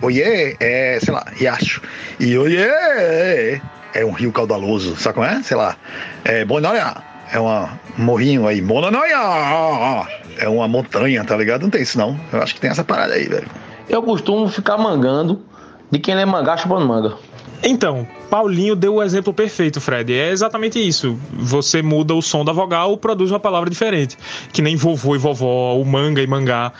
oiê 0.00 0.56
é, 0.58 0.98
sei 1.00 1.12
lá, 1.12 1.24
riacho. 1.32 1.82
E 2.18 2.36
oiê 2.36 2.66
é, 2.66 3.60
é 3.94 4.04
um 4.04 4.12
rio 4.12 4.32
caudaloso, 4.32 4.96
sabe 4.96 5.16
como 5.16 5.26
é? 5.26 5.42
Sei 5.42 5.56
lá, 5.56 5.76
é 6.24 6.44
Bonoia, 6.46 6.96
é 7.32 7.38
uma, 7.38 7.80
um 7.98 8.04
morrinho 8.04 8.46
aí, 8.46 8.60
Mononoia, 8.60 10.06
é 10.38 10.48
uma 10.48 10.66
montanha, 10.66 11.24
tá 11.24 11.36
ligado? 11.36 11.62
Não 11.62 11.70
tem 11.70 11.82
isso 11.82 11.98
não, 11.98 12.18
eu 12.32 12.42
acho 12.42 12.54
que 12.54 12.60
tem 12.60 12.70
essa 12.70 12.84
parada 12.84 13.14
aí, 13.14 13.26
velho. 13.26 13.48
Eu 13.88 14.02
costumo 14.02 14.48
ficar 14.48 14.78
mangando 14.78 15.42
de 15.90 15.98
quem 15.98 16.14
lê 16.14 16.24
mangá 16.24 16.56
chupando 16.56 16.86
manga. 16.86 17.16
Então, 17.62 18.06
Paulinho 18.30 18.74
deu 18.74 18.94
o 18.94 19.02
exemplo 19.02 19.34
perfeito, 19.34 19.80
Fred. 19.80 20.14
É 20.14 20.30
exatamente 20.30 20.78
isso. 20.78 21.18
Você 21.32 21.82
muda 21.82 22.14
o 22.14 22.22
som 22.22 22.44
da 22.44 22.52
vogal, 22.52 22.96
produz 22.96 23.30
uma 23.30 23.40
palavra 23.40 23.68
diferente. 23.68 24.16
Que 24.52 24.62
nem 24.62 24.76
vovô 24.76 25.14
e 25.14 25.18
vovó, 25.18 25.74
o 25.76 25.84
manga 25.84 26.22
e 26.22 26.26
mangá. 26.26 26.72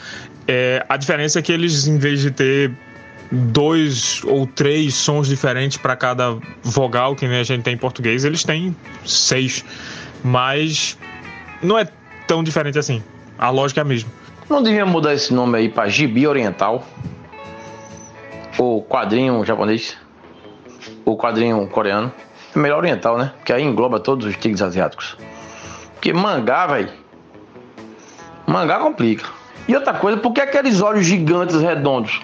É, 0.49 0.85
a 0.89 0.97
diferença 0.97 1.39
é 1.39 1.43
que 1.43 1.53
eles, 1.53 1.87
em 1.87 1.99
vez 1.99 2.23
de 2.23 2.31
ter 2.31 2.73
dois 3.31 4.23
ou 4.25 4.47
três 4.47 4.95
sons 4.95 5.29
diferentes 5.29 5.77
para 5.77 5.95
cada 5.95 6.37
vogal, 6.63 7.15
que 7.15 7.29
nem 7.29 7.39
a 7.39 7.45
gente 7.45 7.63
tem 7.63 7.75
em 7.75 7.79
português, 7.79 8.25
eles 8.25 8.43
têm 8.43 8.75
seis. 9.05 9.65
Mas 10.23 10.99
não 11.63 11.79
é 11.79 11.87
tão 12.27 12.43
diferente 12.43 12.79
assim. 12.79 13.03
A 13.39 13.51
lógica 13.51 13.81
é 13.81 13.83
a 13.83 13.85
mesma. 13.85 14.11
Não 14.49 14.63
devia 14.63 14.85
mudar 14.85 15.15
esse 15.15 15.33
nome 15.33 15.59
aí 15.59 15.69
pra 15.69 15.89
Gibi 15.89 16.27
Oriental? 16.27 16.85
Ou 18.59 18.83
quadrinho 18.83 19.45
japonês? 19.45 19.97
Ou 21.05 21.17
quadrinho 21.17 21.67
coreano? 21.69 22.13
É 22.55 22.59
melhor 22.59 22.79
oriental, 22.79 23.17
né? 23.17 23.33
Porque 23.37 23.53
aí 23.53 23.63
engloba 23.63 24.01
todos 24.01 24.27
os 24.27 24.37
tigres 24.37 24.61
asiáticos. 24.61 25.17
Porque 25.95 26.13
mangá, 26.13 26.67
velho. 26.67 26.91
Mangá 28.47 28.79
complica. 28.81 29.29
E 29.69 29.75
outra 29.75 29.95
coisa, 29.95 30.19
por 30.19 30.33
que 30.33 30.41
aqueles 30.41 30.81
olhos 30.81 31.07
gigantes 31.07 31.61
redondos? 31.61 32.21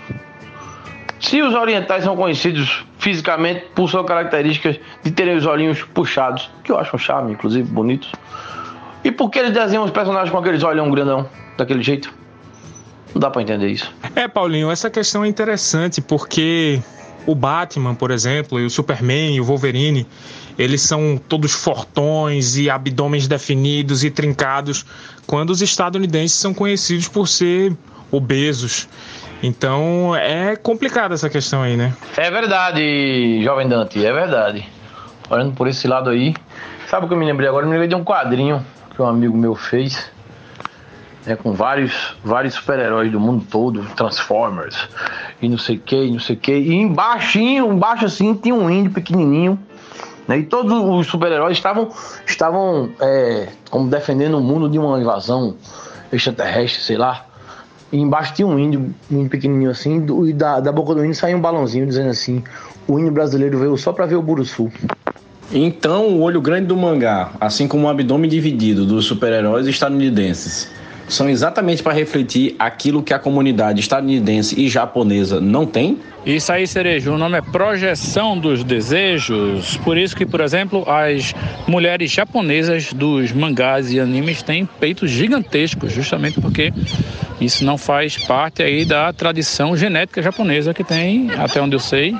Se 1.29 1.43
os 1.43 1.55
orientais 1.55 2.05
são 2.05 2.15
conhecidos 2.15 2.85
fisicamente 3.01 3.65
por 3.75 3.91
suas 3.91 4.07
características 4.07 4.79
de 5.03 5.11
terem 5.11 5.37
os 5.37 5.45
olhinhos 5.45 5.83
puxados, 5.83 6.49
que 6.63 6.71
eu 6.71 6.79
acho 6.79 6.95
um 6.95 6.99
charme, 6.99 7.33
inclusive, 7.33 7.69
bonitos. 7.69 8.13
E 9.03 9.11
por 9.11 9.29
que 9.29 9.41
eles 9.41 9.53
desenham 9.53 9.83
os 9.83 9.91
personagens 9.91 10.31
com 10.31 10.39
aqueles 10.39 10.63
olhos 10.63 10.89
grandão, 10.89 11.29
daquele 11.59 11.83
jeito? 11.83 12.15
Não 13.13 13.21
dá 13.21 13.29
pra 13.29 13.43
entender 13.43 13.67
isso. 13.67 13.93
É, 14.15 14.29
Paulinho, 14.29 14.71
essa 14.71 14.89
questão 14.89 15.25
é 15.25 15.29
interessante 15.29 16.01
porque 16.01 16.81
o 17.27 17.35
Batman, 17.35 17.97
por 17.97 18.13
exemplo, 18.13 18.61
e 18.61 18.65
o 18.65 18.71
Superman 18.71 19.35
e 19.35 19.41
o 19.41 19.45
Wolverine, 19.45 20.07
eles 20.57 20.83
são 20.83 21.21
todos 21.29 21.53
fortões 21.53 22.57
e 22.57 22.71
abdômenes 22.71 23.27
definidos 23.27 24.05
e 24.05 24.13
trincados, 24.13 24.87
quando 25.27 25.51
os 25.51 25.61
estadunidenses 25.61 26.39
são 26.39 26.55
conhecidos 26.55 27.09
por 27.09 27.27
ser 27.27 27.77
obesos. 28.13 28.89
Então 29.47 30.15
é 30.17 30.57
complicada 30.57 31.15
essa 31.15 31.31
questão 31.31 31.63
aí, 31.63 31.77
né? 31.77 31.95
É 32.17 32.29
verdade, 32.33 33.45
jovem 33.45 33.69
Dante, 33.69 34.05
é 34.05 34.13
verdade. 34.13 34.69
Olhando 35.31 35.55
por 35.55 35.69
esse 35.69 35.87
lado 35.87 36.11
aí, 36.11 36.35
sabe 36.89 37.07
o 37.07 37.09
que 37.09 37.15
eu 37.15 37.19
me 37.19 37.25
lembrei 37.25 37.49
agora? 37.49 37.65
Eu 37.65 37.69
me 37.69 37.75
lembrei 37.75 37.89
de 37.89 37.95
um 37.95 38.03
quadrinho 38.03 38.65
que 38.93 39.01
um 39.01 39.07
amigo 39.07 39.37
meu 39.37 39.55
fez, 39.55 40.11
né, 41.25 41.37
com 41.37 41.53
vários, 41.53 42.17
vários 42.25 42.55
super-heróis 42.55 43.13
do 43.13 43.21
mundo 43.21 43.47
todo, 43.49 43.85
Transformers, 43.95 44.89
e 45.41 45.49
não 45.49 45.59
sei 45.59 45.77
o 45.77 45.81
que, 45.81 46.11
não 46.11 46.19
sei 46.19 46.35
o 46.35 46.39
que. 46.41 46.53
E 46.53 46.75
embaixo, 46.75 47.39
embaixo 47.39 48.05
assim, 48.05 48.35
tinha 48.35 48.55
um 48.55 48.69
índio 48.69 48.91
pequenininho, 48.91 49.57
né, 50.27 50.39
e 50.39 50.43
todos 50.43 50.73
os 50.73 51.07
super-heróis 51.07 51.57
estavam, 51.57 51.89
estavam 52.27 52.91
é, 53.01 53.49
como 53.71 53.89
defendendo 53.89 54.39
o 54.39 54.41
mundo 54.41 54.69
de 54.69 54.77
uma 54.77 54.99
invasão 54.99 55.57
extraterrestre, 56.13 56.83
sei 56.83 56.97
lá. 56.97 57.26
E 57.93 57.99
embaixo 57.99 58.35
tinha 58.35 58.47
um 58.47 58.59
índio, 58.59 58.95
um 59.11 59.19
índio 59.19 59.31
pequenininho 59.31 59.71
assim, 59.71 60.01
do, 60.01 60.29
e 60.29 60.33
da, 60.33 60.61
da 60.61 60.73
boca 60.73 60.95
do 60.95 61.05
índio 61.05 61.15
saiu 61.15 61.39
um 61.39 61.41
balãozinho 61.41 61.87
dizendo 61.87 62.11
assim: 62.11 62.43
o 62.89 62.99
índio 62.99 63.13
brasileiro 63.13 63.59
veio 63.59 63.77
só 63.77 63.93
pra 63.93 64.07
ver 64.07 64.17
o 64.17 64.23
Buruçu. 64.23 64.71
Então, 65.53 66.09
o 66.09 66.23
olho 66.23 66.41
grande 66.41 66.67
do 66.67 66.77
mangá, 66.77 67.31
assim 67.41 67.69
como 67.69 67.87
o 67.87 67.89
abdômen 67.89 68.29
dividido 68.29 68.85
dos 68.85 69.05
super-heróis 69.05 69.67
estadunidenses, 69.69 70.69
são 71.09 71.29
exatamente 71.29 71.83
para 71.83 71.93
refletir 71.93 72.57
aquilo 72.59 73.03
que 73.03 73.15
a 73.15 73.19
comunidade 73.19 73.81
estadunidense 73.81 74.61
e 74.61 74.69
japonesa 74.69 75.41
não 75.41 75.65
tem? 75.65 75.99
Isso 76.25 76.51
aí, 76.51 76.67
Cerejo, 76.67 77.13
o 77.13 77.19
nome 77.19 77.39
é 77.39 77.41
projeção 77.41 78.37
dos 78.37 78.65
desejos. 78.65 79.77
Por 79.79 79.97
isso 79.97 80.17
que, 80.17 80.27
por 80.27 80.41
exemplo, 80.41 80.85
as 80.91 81.33
mulheres 81.69 82.11
japonesas 82.11 82.93
dos 82.93 83.31
mangás 83.31 83.93
e 83.93 84.01
animes 84.01 84.43
têm 84.43 84.67
peitos 84.67 85.09
gigantescos, 85.11 85.93
justamente 85.93 86.41
porque 86.41 86.73
isso 87.41 87.65
não 87.65 87.77
faz 87.77 88.17
parte 88.17 88.63
aí 88.63 88.85
da 88.85 89.13
tradição 89.13 89.77
genética 89.77 90.23
japonesa 90.23 90.73
que 90.73 90.83
tem, 90.83 91.31
até 91.33 91.61
onde 91.61 91.77
eu 91.77 91.81
sei, 91.81 92.17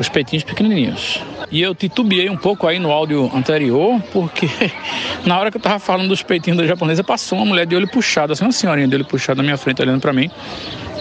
os 0.00 0.08
peitinhos 0.08 0.44
pequenininhos. 0.44 1.20
E 1.50 1.62
eu 1.62 1.74
titubeei 1.74 2.28
um 2.28 2.36
pouco 2.36 2.66
aí 2.66 2.78
no 2.78 2.90
áudio 2.90 3.30
anterior, 3.34 4.00
porque 4.12 4.48
na 5.24 5.38
hora 5.38 5.50
que 5.50 5.58
eu 5.58 5.60
tava 5.60 5.78
falando 5.78 6.08
dos 6.08 6.22
peitinhos 6.22 6.58
da 6.58 6.66
japonesa, 6.66 7.04
passou 7.04 7.38
uma 7.38 7.46
mulher 7.46 7.66
de 7.66 7.76
olho 7.76 7.88
puxado, 7.88 8.32
assim, 8.32 8.44
uma 8.44 8.52
senhorinha 8.52 8.88
de 8.88 8.96
olho 8.96 9.04
puxado 9.04 9.38
na 9.38 9.42
minha 9.42 9.56
frente, 9.56 9.80
olhando 9.80 10.00
para 10.00 10.12
mim. 10.12 10.30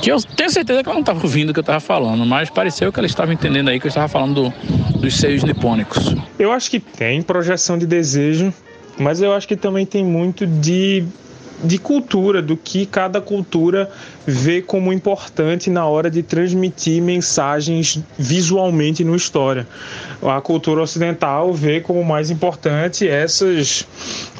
Que 0.01 0.11
eu 0.11 0.21
tenho 0.21 0.49
certeza 0.49 0.83
que 0.83 0.89
ela 0.89 0.95
não 0.95 1.01
estava 1.01 1.19
ouvindo 1.23 1.49
o 1.49 1.53
que 1.53 1.59
eu 1.59 1.61
estava 1.61 1.79
falando, 1.79 2.25
mas 2.25 2.49
pareceu 2.49 2.91
que 2.91 2.99
ela 2.99 3.07
estava 3.07 3.33
entendendo 3.33 3.69
aí 3.69 3.79
que 3.79 3.87
eu 3.87 3.89
estava 3.89 4.07
falando 4.07 4.51
do, 4.51 4.99
dos 4.99 5.15
seios 5.15 5.43
nipônicos. 5.43 6.13
Eu 6.37 6.51
acho 6.51 6.69
que 6.69 6.79
tem 6.79 7.21
projeção 7.21 7.77
de 7.77 7.87
desejo, 7.87 8.53
mas 8.99 9.21
eu 9.21 9.33
acho 9.33 9.47
que 9.47 9.55
também 9.55 9.85
tem 9.85 10.03
muito 10.03 10.45
de 10.45 11.05
de 11.63 11.77
cultura, 11.77 12.41
do 12.41 12.57
que 12.57 12.85
cada 12.85 13.21
cultura 13.21 13.89
vê 14.25 14.61
como 14.61 14.91
importante 14.91 15.69
na 15.69 15.85
hora 15.85 16.09
de 16.09 16.21
transmitir 16.21 17.01
mensagens 17.01 17.99
visualmente 18.17 19.03
no 19.03 19.15
história. 19.15 19.67
A 20.21 20.41
cultura 20.41 20.81
ocidental 20.81 21.53
vê 21.53 21.79
como 21.79 22.03
mais 22.03 22.29
importante 22.29 23.05
esses 23.05 23.87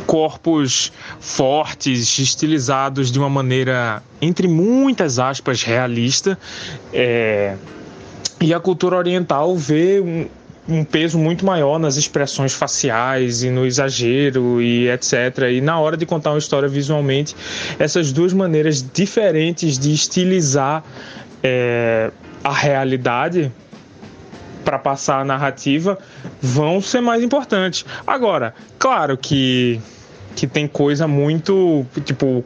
corpos 0.06 0.92
fortes, 1.20 2.20
estilizados 2.20 3.12
de 3.12 3.20
uma 3.20 3.30
maneira, 3.30 4.04
entre 4.22 4.48
muitas 4.48 5.20
aspas, 5.20 5.64
realista. 5.64 6.38
É... 6.94 7.56
E 8.42 8.54
a 8.54 8.60
cultura 8.60 8.98
oriental 8.98 9.56
vê 9.56 10.02
um, 10.02 10.28
um 10.68 10.84
peso 10.84 11.18
muito 11.18 11.46
maior 11.46 11.78
nas 11.78 11.96
expressões 11.96 12.54
faciais 12.54 13.44
e 13.44 13.50
no 13.50 13.66
exagero 13.66 14.62
e 14.62 14.90
etc. 14.90 15.52
E 15.52 15.62
na 15.62 15.80
hora 15.80 15.96
de 15.96 16.06
contar 16.06 16.32
uma 16.32 16.40
história 16.40 16.68
visualmente, 16.68 17.36
essas 17.78 18.12
duas 18.12 18.34
maneiras 18.34 18.84
diferentes 18.94 19.78
de 19.78 19.94
estilizar 19.94 20.84
é, 21.44 22.12
a 22.44 22.52
realidade 22.52 23.52
para 24.64 24.80
passar 24.80 25.22
a 25.22 25.26
narrativa 25.26 25.98
vão 26.42 26.82
ser 26.82 27.02
mais 27.02 27.24
importantes. 27.24 27.86
Agora, 28.06 28.54
claro 28.80 29.18
que 29.18 29.80
que 30.36 30.48
tem 30.48 30.68
coisa 30.68 31.08
muito 31.08 31.86
tipo 32.04 32.44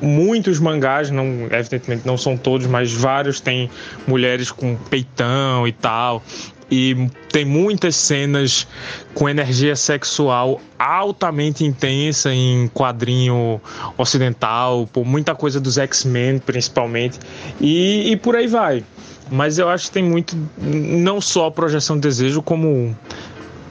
muitos 0.00 0.60
mangás, 0.60 1.10
não, 1.10 1.48
evidentemente 1.50 2.06
não 2.06 2.16
são 2.16 2.36
todos, 2.36 2.68
mas 2.68 2.92
vários 2.92 3.40
têm 3.40 3.68
mulheres 4.06 4.52
com 4.52 4.76
peitão 4.76 5.66
e 5.66 5.72
tal 5.72 6.22
e 6.70 7.08
tem 7.32 7.44
muitas 7.44 7.96
cenas 7.96 8.66
com 9.14 9.28
energia 9.28 9.74
sexual 9.74 10.60
altamente 10.78 11.64
intensa 11.64 12.32
em 12.32 12.68
quadrinho 12.68 13.60
ocidental, 13.96 14.88
por 14.92 15.04
muita 15.04 15.34
coisa 15.34 15.60
dos 15.60 15.78
X-Men 15.78 16.38
principalmente, 16.38 17.18
e, 17.60 18.10
e 18.12 18.16
por 18.16 18.36
aí 18.36 18.46
vai. 18.46 18.84
Mas 19.30 19.58
eu 19.58 19.68
acho 19.68 19.86
que 19.86 19.92
tem 19.92 20.02
muito, 20.02 20.36
não 20.56 21.20
só 21.20 21.46
a 21.46 21.50
projeção 21.50 21.96
de 21.96 22.02
desejo, 22.02 22.40
como 22.42 22.96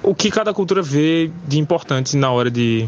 o 0.03 0.13
que 0.13 0.29
cada 0.29 0.53
cultura 0.53 0.81
vê 0.81 1.31
de 1.47 1.59
importante 1.59 2.15
na 2.15 2.31
hora 2.31 2.49
de 2.51 2.87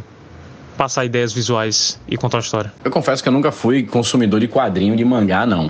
passar 0.77 1.03
ideias 1.03 1.33
visuais 1.33 1.99
e 2.07 2.15
contar 2.15 2.37
uma 2.37 2.43
história. 2.43 2.71
Eu 2.85 2.91
confesso 2.91 3.21
que 3.21 3.27
eu 3.27 3.33
nunca 3.33 3.51
fui 3.51 3.83
consumidor 3.83 4.39
de 4.39 4.47
quadrinho 4.47 4.95
de 4.95 5.03
mangá, 5.03 5.45
não. 5.45 5.69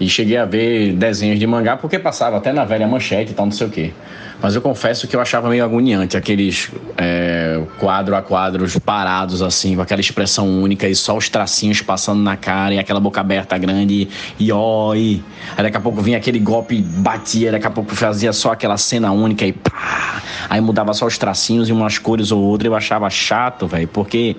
E 0.00 0.08
cheguei 0.08 0.36
a 0.36 0.44
ver 0.44 0.92
desenhos 0.92 1.38
de 1.38 1.46
mangá 1.46 1.76
porque 1.76 1.98
passava 1.98 2.36
até 2.36 2.52
na 2.52 2.64
velha 2.64 2.86
manchete 2.86 3.32
e 3.32 3.34
tal, 3.34 3.46
não 3.46 3.52
sei 3.52 3.66
o 3.66 3.70
quê. 3.70 3.92
Mas 4.40 4.54
eu 4.54 4.62
confesso 4.62 5.08
que 5.08 5.16
eu 5.16 5.20
achava 5.20 5.48
meio 5.48 5.64
agoniante 5.64 6.16
aqueles 6.16 6.70
é, 6.96 7.60
quadro 7.78 8.14
a 8.14 8.22
quadros 8.22 8.78
parados, 8.78 9.42
assim, 9.42 9.74
com 9.74 9.82
aquela 9.82 10.00
expressão 10.00 10.62
única 10.62 10.88
e 10.88 10.94
só 10.94 11.16
os 11.16 11.28
tracinhos 11.28 11.82
passando 11.82 12.22
na 12.22 12.36
cara 12.36 12.74
e 12.74 12.78
aquela 12.78 13.00
boca 13.00 13.20
aberta 13.20 13.58
grande 13.58 14.08
e 14.38 14.48
e 14.48 14.52
aí 14.52 15.62
daqui 15.62 15.76
a 15.76 15.80
pouco 15.80 16.00
vinha 16.00 16.16
aquele 16.16 16.38
golpe, 16.38 16.80
batia, 16.80 17.52
daqui 17.52 17.66
a 17.66 17.70
pouco 17.70 17.94
fazia 17.94 18.32
só 18.32 18.52
aquela 18.52 18.78
cena 18.78 19.12
única 19.12 19.44
e 19.44 19.52
pá, 19.52 20.22
aí 20.48 20.60
mudava 20.60 20.92
só 20.94 21.06
os 21.06 21.18
tracinhos 21.18 21.68
e 21.68 21.72
umas 21.72 21.98
cores 21.98 22.32
ou 22.32 22.42
outra, 22.42 22.68
eu 22.68 22.74
achava 22.74 23.08
chato, 23.10 23.66
velho, 23.66 23.88
porque 23.88 24.36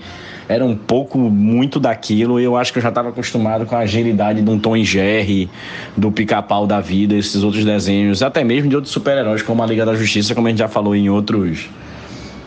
era 0.47 0.66
um 0.66 0.76
pouco 0.76 1.18
muito 1.18 1.80
daquilo. 1.80 2.39
Eu 2.39 2.57
acho 2.57 2.74
que 2.74 2.80
eu 2.80 2.84
já 2.84 2.89
estava 2.89 3.10
acostumado 3.10 3.66
com 3.66 3.76
a 3.76 3.80
agilidade 3.80 4.41
de 4.41 4.49
um 4.49 4.57
Tom 4.57 4.76
e 4.76 4.84
Jerry, 4.84 5.49
do 5.95 6.12
Pica-Pau 6.12 6.66
da 6.66 6.80
vida, 6.80 7.16
esses 7.16 7.43
outros 7.43 7.64
desenhos, 7.64 8.24
até 8.24 8.43
mesmo 8.43 8.70
de 8.70 8.76
outros 8.76 8.91
super-heróis 8.91 9.43
como 9.43 9.62
a 9.62 9.66
Liga 9.66 9.86
da 9.86 9.93
Justiça, 9.93 10.34
como 10.34 10.47
a 10.47 10.49
gente 10.49 10.60
já 10.60 10.68
falou 10.68 10.95
em 10.95 11.10
outros 11.10 11.70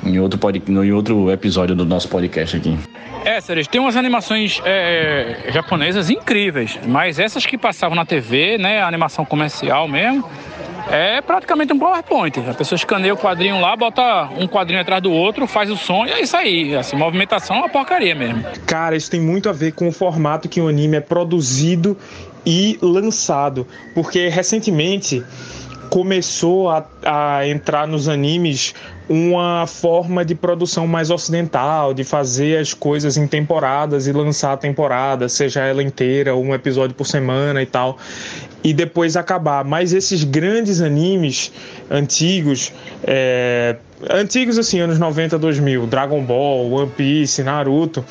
em 0.04 0.18
outro, 0.18 0.38
pod, 0.38 0.60
em 0.66 0.92
outro 0.92 1.30
episódio 1.30 1.76
do 1.76 1.84
nosso 1.84 2.08
podcast 2.08 2.56
aqui. 2.56 2.76
É, 3.24 3.40
Ceres, 3.40 3.68
tem 3.68 3.80
umas 3.80 3.96
animações 3.96 4.60
é, 4.64 5.44
japonesas 5.50 6.10
incríveis, 6.10 6.78
mas 6.86 7.20
essas 7.20 7.46
que 7.46 7.56
passavam 7.56 7.94
na 7.94 8.04
TV, 8.04 8.58
né, 8.58 8.82
a 8.82 8.88
animação 8.88 9.24
comercial 9.24 9.86
mesmo, 9.86 10.28
é 10.90 11.20
praticamente 11.20 11.72
um 11.72 11.78
PowerPoint. 11.78 12.38
A 12.48 12.54
pessoa 12.54 12.76
escaneia 12.76 13.14
o 13.14 13.16
quadrinho 13.16 13.60
lá, 13.60 13.76
bota 13.76 14.28
um 14.38 14.46
quadrinho 14.46 14.80
atrás 14.80 15.02
do 15.02 15.12
outro, 15.12 15.46
faz 15.46 15.70
o 15.70 15.76
som 15.76 16.06
e 16.06 16.10
é 16.10 16.20
isso 16.20 16.36
aí. 16.36 16.74
Assim, 16.76 16.96
movimentação 16.96 17.56
é 17.56 17.58
uma 17.60 17.68
porcaria 17.68 18.14
mesmo. 18.14 18.44
Cara, 18.66 18.96
isso 18.96 19.10
tem 19.10 19.20
muito 19.20 19.48
a 19.48 19.52
ver 19.52 19.72
com 19.72 19.88
o 19.88 19.92
formato 19.92 20.48
que 20.48 20.60
o 20.60 20.68
anime 20.68 20.96
é 20.96 21.00
produzido 21.00 21.96
e 22.44 22.78
lançado. 22.82 23.66
Porque 23.94 24.28
recentemente 24.28 25.24
começou 25.92 26.70
a, 26.70 26.86
a 27.04 27.46
entrar 27.46 27.86
nos 27.86 28.08
animes 28.08 28.74
uma 29.08 29.66
forma 29.66 30.24
de 30.24 30.34
produção 30.34 30.86
mais 30.86 31.10
ocidental, 31.10 31.92
de 31.92 32.02
fazer 32.02 32.56
as 32.58 32.72
coisas 32.72 33.18
em 33.18 33.26
temporadas 33.26 34.06
e 34.06 34.12
lançar 34.12 34.54
a 34.54 34.56
temporada, 34.56 35.28
seja 35.28 35.60
ela 35.60 35.82
inteira 35.82 36.34
um 36.34 36.54
episódio 36.54 36.96
por 36.96 37.06
semana 37.06 37.60
e 37.60 37.66
tal, 37.66 37.98
e 38.62 38.72
depois 38.72 39.16
acabar. 39.16 39.64
Mas 39.64 39.92
esses 39.92 40.24
grandes 40.24 40.80
animes 40.80 41.52
antigos, 41.90 42.72
é, 43.04 43.76
antigos 44.10 44.58
assim, 44.58 44.80
anos 44.80 44.98
90, 44.98 45.38
2000, 45.38 45.86
Dragon 45.86 46.22
Ball, 46.22 46.70
One 46.70 46.90
Piece, 46.90 47.42
Naruto, 47.42 48.04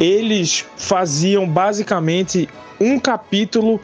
eles 0.00 0.64
faziam 0.76 1.48
basicamente 1.48 2.48
um 2.80 2.98
capítulo 2.98 3.80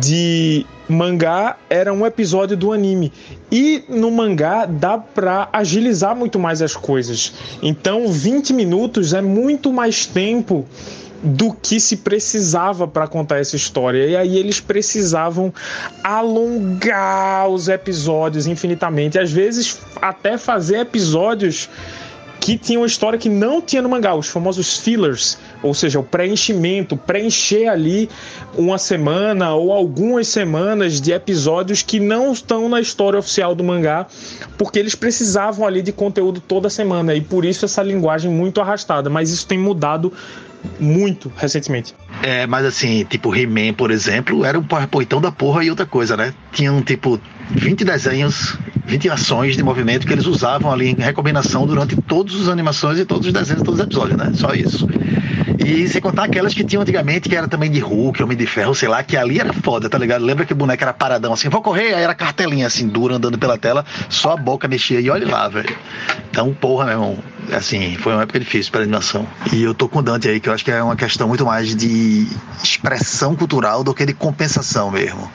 de 0.00 0.64
mangá 0.88 1.56
era 1.68 1.92
um 1.92 2.06
episódio 2.06 2.56
do 2.56 2.72
anime. 2.72 3.12
E 3.50 3.84
no 3.88 4.10
mangá 4.10 4.66
dá 4.66 4.98
pra 4.98 5.48
agilizar 5.52 6.14
muito 6.14 6.38
mais 6.38 6.62
as 6.62 6.76
coisas. 6.76 7.32
Então 7.62 8.08
20 8.08 8.52
minutos 8.52 9.12
é 9.12 9.20
muito 9.20 9.72
mais 9.72 10.06
tempo 10.06 10.66
do 11.22 11.52
que 11.52 11.78
se 11.78 11.98
precisava 11.98 12.88
para 12.88 13.06
contar 13.06 13.38
essa 13.38 13.54
história. 13.54 14.06
E 14.06 14.16
aí 14.16 14.36
eles 14.36 14.60
precisavam 14.60 15.52
alongar 16.02 17.48
os 17.48 17.68
episódios 17.68 18.46
infinitamente, 18.46 19.18
às 19.18 19.30
vezes 19.30 19.78
até 20.00 20.36
fazer 20.36 20.78
episódios 20.78 21.68
que 22.42 22.58
tinha 22.58 22.80
uma 22.80 22.88
história 22.88 23.16
que 23.16 23.28
não 23.28 23.62
tinha 23.62 23.80
no 23.80 23.88
mangá, 23.88 24.16
os 24.16 24.26
famosos 24.26 24.76
fillers, 24.76 25.38
ou 25.62 25.72
seja, 25.72 26.00
o 26.00 26.02
preenchimento, 26.02 26.96
preencher 26.96 27.68
ali 27.68 28.10
uma 28.58 28.78
semana 28.78 29.54
ou 29.54 29.72
algumas 29.72 30.26
semanas 30.26 31.00
de 31.00 31.12
episódios 31.12 31.82
que 31.82 32.00
não 32.00 32.32
estão 32.32 32.68
na 32.68 32.80
história 32.80 33.16
oficial 33.16 33.54
do 33.54 33.62
mangá, 33.62 34.08
porque 34.58 34.76
eles 34.76 34.96
precisavam 34.96 35.64
ali 35.64 35.82
de 35.82 35.92
conteúdo 35.92 36.40
toda 36.40 36.68
semana. 36.68 37.14
E 37.14 37.20
por 37.20 37.44
isso 37.44 37.64
essa 37.64 37.80
linguagem 37.80 38.28
muito 38.28 38.60
arrastada, 38.60 39.08
mas 39.08 39.30
isso 39.30 39.46
tem 39.46 39.56
mudado 39.56 40.12
muito 40.78 41.32
recentemente. 41.36 41.94
É, 42.22 42.46
mas 42.46 42.64
assim, 42.64 43.04
tipo 43.04 43.34
He-Man, 43.34 43.74
por 43.74 43.90
exemplo, 43.90 44.44
era 44.44 44.58
um 44.58 44.62
PowerPointão 44.62 45.20
da 45.20 45.32
porra 45.32 45.64
e 45.64 45.70
outra 45.70 45.86
coisa, 45.86 46.16
né? 46.16 46.32
Tinham 46.52 46.80
tipo 46.82 47.20
20 47.50 47.84
desenhos, 47.84 48.56
20 48.86 49.10
ações 49.10 49.56
de 49.56 49.62
movimento 49.62 50.06
que 50.06 50.12
eles 50.12 50.26
usavam 50.26 50.72
ali 50.72 50.90
em 50.90 50.94
recombinação 50.94 51.66
durante 51.66 51.96
todas 51.96 52.40
as 52.40 52.48
animações 52.48 52.98
e 52.98 53.04
todos 53.04 53.26
os 53.26 53.32
desenhos, 53.32 53.62
todos 53.62 53.80
os 53.80 53.86
episódios, 53.86 54.16
né? 54.16 54.32
Só 54.34 54.54
isso. 54.54 54.86
E 55.58 55.88
sem 55.88 56.00
contar 56.00 56.24
aquelas 56.24 56.54
que 56.54 56.64
tinham 56.64 56.82
antigamente, 56.82 57.28
que 57.28 57.36
era 57.36 57.48
também 57.48 57.70
de 57.70 57.80
Hulk, 57.80 58.22
Homem 58.22 58.36
de 58.36 58.46
Ferro, 58.46 58.74
sei 58.74 58.88
lá, 58.88 59.02
que 59.02 59.16
ali 59.16 59.38
era 59.38 59.52
foda, 59.52 59.88
tá 59.88 59.98
ligado? 59.98 60.24
Lembra 60.24 60.44
que 60.44 60.52
o 60.52 60.56
boneco 60.56 60.82
era 60.82 60.92
paradão 60.92 61.32
assim, 61.32 61.48
vou 61.48 61.62
correr, 61.62 61.94
aí 61.94 62.02
era 62.02 62.14
cartelinha 62.14 62.66
assim, 62.66 62.88
dura, 62.88 63.16
andando 63.16 63.38
pela 63.38 63.58
tela, 63.58 63.84
só 64.08 64.32
a 64.32 64.36
boca 64.36 64.68
mexia 64.68 65.00
e 65.00 65.10
olha 65.10 65.26
lá, 65.26 65.48
velho. 65.48 65.76
Então, 66.30 66.52
porra, 66.54 66.86
meu 66.86 66.94
irmão, 66.94 67.18
assim, 67.52 67.96
foi 67.96 68.12
uma 68.12 68.22
época 68.22 68.38
difícil 68.38 68.72
para 68.72 68.82
animação. 68.82 69.26
E 69.52 69.62
eu 69.62 69.74
tô 69.74 69.88
com 69.88 69.98
o 69.98 70.02
Dante 70.02 70.28
aí, 70.28 70.40
que 70.40 70.48
eu 70.48 70.52
acho 70.52 70.64
que 70.64 70.70
é 70.70 70.82
uma 70.82 70.96
questão 70.96 71.28
muito 71.28 71.44
mais 71.44 71.74
de 71.74 72.26
expressão 72.62 73.34
cultural 73.36 73.84
do 73.84 73.94
que 73.94 74.06
de 74.06 74.14
compensação 74.14 74.90
mesmo. 74.90 75.30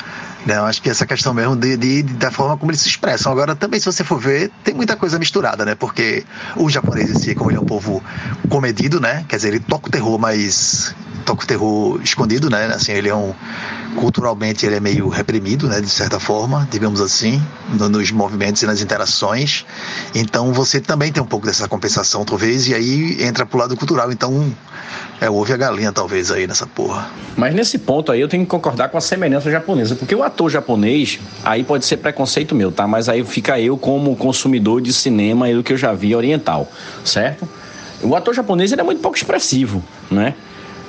Né? 0.48 0.56
Eu 0.56 0.64
acho 0.64 0.82
que 0.82 0.90
essa 0.90 1.06
questão 1.06 1.34
mesmo 1.34 1.58
de, 1.58 1.76
de, 1.76 2.04
da 2.04 2.32
forma 2.32 2.56
como 2.56 2.72
eles 2.72 2.80
se 2.80 2.88
expressam. 2.88 3.30
Agora, 3.34 3.54
também, 3.54 3.82
se 3.82 3.86
você 3.86 4.02
for 4.02 4.18
ver, 4.18 4.50
tem 4.64 4.74
muita 4.74 4.96
coisa 4.96 5.20
misturada, 5.20 5.66
né? 5.66 5.76
Porque 5.76 6.24
o 6.56 6.70
japonês 6.70 7.10
em 7.10 7.20
si, 7.20 7.36
como 7.36 7.52
ele 7.52 7.58
é 7.58 7.62
um 7.62 7.66
povo 7.66 8.02
comedido, 8.48 9.02
né? 9.02 9.26
Quer 9.28 9.36
dizer, 9.36 9.50
ele 9.50 9.60
toca 9.60 9.90
o 9.90 9.92
terror, 9.92 10.18
mas 10.18 10.96
toca 11.28 11.44
o 11.44 11.46
terror 11.48 12.00
escondido, 12.02 12.50
né? 12.50 12.68
Assim, 12.68 12.94
ele 12.94 13.10
é 13.10 13.16
um 13.16 13.34
culturalmente 13.98 14.66
ele 14.66 14.76
é 14.76 14.80
meio 14.80 15.10
reprimido, 15.10 15.68
né, 15.68 15.82
de 15.82 15.90
certa 15.90 16.20
forma, 16.20 16.68
digamos 16.70 17.02
assim, 17.02 17.42
no, 17.74 17.90
nos 17.90 18.12
movimentos 18.12 18.62
e 18.62 18.66
nas 18.66 18.80
interações. 18.80 19.66
Então 20.14 20.54
você 20.54 20.80
também 20.80 21.12
tem 21.12 21.22
um 21.22 21.26
pouco 21.26 21.46
dessa 21.46 21.68
compensação, 21.68 22.24
talvez, 22.24 22.68
e 22.68 22.76
aí 22.76 23.24
entra 23.24 23.46
pro 23.46 23.58
lado 23.58 23.76
cultural. 23.76 24.12
Então 24.12 24.54
é 25.20 25.30
o 25.30 25.36
ovo 25.36 25.50
e 25.50 25.54
a 25.54 25.58
galinha, 25.58 25.92
talvez, 25.92 26.32
aí 26.32 26.46
nessa 26.46 26.68
porra. 26.68 27.10
Mas 27.36 27.56
nesse 27.56 27.80
ponto 27.80 28.12
aí 28.12 28.22
eu 28.22 28.28
tenho 28.28 28.44
que 28.44 28.50
concordar 28.50 28.90
com 28.90 28.98
a 28.98 29.02
semelhança 29.02 29.50
japonesa, 29.50 29.96
porque 29.96 30.14
o 30.14 30.24
ator 30.24 30.50
japonês, 30.50 31.20
aí 31.44 31.64
pode 31.64 31.86
ser 31.86 31.98
preconceito 31.98 32.54
meu, 32.54 32.72
tá? 32.72 32.88
Mas 32.88 33.10
aí 33.10 33.24
fica 33.26 33.60
eu 33.60 33.78
como 33.78 34.16
consumidor 34.16 34.80
de 34.80 34.94
cinema 34.94 35.50
e 35.50 35.56
do 35.56 35.64
que 35.64 35.74
eu 35.74 35.78
já 35.78 35.92
vi 35.92 36.16
oriental, 36.16 36.72
certo? 37.04 37.50
O 38.02 38.16
ator 38.16 38.34
japonês 38.34 38.72
ele 38.72 38.82
é 38.82 38.84
muito 38.84 39.02
pouco 39.02 39.18
expressivo, 39.18 39.84
né? 40.12 40.36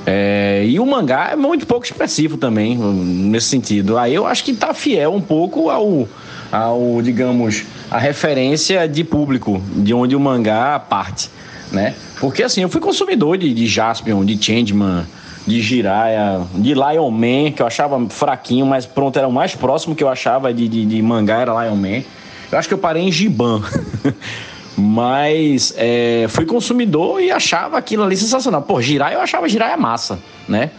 É, 0.06 0.64
e 0.66 0.78
o 0.80 0.86
mangá 0.86 1.30
é 1.32 1.36
muito 1.36 1.66
pouco 1.66 1.84
expressivo 1.84 2.36
também, 2.36 2.76
nesse 2.76 3.48
sentido. 3.48 3.98
Aí 3.98 4.14
eu 4.14 4.26
acho 4.26 4.44
que 4.44 4.54
tá 4.54 4.72
fiel 4.72 5.12
um 5.12 5.20
pouco 5.20 5.68
ao, 5.68 6.08
ao 6.50 7.02
digamos, 7.02 7.64
a 7.90 7.98
referência 7.98 8.88
de 8.88 9.04
público, 9.04 9.62
de 9.76 9.92
onde 9.92 10.16
o 10.16 10.20
mangá 10.20 10.78
parte, 10.78 11.30
né? 11.72 11.94
Porque 12.20 12.42
assim, 12.42 12.62
eu 12.62 12.68
fui 12.68 12.80
consumidor 12.80 13.36
de, 13.36 13.52
de 13.52 13.66
Jaspion, 13.66 14.24
de 14.24 14.42
Changeman, 14.42 15.06
de 15.46 15.60
Jiraiya, 15.60 16.42
de 16.54 16.74
Lion 16.74 17.10
Man, 17.10 17.52
que 17.52 17.62
eu 17.62 17.66
achava 17.66 17.98
fraquinho, 18.08 18.66
mas 18.66 18.86
pronto, 18.86 19.18
era 19.18 19.26
o 19.26 19.32
mais 19.32 19.54
próximo 19.54 19.94
que 19.94 20.04
eu 20.04 20.08
achava 20.08 20.52
de, 20.52 20.68
de, 20.68 20.84
de 20.84 21.02
mangá, 21.02 21.40
era 21.40 21.64
Lion 21.64 21.76
Man. 21.76 22.02
Eu 22.50 22.58
acho 22.58 22.68
que 22.68 22.74
eu 22.74 22.78
parei 22.78 23.02
em 23.02 23.12
Giban. 23.12 23.62
Mas 24.80 25.74
é, 25.76 26.26
fui 26.28 26.46
consumidor 26.46 27.20
e 27.20 27.32
achava 27.32 27.76
aquilo 27.76 28.04
ali 28.04 28.16
sensacional. 28.16 28.62
Pô, 28.62 28.80
Jirai 28.80 29.16
eu 29.16 29.20
achava 29.20 29.48
Jirai 29.48 29.76
massa, 29.76 30.20
né? 30.48 30.70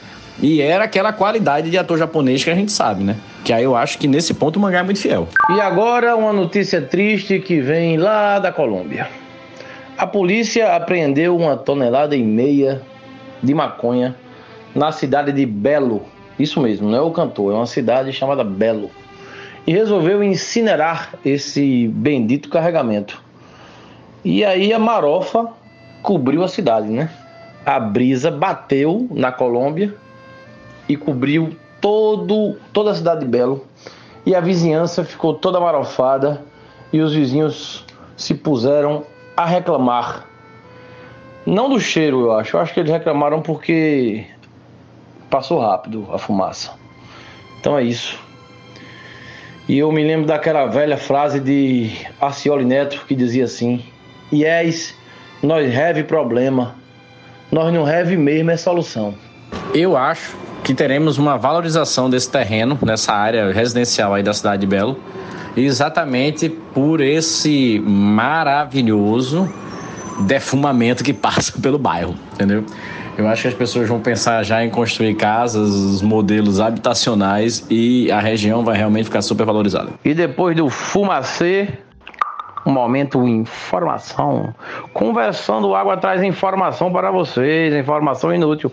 E 0.41 0.61
era 0.61 0.85
aquela 0.85 1.11
qualidade 1.11 1.69
de 1.69 1.77
ator 1.77 1.97
japonês 1.97 2.41
que 2.41 2.49
a 2.49 2.55
gente 2.55 2.71
sabe, 2.71 3.03
né? 3.03 3.17
Que 3.43 3.51
aí 3.51 3.65
eu 3.65 3.75
acho 3.75 3.97
que 3.97 4.07
nesse 4.07 4.33
ponto 4.33 4.55
o 4.55 4.59
mangá 4.61 4.79
é 4.79 4.83
muito 4.83 5.01
fiel. 5.01 5.27
E 5.53 5.59
agora 5.59 6.15
uma 6.15 6.31
notícia 6.31 6.81
triste 6.81 7.39
que 7.39 7.59
vem 7.59 7.97
lá 7.97 8.39
da 8.39 8.53
Colômbia. 8.53 9.09
A 9.97 10.07
polícia 10.07 10.77
apreendeu 10.77 11.35
uma 11.35 11.57
tonelada 11.57 12.15
e 12.15 12.23
meia 12.23 12.81
de 13.43 13.53
maconha 13.53 14.15
na 14.73 14.93
cidade 14.93 15.33
de 15.33 15.45
Belo. 15.45 16.03
Isso 16.39 16.61
mesmo, 16.61 16.89
não 16.89 16.97
é 16.97 17.01
o 17.01 17.11
cantor, 17.11 17.51
é 17.51 17.55
uma 17.57 17.65
cidade 17.65 18.13
chamada 18.13 18.45
Belo. 18.45 18.89
E 19.67 19.73
resolveu 19.73 20.23
incinerar 20.23 21.15
esse 21.25 21.89
bendito 21.89 22.47
carregamento. 22.47 23.21
E 24.23 24.43
aí 24.43 24.73
a 24.73 24.79
marofa 24.79 25.47
cobriu 26.01 26.43
a 26.43 26.47
cidade, 26.47 26.87
né? 26.87 27.09
A 27.65 27.79
brisa 27.79 28.29
bateu 28.31 29.07
na 29.11 29.31
Colômbia 29.31 29.95
e 30.87 30.95
cobriu 30.95 31.55
todo, 31.79 32.57
toda 32.73 32.91
a 32.91 32.95
cidade 32.95 33.21
de 33.21 33.27
Belo. 33.27 33.65
E 34.25 34.35
a 34.35 34.41
vizinhança 34.41 35.03
ficou 35.03 35.33
toda 35.33 35.59
marofada 35.59 36.43
e 36.91 36.99
os 36.99 37.13
vizinhos 37.13 37.85
se 38.17 38.33
puseram 38.33 39.05
a 39.35 39.45
reclamar. 39.45 40.25
Não 41.45 41.69
do 41.69 41.79
cheiro, 41.79 42.21
eu 42.21 42.31
acho. 42.33 42.57
Eu 42.57 42.61
acho 42.61 42.73
que 42.73 42.79
eles 42.79 42.91
reclamaram 42.91 43.41
porque 43.41 44.25
passou 45.29 45.59
rápido 45.59 46.07
a 46.11 46.17
fumaça. 46.17 46.73
Então 47.59 47.77
é 47.77 47.83
isso. 47.83 48.19
E 49.67 49.77
eu 49.77 49.91
me 49.91 50.03
lembro 50.03 50.25
daquela 50.25 50.65
velha 50.65 50.97
frase 50.97 51.39
de 51.39 51.91
Arcioli 52.19 52.65
Neto 52.65 53.05
que 53.07 53.15
dizia 53.15 53.45
assim: 53.45 53.83
Yes, 54.31 54.93
nós 55.41 55.75
have 55.77 56.03
problema. 56.03 56.75
Nós 57.51 57.73
não 57.73 57.85
have 57.85 58.15
mesmo 58.15 58.51
é 58.51 58.57
solução. 58.57 59.13
Eu 59.73 59.97
acho 59.97 60.35
que 60.63 60.73
teremos 60.73 61.17
uma 61.17 61.37
valorização 61.37 62.09
desse 62.09 62.29
terreno, 62.29 62.77
nessa 62.81 63.13
área 63.13 63.51
residencial 63.51 64.13
aí 64.13 64.21
da 64.21 64.33
cidade 64.33 64.61
de 64.61 64.67
Belo, 64.67 64.99
exatamente 65.57 66.49
por 66.49 67.01
esse 67.01 67.79
maravilhoso 67.83 69.51
defumamento 70.21 71.03
que 71.03 71.13
passa 71.13 71.59
pelo 71.59 71.79
bairro, 71.79 72.15
entendeu? 72.33 72.63
Eu 73.17 73.27
acho 73.27 73.41
que 73.41 73.47
as 73.49 73.53
pessoas 73.53 73.89
vão 73.89 73.99
pensar 73.99 74.43
já 74.43 74.63
em 74.63 74.69
construir 74.69 75.13
casas, 75.15 75.69
os 75.69 76.01
modelos 76.01 76.61
habitacionais 76.61 77.65
e 77.69 78.09
a 78.11 78.19
região 78.19 78.63
vai 78.63 78.77
realmente 78.77 79.05
ficar 79.05 79.21
super 79.21 79.45
valorizada. 79.45 79.89
E 80.05 80.13
depois 80.13 80.55
do 80.55 80.69
fumacê, 80.69 81.67
um 82.69 82.73
momento 82.73 83.27
informação. 83.27 84.53
Conversando 84.93 85.73
água 85.75 85.97
traz 85.97 86.21
informação 86.23 86.91
para 86.91 87.09
vocês, 87.09 87.73
informação 87.73 88.33
inútil. 88.33 88.71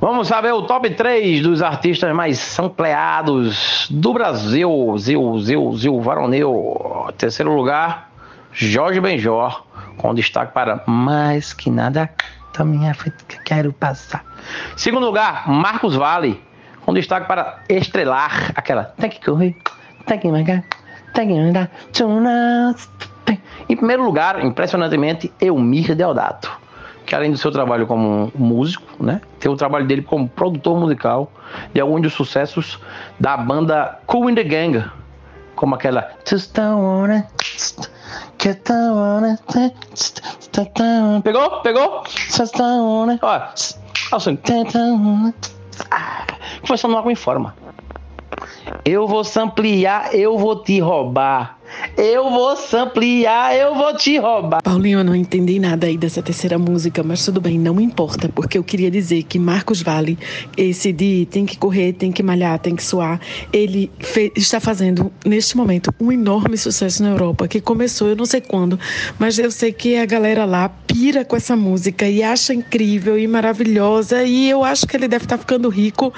Vamos 0.00 0.28
saber 0.28 0.52
o 0.52 0.62
top 0.62 0.90
3 0.90 1.42
dos 1.42 1.62
artistas 1.62 2.12
mais 2.14 2.38
sampleados 2.38 3.88
do 3.90 4.12
Brasil. 4.14 4.96
Zil, 4.98 5.38
Zil, 5.38 5.76
Zil 5.76 6.00
Varoneu. 6.00 7.08
Terceiro 7.18 7.54
lugar, 7.54 8.10
Jorge 8.52 9.00
Benjor, 9.00 9.64
com 9.98 10.14
destaque 10.14 10.52
para 10.52 10.82
Mais 10.86 11.52
Que 11.52 11.70
Nada 11.70 12.10
da 12.56 12.64
Minha 12.64 12.94
Frente 12.94 13.22
Que 13.28 13.38
Quero 13.44 13.72
Passar. 13.72 14.24
Segundo 14.76 15.06
lugar, 15.06 15.46
Marcos 15.46 15.94
Vale, 15.94 16.42
com 16.84 16.94
destaque 16.94 17.26
para 17.26 17.58
Estrelar, 17.68 18.52
aquela 18.54 18.84
Tem 18.84 19.10
que 19.10 19.22
correr, 19.22 19.54
tem 20.06 20.18
que 20.18 20.28
marcar, 20.28 20.64
tem 21.12 21.28
que 21.28 21.34
andar, 21.34 21.70
em 23.68 23.76
primeiro 23.76 24.04
lugar, 24.04 24.44
impressionantemente, 24.44 25.32
Elmir 25.40 25.94
Deodato, 25.94 26.50
que 27.04 27.14
além 27.14 27.30
do 27.30 27.38
seu 27.38 27.50
trabalho 27.50 27.86
como 27.86 28.32
músico, 28.34 29.02
né, 29.02 29.20
tem 29.38 29.50
o 29.50 29.56
trabalho 29.56 29.86
dele 29.86 30.02
como 30.02 30.28
produtor 30.28 30.78
musical 30.78 31.30
de 31.72 31.80
alguns 31.80 32.02
dos 32.02 32.12
sucessos 32.14 32.78
da 33.18 33.36
banda 33.36 33.98
Cool 34.06 34.30
in 34.30 34.34
the 34.34 34.44
Gang, 34.44 34.84
como 35.54 35.74
aquela 35.74 36.10
Pegou? 41.22 41.62
Pegou? 41.62 42.02
Olha, 43.22 43.48
assim, 44.12 44.36
conversando 46.60 46.94
logo 46.94 47.10
em 47.10 47.14
forma. 47.14 47.54
Eu 48.84 49.06
vou 49.06 49.24
samplear, 49.24 50.14
eu 50.14 50.38
vou 50.38 50.62
te 50.62 50.80
roubar. 50.80 51.58
Eu 51.96 52.30
vou 52.30 52.54
ampliar, 52.74 53.56
eu 53.56 53.74
vou 53.74 53.96
te 53.96 54.18
roubar. 54.18 54.62
Paulinho, 54.62 55.00
eu 55.00 55.04
não 55.04 55.14
entendi 55.14 55.58
nada 55.58 55.86
aí 55.86 55.96
dessa 55.96 56.22
terceira 56.22 56.58
música, 56.58 57.02
mas 57.02 57.24
tudo 57.24 57.40
bem, 57.40 57.58
não 57.58 57.80
importa, 57.80 58.28
porque 58.28 58.58
eu 58.58 58.64
queria 58.64 58.90
dizer 58.90 59.22
que 59.22 59.38
Marcos 59.38 59.80
Vale, 59.80 60.18
esse 60.56 60.92
de 60.92 61.26
tem 61.30 61.46
que 61.46 61.56
correr, 61.56 61.94
tem 61.94 62.12
que 62.12 62.22
malhar, 62.22 62.58
tem 62.58 62.76
que 62.76 62.84
suar, 62.84 63.20
ele 63.52 63.90
está 64.36 64.60
fazendo, 64.60 65.10
neste 65.24 65.56
momento, 65.56 65.90
um 66.00 66.12
enorme 66.12 66.56
sucesso 66.58 67.02
na 67.02 67.10
Europa, 67.10 67.48
que 67.48 67.60
começou, 67.60 68.08
eu 68.08 68.16
não 68.16 68.26
sei 68.26 68.40
quando, 68.40 68.78
mas 69.18 69.38
eu 69.38 69.50
sei 69.50 69.72
que 69.72 69.96
a 69.96 70.04
galera 70.04 70.44
lá 70.44 70.68
pira 70.68 71.24
com 71.24 71.36
essa 71.36 71.56
música 71.56 72.08
e 72.08 72.22
acha 72.22 72.52
incrível 72.52 73.18
e 73.18 73.26
maravilhosa, 73.26 74.22
e 74.22 74.50
eu 74.50 74.64
acho 74.64 74.86
que 74.86 74.96
ele 74.96 75.08
deve 75.08 75.24
estar 75.24 75.38
ficando 75.38 75.68
rico, 75.68 76.12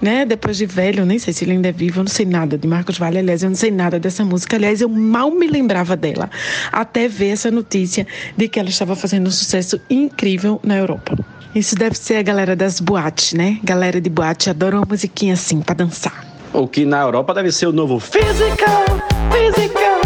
né, 0.00 0.26
depois 0.26 0.56
de 0.56 0.66
velho, 0.66 1.00
eu 1.00 1.06
nem 1.06 1.18
sei 1.18 1.32
se 1.32 1.44
ele 1.44 1.52
ainda 1.52 1.68
é 1.68 1.72
vivo, 1.72 2.00
eu 2.00 2.04
não 2.04 2.10
sei 2.10 2.26
nada 2.26 2.58
de 2.58 2.68
Marcos 2.68 2.98
Vale, 2.98 3.18
aliás, 3.18 3.42
eu 3.42 3.48
não 3.48 3.56
sei 3.56 3.70
nada 3.70 3.98
dessa 3.98 4.24
música, 4.24 4.56
aliás, 4.56 4.80
eu 4.80 4.88
mal 5.02 5.30
me 5.30 5.46
lembrava 5.46 5.96
dela, 5.96 6.30
até 6.70 7.08
ver 7.08 7.30
essa 7.30 7.50
notícia 7.50 8.06
de 8.36 8.48
que 8.48 8.58
ela 8.58 8.68
estava 8.68 8.96
fazendo 8.96 9.26
um 9.26 9.30
sucesso 9.30 9.80
incrível 9.90 10.60
na 10.62 10.76
Europa. 10.76 11.16
Isso 11.54 11.74
deve 11.74 11.96
ser 11.96 12.16
a 12.16 12.22
galera 12.22 12.56
das 12.56 12.80
boates, 12.80 13.34
né? 13.34 13.58
Galera 13.62 14.00
de 14.00 14.08
boate 14.08 14.48
adora 14.48 14.76
uma 14.76 14.86
musiquinha 14.88 15.34
assim 15.34 15.60
para 15.60 15.74
dançar. 15.74 16.24
O 16.52 16.66
que 16.66 16.84
na 16.84 17.02
Europa 17.02 17.34
deve 17.34 17.52
ser 17.52 17.66
o 17.66 17.72
novo 17.72 17.98
Physical, 17.98 18.84
Physical, 19.30 20.00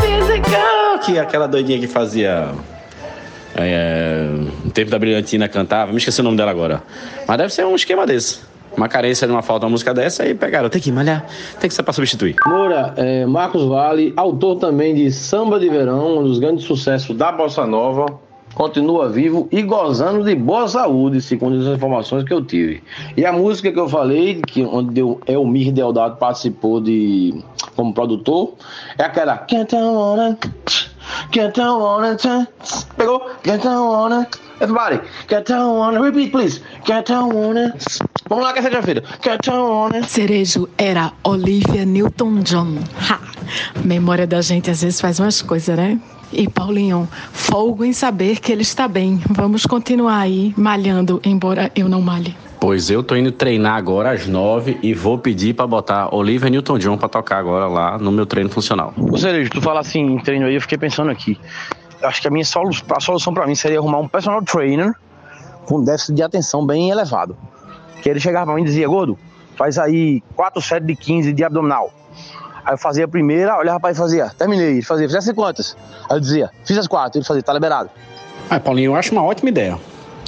Physical, 0.00 0.98
que 1.04 1.18
é 1.18 1.20
aquela 1.20 1.46
doidinha 1.46 1.78
que 1.78 1.86
fazia 1.86 2.52
é, 3.54 4.28
no 4.64 4.70
tempo 4.70 4.90
da 4.90 4.98
Brilhantina 4.98 5.48
cantava, 5.48 5.92
me 5.92 5.98
esqueci 5.98 6.20
o 6.20 6.24
nome 6.24 6.36
dela 6.36 6.50
agora. 6.50 6.82
Mas 7.26 7.38
deve 7.38 7.52
ser 7.52 7.66
um 7.66 7.74
esquema 7.74 8.06
desse 8.06 8.49
uma 8.76 8.88
carência 8.88 9.26
de 9.26 9.32
uma 9.32 9.42
falta 9.42 9.66
uma 9.66 9.70
música 9.70 9.92
dessa 9.92 10.26
e 10.26 10.34
pegaram, 10.34 10.68
tem 10.68 10.80
que 10.80 10.92
malhar, 10.92 11.26
tem 11.58 11.68
que 11.68 11.74
ser 11.74 11.82
para 11.82 11.92
substituir. 11.92 12.36
Moura, 12.46 12.94
é, 12.96 13.26
Marcos 13.26 13.64
Vale, 13.64 14.12
autor 14.16 14.56
também 14.56 14.94
de 14.94 15.10
Samba 15.10 15.58
de 15.58 15.68
Verão, 15.68 16.18
um 16.18 16.24
dos 16.24 16.38
grandes 16.38 16.64
sucessos 16.64 17.16
da 17.16 17.32
Bossa 17.32 17.66
Nova, 17.66 18.06
continua 18.54 19.08
vivo 19.08 19.48
e 19.50 19.62
gozando 19.62 20.24
de 20.24 20.34
boa 20.34 20.66
saúde, 20.68 21.20
segundo 21.20 21.60
as 21.60 21.66
informações 21.76 22.24
que 22.24 22.32
eu 22.32 22.44
tive. 22.44 22.82
E 23.16 23.24
a 23.24 23.32
música 23.32 23.70
que 23.70 23.78
eu 23.78 23.88
falei, 23.88 24.40
que 24.46 24.62
onde 24.64 25.02
o 25.02 25.20
Elmir 25.26 25.72
Deodato 25.72 26.16
participou 26.16 26.80
de 26.80 27.42
como 27.76 27.94
produtor, 27.94 28.54
é 28.98 29.04
aquela 29.04 29.38
Pegou? 32.96 33.22
Everybody. 34.60 35.00
Repeat, 36.02 36.30
please. 36.30 36.60
Vamos 38.30 38.44
lá, 38.44 38.52
que 38.52 38.60
essa 38.60 38.70
já 38.70 38.80
feira. 38.80 39.02
Get 39.20 39.44
down 39.44 39.72
on 39.72 39.88
it. 39.88 40.08
Cerejo 40.08 40.68
era 40.78 41.12
Olivia 41.24 41.84
Newton-John. 41.84 42.78
Ha! 43.10 43.18
Memória 43.84 44.24
da 44.24 44.40
gente 44.40 44.70
às 44.70 44.82
vezes 44.82 45.00
faz 45.00 45.18
umas 45.18 45.42
coisas, 45.42 45.76
né? 45.76 46.00
E 46.32 46.48
Paulinho, 46.48 47.08
folgo 47.32 47.84
em 47.84 47.92
saber 47.92 48.38
que 48.38 48.52
ele 48.52 48.62
está 48.62 48.86
bem. 48.86 49.20
Vamos 49.30 49.66
continuar 49.66 50.18
aí 50.18 50.54
malhando, 50.56 51.20
embora 51.24 51.72
eu 51.74 51.88
não 51.88 52.00
malhe. 52.00 52.36
Pois 52.60 52.88
eu 52.88 53.02
tô 53.02 53.16
indo 53.16 53.32
treinar 53.32 53.74
agora 53.74 54.12
às 54.12 54.28
nove 54.28 54.78
e 54.80 54.94
vou 54.94 55.18
pedir 55.18 55.54
para 55.54 55.66
botar 55.66 56.14
Olivia 56.14 56.48
Newton-John 56.48 56.98
para 56.98 57.08
tocar 57.08 57.38
agora 57.38 57.66
lá 57.66 57.98
no 57.98 58.12
meu 58.12 58.26
treino 58.26 58.48
funcional. 58.48 58.94
Ô 58.96 59.18
Cerejo, 59.18 59.50
tu 59.50 59.60
fala 59.60 59.80
assim 59.80 60.02
em 60.02 60.18
treino 60.20 60.46
aí, 60.46 60.54
eu 60.54 60.60
fiquei 60.60 60.78
pensando 60.78 61.10
aqui 61.10 61.36
acho 62.02 62.20
que 62.20 62.28
a 62.28 62.30
minha 62.30 62.44
solução, 62.44 62.86
a 62.96 63.00
solução 63.00 63.34
para 63.34 63.46
mim 63.46 63.54
seria 63.54 63.78
arrumar 63.78 63.98
um 63.98 64.08
personal 64.08 64.42
trainer 64.42 64.94
com 65.66 65.82
déficit 65.82 66.14
de 66.14 66.22
atenção 66.22 66.66
bem 66.66 66.90
elevado. 66.90 67.36
Que 68.02 68.08
ele 68.08 68.20
chegava 68.20 68.46
para 68.46 68.54
mim 68.54 68.62
e 68.62 68.64
dizia, 68.64 68.88
gordo, 68.88 69.18
faz 69.56 69.78
aí 69.78 70.22
4 70.36 70.60
séries 70.62 70.86
de 70.86 70.96
15 70.96 71.32
de 71.32 71.44
abdominal. 71.44 71.92
Aí 72.64 72.74
eu 72.74 72.78
fazia 72.78 73.04
a 73.04 73.08
primeira, 73.08 73.56
olhava 73.56 73.80
para 73.80 73.90
ele 73.90 73.96
e 73.96 74.00
fazia, 74.00 74.30
terminei. 74.36 74.72
Ele 74.72 74.82
fazia, 74.82 75.06
fizesse 75.06 75.34
quantas? 75.34 75.76
Aí 76.08 76.16
eu 76.16 76.20
dizia, 76.20 76.50
fiz 76.64 76.78
as 76.78 76.86
quatro. 76.86 77.18
Ele 77.18 77.26
fazia, 77.26 77.42
tá 77.42 77.52
liberado. 77.52 77.90
Ah, 78.48 78.60
Paulinho, 78.60 78.92
eu 78.92 78.96
acho 78.96 79.12
uma 79.12 79.22
ótima 79.22 79.48
ideia. 79.48 79.78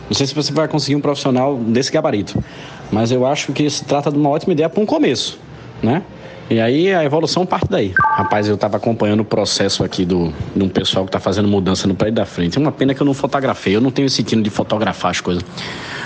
Não 0.09 0.15
sei 0.15 0.27
se 0.27 0.35
você 0.35 0.53
vai 0.53 0.69
conseguir 0.69 0.97
um 0.97 1.01
profissional 1.01 1.57
desse 1.57 1.91
gabarito, 1.91 2.43
mas 2.91 3.11
eu 3.11 3.27
acho 3.27 3.53
que 3.53 3.69
se 3.71 3.85
trata 3.85 4.11
de 4.11 4.19
uma 4.19 4.29
ótima 4.29 4.53
ideia 4.53 4.69
para 4.69 4.83
um 4.83 4.87
começo, 4.87 5.39
né? 5.83 6.03
E 6.51 6.61
aí 6.61 6.93
a 6.93 7.03
evolução 7.03 7.47
parte 7.47 7.67
daí. 7.71 7.95
Rapaz, 7.97 8.47
eu 8.47 8.57
estava 8.57 8.77
acompanhando 8.77 9.21
o 9.21 9.25
processo 9.25 9.83
aqui 9.83 10.05
do, 10.05 10.31
de 10.55 10.63
um 10.63 10.69
pessoal 10.69 11.05
que 11.05 11.09
está 11.09 11.19
fazendo 11.19 11.49
mudança 11.49 11.89
no 11.89 11.95
prédio 11.95 12.17
da 12.17 12.27
frente. 12.27 12.59
É 12.59 12.61
uma 12.61 12.73
pena 12.73 12.93
que 12.95 13.01
eu 13.01 13.07
não 13.07 13.15
fotografei, 13.15 13.75
eu 13.75 13.81
não 13.81 13.91
tenho 13.91 14.05
esse 14.05 14.23
tino 14.23 14.43
de 14.43 14.51
fotografar 14.51 15.13
as 15.13 15.21
coisas. 15.21 15.43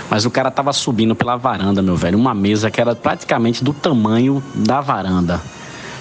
Mas 0.09 0.25
o 0.25 0.31
cara 0.31 0.49
tava 0.49 0.71
subindo 0.71 1.15
pela 1.15 1.35
varanda, 1.35 1.81
meu 1.81 1.95
velho, 1.95 2.17
uma 2.17 2.33
mesa 2.33 2.71
que 2.71 2.79
era 2.79 2.95
praticamente 2.95 3.63
do 3.63 3.73
tamanho 3.73 4.41
da 4.55 4.79
varanda. 4.79 5.41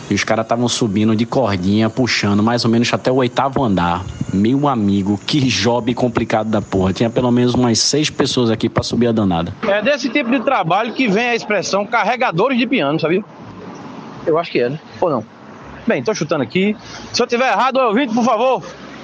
E 0.09 0.15
os 0.15 0.23
caras 0.23 0.45
estavam 0.45 0.69
subindo 0.69 1.17
de 1.17 1.27
cordinha, 1.27 1.91
puxando 1.91 2.41
mais 2.41 2.65
ou 2.65 2.71
menos 2.71 2.93
até 2.93 3.11
o 3.11 3.17
oitavo 3.17 3.65
andar. 3.65 4.05
Meu 4.33 4.69
amigo, 4.69 5.19
que 5.27 5.41
job 5.41 5.93
complicado 5.95 6.49
da 6.49 6.63
porra. 6.63 6.93
Tinha 6.93 7.11
pelo 7.11 7.31
menos 7.33 7.55
umas 7.55 7.81
seis 7.81 8.09
pessoas 8.09 8.51
aqui 8.51 8.69
para 8.69 8.85
subir 8.85 9.09
a 9.09 9.13
danada. 9.13 9.53
É 9.67 9.83
desse 9.83 10.09
tipo 10.09 10.31
de 10.31 10.41
trabalho 10.41 10.93
que 10.93 11.09
vem 11.09 11.31
a 11.31 11.35
expressão 11.35 11.85
carregadores 11.85 12.57
de 12.57 12.67
piano, 12.69 13.01
sabia? 13.01 13.25
Eu 14.25 14.39
acho 14.39 14.53
que 14.53 14.61
é, 14.61 14.69
né? 14.69 14.79
Ou 15.01 15.11
não? 15.11 15.25
Bem, 15.87 16.03
tô 16.03 16.15
chutando 16.15 16.43
aqui. 16.43 16.77
Se 17.13 17.21
eu 17.21 17.27
tiver 17.27 17.51
errado, 17.51 17.79
ouvinte, 17.79 18.15
por 18.15 18.25
favor, 18.25 18.63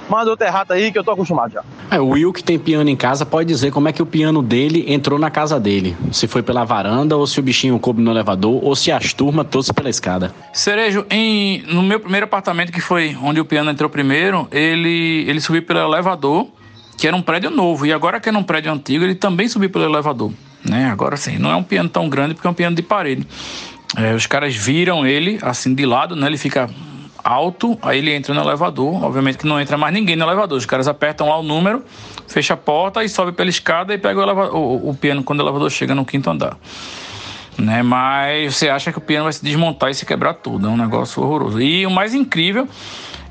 manda 0.09 0.29
outra 0.29 0.47
errata 0.47 0.73
aí 0.73 0.91
que 0.91 0.97
eu 0.97 1.03
tô 1.03 1.11
acostumado 1.11 1.53
já. 1.53 1.63
É, 1.89 1.99
o 1.99 2.09
Will 2.09 2.33
que 2.33 2.43
tem 2.43 2.57
piano 2.57 2.89
em 2.89 2.95
casa 2.95 3.25
pode 3.25 3.47
dizer 3.47 3.71
como 3.71 3.87
é 3.87 3.93
que 3.93 4.01
o 4.01 4.05
piano 4.05 4.41
dele 4.41 4.85
entrou 4.87 5.19
na 5.19 5.29
casa 5.29 5.59
dele. 5.59 5.95
Se 6.11 6.27
foi 6.27 6.41
pela 6.41 6.63
varanda, 6.63 7.15
ou 7.15 7.25
se 7.27 7.39
o 7.39 7.43
bichinho 7.43 7.77
coube 7.79 8.01
no 8.01 8.11
elevador, 8.11 8.63
ou 8.63 8.75
se 8.75 8.91
as 8.91 9.13
turmas 9.13 9.47
trouxe 9.47 9.73
pela 9.73 9.89
escada. 9.89 10.33
Cerejo, 10.51 11.05
em, 11.09 11.63
no 11.67 11.81
meu 11.81 11.99
primeiro 11.99 12.25
apartamento, 12.25 12.71
que 12.71 12.81
foi 12.81 13.17
onde 13.21 13.39
o 13.39 13.45
piano 13.45 13.69
entrou 13.71 13.89
primeiro, 13.89 14.47
ele, 14.51 15.25
ele 15.27 15.39
subiu 15.39 15.63
pelo 15.63 15.79
elevador, 15.79 16.47
que 16.97 17.07
era 17.07 17.15
um 17.15 17.21
prédio 17.21 17.49
novo. 17.49 17.85
E 17.85 17.93
agora 17.93 18.19
que 18.19 18.29
era 18.29 18.37
um 18.37 18.43
prédio 18.43 18.71
antigo, 18.71 19.03
ele 19.03 19.15
também 19.15 19.47
subiu 19.47 19.69
pelo 19.69 19.85
elevador. 19.85 20.31
Né? 20.63 20.85
Agora 20.85 21.17
sim, 21.17 21.37
não 21.37 21.51
é 21.51 21.55
um 21.55 21.63
piano 21.63 21.89
tão 21.89 22.07
grande 22.07 22.33
porque 22.33 22.47
é 22.47 22.49
um 22.49 22.53
piano 22.53 22.75
de 22.75 22.81
parede. 22.81 23.27
É, 23.95 24.13
os 24.13 24.25
caras 24.25 24.55
viram 24.55 25.05
ele 25.05 25.37
assim 25.41 25.73
de 25.73 25.85
lado, 25.85 26.15
né? 26.15 26.25
Ele 26.25 26.37
fica 26.37 26.69
alto, 27.23 27.77
aí 27.81 27.99
ele 27.99 28.13
entra 28.13 28.33
no 28.33 28.41
elevador. 28.41 29.03
Obviamente 29.03 29.37
que 29.37 29.47
não 29.47 29.59
entra 29.59 29.77
mais 29.77 29.93
ninguém 29.93 30.15
no 30.15 30.25
elevador. 30.25 30.57
Os 30.57 30.65
caras 30.65 30.87
apertam 30.87 31.29
lá 31.29 31.37
o 31.37 31.43
número, 31.43 31.83
fecha 32.27 32.53
a 32.53 32.57
porta 32.57 33.03
e 33.03 33.09
sobe 33.09 33.31
pela 33.31 33.49
escada 33.49 33.93
e 33.93 33.97
pega 33.97 34.19
o, 34.19 34.23
elevador, 34.23 34.55
o, 34.55 34.89
o 34.89 34.95
piano 34.95 35.23
quando 35.23 35.39
o 35.39 35.43
elevador 35.43 35.69
chega 35.71 35.95
no 35.95 36.05
quinto 36.05 36.29
andar. 36.29 36.57
Né? 37.57 37.83
Mas 37.83 38.55
você 38.55 38.69
acha 38.69 38.91
que 38.91 38.97
o 38.97 39.01
piano 39.01 39.23
vai 39.25 39.33
se 39.33 39.43
desmontar 39.43 39.89
e 39.89 39.93
se 39.93 40.05
quebrar 40.05 40.33
tudo. 40.35 40.67
É 40.67 40.69
um 40.69 40.77
negócio 40.77 41.21
horroroso. 41.23 41.61
E 41.61 41.85
o 41.85 41.91
mais 41.91 42.13
incrível 42.13 42.67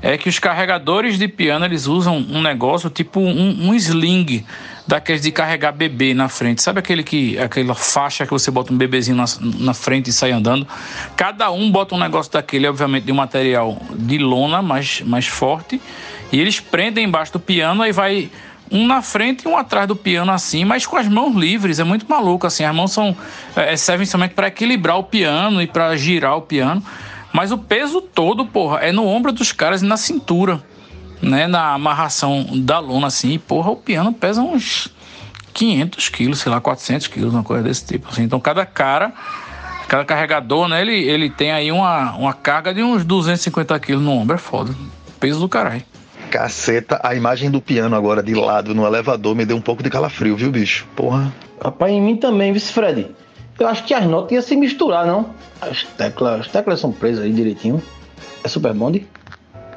é 0.01 0.17
que 0.17 0.27
os 0.27 0.39
carregadores 0.39 1.17
de 1.17 1.27
piano 1.27 1.65
eles 1.65 1.87
usam 1.87 2.17
um 2.17 2.41
negócio 2.41 2.89
tipo 2.89 3.19
um, 3.19 3.69
um 3.69 3.73
sling 3.75 4.45
daqueles 4.85 5.21
de 5.21 5.31
carregar 5.31 5.71
bebê 5.71 6.13
na 6.13 6.27
frente. 6.27 6.61
Sabe 6.61 6.79
aquele 6.79 7.03
que 7.03 7.37
aquela 7.39 7.73
faixa 7.73 8.25
que 8.25 8.31
você 8.31 8.51
bota 8.51 8.73
um 8.73 8.77
bebezinho 8.77 9.17
na, 9.17 9.25
na 9.59 9.73
frente 9.73 10.09
e 10.09 10.13
sai 10.13 10.31
andando? 10.31 10.67
Cada 11.15 11.51
um 11.51 11.71
bota 11.71 11.95
um 11.95 11.99
negócio 11.99 12.31
daquele, 12.31 12.67
obviamente 12.67 13.05
de 13.05 13.11
um 13.11 13.15
material 13.15 13.81
de 13.95 14.17
lona 14.17 14.61
mais, 14.61 15.01
mais 15.01 15.27
forte, 15.27 15.81
e 16.31 16.39
eles 16.39 16.59
prendem 16.59 17.05
embaixo 17.05 17.33
do 17.33 17.39
piano 17.39 17.85
e 17.85 17.91
vai 17.91 18.29
um 18.71 18.87
na 18.87 19.01
frente 19.01 19.45
e 19.45 19.47
um 19.47 19.55
atrás 19.55 19.87
do 19.87 19.95
piano 19.95 20.31
assim, 20.31 20.65
mas 20.65 20.85
com 20.85 20.97
as 20.97 21.07
mãos 21.07 21.35
livres. 21.35 21.79
É 21.79 21.83
muito 21.83 22.05
maluco 22.09 22.47
assim. 22.47 22.63
As 22.63 22.75
mãos 22.75 22.91
são 22.91 23.15
é, 23.55 23.75
servem 23.77 24.05
somente 24.05 24.33
para 24.33 24.47
equilibrar 24.47 24.97
o 24.97 25.03
piano 25.03 25.61
e 25.61 25.67
para 25.67 25.95
girar 25.95 26.37
o 26.37 26.41
piano. 26.41 26.83
Mas 27.31 27.51
o 27.51 27.57
peso 27.57 28.01
todo, 28.01 28.45
porra, 28.45 28.79
é 28.79 28.91
no 28.91 29.07
ombro 29.07 29.31
dos 29.31 29.51
caras 29.51 29.81
e 29.81 29.85
na 29.85 29.97
cintura, 29.97 30.63
né? 31.21 31.47
Na 31.47 31.73
amarração 31.73 32.45
da 32.53 32.79
lona, 32.79 33.07
assim. 33.07 33.31
E, 33.33 33.39
porra, 33.39 33.71
o 33.71 33.75
piano 33.75 34.13
pesa 34.13 34.41
uns 34.41 34.89
500 35.53 36.09
quilos, 36.09 36.39
sei 36.39 36.51
lá, 36.51 36.59
400 36.59 37.07
quilos, 37.07 37.33
uma 37.33 37.43
coisa 37.43 37.63
desse 37.63 37.85
tipo. 37.85 38.09
Assim. 38.09 38.23
Então, 38.23 38.39
cada 38.39 38.65
cara, 38.65 39.13
cada 39.87 40.05
carregador, 40.05 40.67
né? 40.67 40.81
Ele, 40.81 40.95
ele 40.95 41.29
tem 41.29 41.51
aí 41.51 41.71
uma, 41.71 42.13
uma 42.15 42.33
carga 42.33 42.73
de 42.73 42.81
uns 42.83 43.03
250 43.03 43.79
quilos 43.79 44.03
no 44.03 44.11
ombro. 44.11 44.35
É 44.35 44.39
foda. 44.39 44.73
Peso 45.19 45.39
do 45.39 45.47
caralho. 45.47 45.83
Caceta, 46.29 46.99
a 47.03 47.13
imagem 47.13 47.51
do 47.51 47.61
piano 47.61 47.95
agora 47.95 48.23
de 48.23 48.33
lado 48.33 48.73
no 48.73 48.85
elevador 48.87 49.35
me 49.35 49.45
deu 49.45 49.55
um 49.55 49.61
pouco 49.61 49.83
de 49.83 49.89
calafrio, 49.89 50.35
viu, 50.35 50.51
bicho? 50.51 50.87
Porra. 50.95 51.31
Rapaz, 51.63 51.91
em 51.91 52.01
mim 52.01 52.17
também, 52.17 52.51
vice 52.51 52.73
Fred. 52.73 53.11
Eu 53.59 53.67
acho 53.67 53.83
que 53.83 53.93
as 53.93 54.05
notas 54.05 54.31
iam 54.31 54.41
se 54.41 54.55
misturar, 54.55 55.05
não? 55.05 55.29
As 55.61 55.83
teclas, 55.83 56.41
as 56.41 56.47
teclas 56.47 56.79
são 56.79 56.91
presas 56.91 57.23
aí 57.23 57.31
direitinho. 57.31 57.81
É 58.43 58.47
super 58.47 58.73
bonde? 58.73 59.07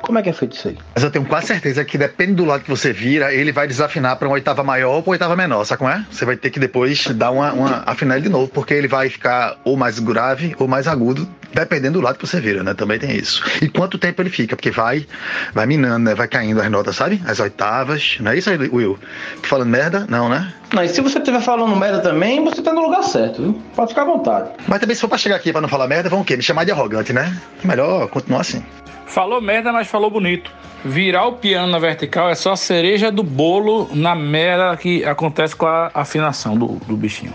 Como 0.06 0.20
é 0.20 0.22
que 0.22 0.28
é 0.30 0.32
feito 0.32 0.54
isso 0.54 0.68
aí? 0.68 0.78
Mas 0.94 1.02
eu 1.02 1.10
tenho 1.10 1.24
quase 1.24 1.48
certeza 1.48 1.84
que 1.84 1.98
depende 1.98 2.34
do 2.34 2.44
lado 2.44 2.62
que 2.62 2.70
você 2.70 2.92
vira, 2.92 3.34
ele 3.34 3.50
vai 3.50 3.66
desafinar 3.66 4.16
para 4.16 4.28
uma 4.28 4.34
oitava 4.34 4.62
maior 4.62 4.92
ou 4.92 5.00
uma 5.00 5.10
oitava 5.10 5.34
menor, 5.34 5.64
sabe 5.64 5.80
como 5.80 5.90
é? 5.90 6.06
Você 6.08 6.24
vai 6.24 6.36
ter 6.36 6.50
que 6.50 6.60
depois 6.60 7.08
dar 7.08 7.32
uma, 7.32 7.52
uma 7.52 7.82
afinar 7.84 8.14
ele 8.14 8.22
de 8.22 8.28
novo, 8.28 8.46
porque 8.46 8.72
ele 8.72 8.86
vai 8.86 9.08
ficar 9.08 9.56
ou 9.64 9.76
mais 9.76 9.98
grave 9.98 10.54
ou 10.60 10.68
mais 10.68 10.86
agudo, 10.86 11.28
dependendo 11.52 11.98
do 11.98 12.04
lado 12.04 12.18
que 12.18 12.26
você 12.26 12.40
vira, 12.40 12.62
né? 12.62 12.74
Também 12.74 12.98
tem 12.98 13.16
isso. 13.16 13.42
E 13.62 13.68
quanto 13.68 13.98
tempo 13.98 14.22
ele 14.22 14.30
fica, 14.30 14.56
porque 14.56 14.70
vai 14.70 15.06
vai 15.52 15.66
minando, 15.66 16.04
né? 16.04 16.14
Vai 16.14 16.28
caindo 16.28 16.60
as 16.60 16.70
notas, 16.70 16.96
sabe? 16.96 17.20
As 17.26 17.40
oitavas. 17.40 18.16
Não 18.20 18.30
é 18.30 18.38
isso 18.38 18.50
aí, 18.50 18.56
Will? 18.56 18.98
Tô 19.42 19.48
falando 19.48 19.68
merda? 19.68 20.06
Não, 20.08 20.28
né? 20.28 20.52
Não, 20.72 20.82
e 20.82 20.88
se 20.88 21.00
você 21.00 21.18
estiver 21.18 21.40
falando 21.40 21.74
merda 21.76 22.00
também, 22.00 22.44
você 22.44 22.60
tá 22.60 22.72
no 22.72 22.82
lugar 22.82 23.02
certo, 23.02 23.42
viu? 23.42 23.62
Pode 23.74 23.90
ficar 23.90 24.02
à 24.02 24.06
vontade. 24.06 24.50
Mas 24.66 24.80
também 24.80 24.94
se 24.94 25.00
for 25.00 25.08
pra 25.08 25.18
chegar 25.18 25.36
aqui 25.36 25.52
pra 25.52 25.60
não 25.60 25.68
falar 25.68 25.86
merda, 25.86 26.08
vão 26.08 26.20
o 26.20 26.24
quê? 26.24 26.36
Me 26.36 26.42
chamar 26.42 26.64
de 26.64 26.72
arrogante, 26.72 27.12
né? 27.12 27.36
Melhor 27.64 28.08
continuar 28.08 28.40
assim. 28.40 28.62
Falou 29.06 29.40
merda, 29.40 29.72
mas 29.72 29.86
falou 29.86 30.10
bonito. 30.10 30.50
Virar 30.84 31.26
o 31.26 31.32
piano 31.34 31.72
na 31.72 31.78
vertical 31.78 32.28
é 32.28 32.34
só 32.34 32.52
a 32.52 32.56
cereja 32.56 33.10
do 33.10 33.22
bolo 33.22 33.88
na 33.92 34.14
merda 34.14 34.76
que 34.76 35.04
acontece 35.04 35.56
com 35.56 35.66
a 35.66 35.90
afinação 35.94 36.56
do, 36.56 36.66
do 36.86 36.96
bichinho. 36.96 37.32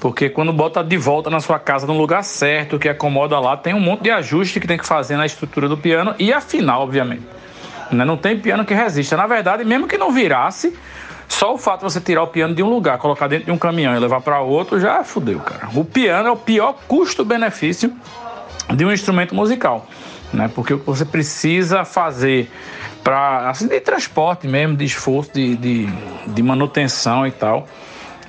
Porque 0.00 0.28
quando 0.28 0.52
bota 0.52 0.84
de 0.84 0.96
volta 0.96 1.30
na 1.30 1.40
sua 1.40 1.58
casa 1.58 1.86
no 1.86 1.96
lugar 1.96 2.22
certo, 2.22 2.78
que 2.78 2.88
acomoda 2.88 3.38
lá, 3.38 3.56
tem 3.56 3.74
um 3.74 3.80
monte 3.80 4.02
de 4.02 4.10
ajuste 4.10 4.60
que 4.60 4.66
tem 4.66 4.76
que 4.76 4.86
fazer 4.86 5.16
na 5.16 5.26
estrutura 5.26 5.68
do 5.68 5.76
piano 5.76 6.14
e 6.18 6.32
afinar, 6.32 6.80
obviamente. 6.80 7.24
Né? 7.90 8.04
Não 8.04 8.16
tem 8.16 8.38
piano 8.38 8.64
que 8.64 8.74
resista. 8.74 9.16
Na 9.16 9.26
verdade, 9.26 9.64
mesmo 9.64 9.86
que 9.86 9.96
não 9.96 10.12
virasse, 10.12 10.76
só 11.28 11.54
o 11.54 11.58
fato 11.58 11.86
de 11.86 11.92
você 11.92 12.00
tirar 12.00 12.22
o 12.22 12.28
piano 12.28 12.54
de 12.54 12.62
um 12.62 12.68
lugar, 12.68 12.98
colocar 12.98 13.26
dentro 13.26 13.46
de 13.46 13.52
um 13.52 13.58
caminhão 13.58 13.96
e 13.96 13.98
levar 13.98 14.20
para 14.20 14.40
outro, 14.40 14.78
já 14.78 15.02
fudeu, 15.02 15.40
cara. 15.40 15.68
O 15.74 15.84
piano 15.84 16.28
é 16.28 16.30
o 16.30 16.36
pior 16.36 16.76
custo-benefício 16.86 17.92
de 18.74 18.84
um 18.84 18.92
instrumento 18.92 19.34
musical 19.34 19.86
né? 20.32 20.50
Porque 20.54 20.74
o 20.74 20.78
que 20.78 20.86
você 20.86 21.04
precisa 21.04 21.84
fazer 21.84 22.50
para 23.02 23.50
assim 23.50 23.68
de 23.68 23.80
transporte 23.80 24.48
mesmo, 24.48 24.76
de 24.76 24.84
esforço, 24.84 25.32
de, 25.32 25.56
de, 25.56 25.88
de 26.26 26.42
manutenção 26.42 27.26
e 27.26 27.30
tal, 27.30 27.68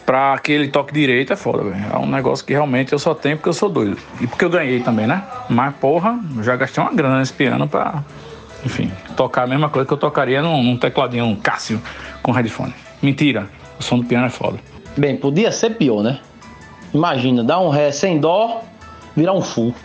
para 0.07 0.33
aquele 0.33 0.69
toque 0.69 0.93
direito 0.93 1.33
é 1.33 1.35
foda, 1.35 1.63
velho. 1.63 1.85
É 1.91 1.97
um 1.97 2.09
negócio 2.09 2.45
que 2.45 2.53
realmente 2.53 2.93
eu 2.93 2.97
só 2.97 3.13
tenho 3.13 3.35
porque 3.35 3.49
eu 3.49 3.53
sou 3.53 3.67
doido. 3.67 3.97
E 4.21 4.25
porque 4.25 4.45
eu 4.45 4.49
ganhei 4.49 4.79
também, 4.79 5.05
né? 5.05 5.21
Mas, 5.49 5.75
porra, 5.75 6.17
já 6.41 6.55
gastei 6.55 6.81
uma 6.81 6.93
grana 6.93 7.19
nesse 7.19 7.33
piano 7.33 7.67
pra, 7.67 8.05
enfim, 8.65 8.89
tocar 9.17 9.43
a 9.43 9.47
mesma 9.47 9.67
coisa 9.67 9.85
que 9.85 9.93
eu 9.93 9.97
tocaria 9.97 10.41
num, 10.41 10.63
num 10.63 10.77
tecladinho 10.77 11.25
um 11.25 11.35
Cássio 11.35 11.81
com 12.23 12.31
headphone. 12.31 12.73
Mentira, 13.01 13.49
o 13.77 13.83
som 13.83 13.99
do 13.99 14.05
piano 14.05 14.25
é 14.25 14.29
foda. 14.29 14.57
Bem, 14.95 15.17
podia 15.17 15.51
ser 15.51 15.71
pior, 15.71 16.01
né? 16.01 16.19
Imagina, 16.93 17.43
dar 17.43 17.59
um 17.59 17.67
ré 17.67 17.91
sem 17.91 18.17
dó, 18.17 18.63
virar 19.13 19.33
um 19.33 19.41
full. 19.41 19.75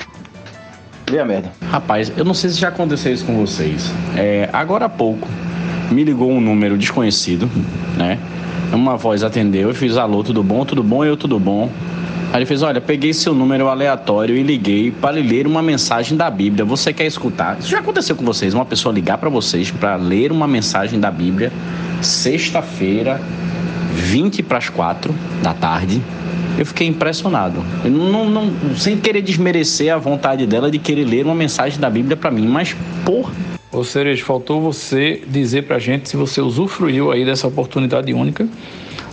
Vê 1.10 1.18
a 1.18 1.24
merda. 1.24 1.50
Rapaz, 1.68 2.12
eu 2.16 2.24
não 2.24 2.32
sei 2.32 2.50
se 2.50 2.60
já 2.60 2.68
aconteceu 2.68 3.12
isso 3.12 3.26
com 3.26 3.44
vocês. 3.44 3.92
É, 4.16 4.48
agora 4.52 4.84
há 4.84 4.88
pouco 4.88 5.26
me 5.90 6.04
ligou 6.04 6.30
um 6.30 6.40
número 6.40 6.78
desconhecido, 6.78 7.50
né? 7.96 8.18
Uma 8.72 8.96
voz 8.96 9.22
atendeu, 9.22 9.68
eu 9.68 9.74
fiz 9.74 9.96
alô, 9.96 10.24
tudo 10.24 10.42
bom, 10.42 10.64
tudo 10.64 10.82
bom, 10.82 11.04
eu 11.04 11.16
tudo 11.16 11.38
bom. 11.38 11.70
Aí 12.32 12.38
ele 12.38 12.46
fez: 12.46 12.62
Olha, 12.62 12.80
peguei 12.80 13.12
seu 13.12 13.34
número 13.34 13.68
aleatório 13.68 14.34
e 14.34 14.42
liguei 14.42 14.90
para 14.90 15.16
ler 15.16 15.46
uma 15.46 15.60
mensagem 15.60 16.16
da 16.16 16.30
Bíblia. 16.30 16.64
Você 16.64 16.90
quer 16.90 17.04
escutar? 17.04 17.58
Isso 17.58 17.68
já 17.68 17.80
aconteceu 17.80 18.16
com 18.16 18.24
vocês? 18.24 18.54
Uma 18.54 18.64
pessoa 18.64 18.94
ligar 18.94 19.18
para 19.18 19.28
vocês 19.28 19.70
para 19.70 19.96
ler 19.96 20.32
uma 20.32 20.48
mensagem 20.48 20.98
da 20.98 21.10
Bíblia, 21.10 21.52
sexta-feira, 22.00 23.20
20 23.92 24.42
para 24.42 24.56
as 24.56 24.70
4 24.70 25.14
da 25.42 25.52
tarde. 25.52 26.00
Eu 26.56 26.64
fiquei 26.64 26.86
impressionado. 26.86 27.62
Eu 27.84 27.90
não, 27.90 28.28
não, 28.28 28.50
sem 28.76 28.96
querer 28.96 29.20
desmerecer 29.20 29.92
a 29.92 29.98
vontade 29.98 30.46
dela 30.46 30.70
de 30.70 30.78
querer 30.78 31.04
ler 31.04 31.26
uma 31.26 31.34
mensagem 31.34 31.78
da 31.78 31.90
Bíblia 31.90 32.16
para 32.16 32.30
mim, 32.30 32.46
mas 32.46 32.74
porra. 33.04 33.32
Ô 33.72 33.82
Cerejo, 33.82 34.22
faltou 34.26 34.60
você 34.60 35.22
dizer 35.26 35.62
pra 35.62 35.78
gente 35.78 36.06
se 36.06 36.14
você 36.14 36.42
usufruiu 36.42 37.10
aí 37.10 37.24
dessa 37.24 37.46
oportunidade 37.46 38.12
única 38.12 38.46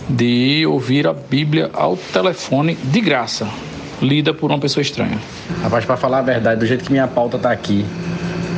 de 0.06 0.66
ouvir 0.66 1.06
a 1.06 1.14
Bíblia 1.14 1.70
ao 1.72 1.96
telefone 1.96 2.74
de 2.74 3.00
graça, 3.00 3.48
lida 4.02 4.34
por 4.34 4.50
uma 4.50 4.58
pessoa 4.58 4.82
estranha. 4.82 5.18
Rapaz, 5.62 5.86
para 5.86 5.96
falar 5.96 6.18
a 6.18 6.22
verdade, 6.22 6.60
do 6.60 6.66
jeito 6.66 6.84
que 6.84 6.92
minha 6.92 7.08
pauta 7.08 7.38
tá 7.38 7.50
aqui, 7.50 7.86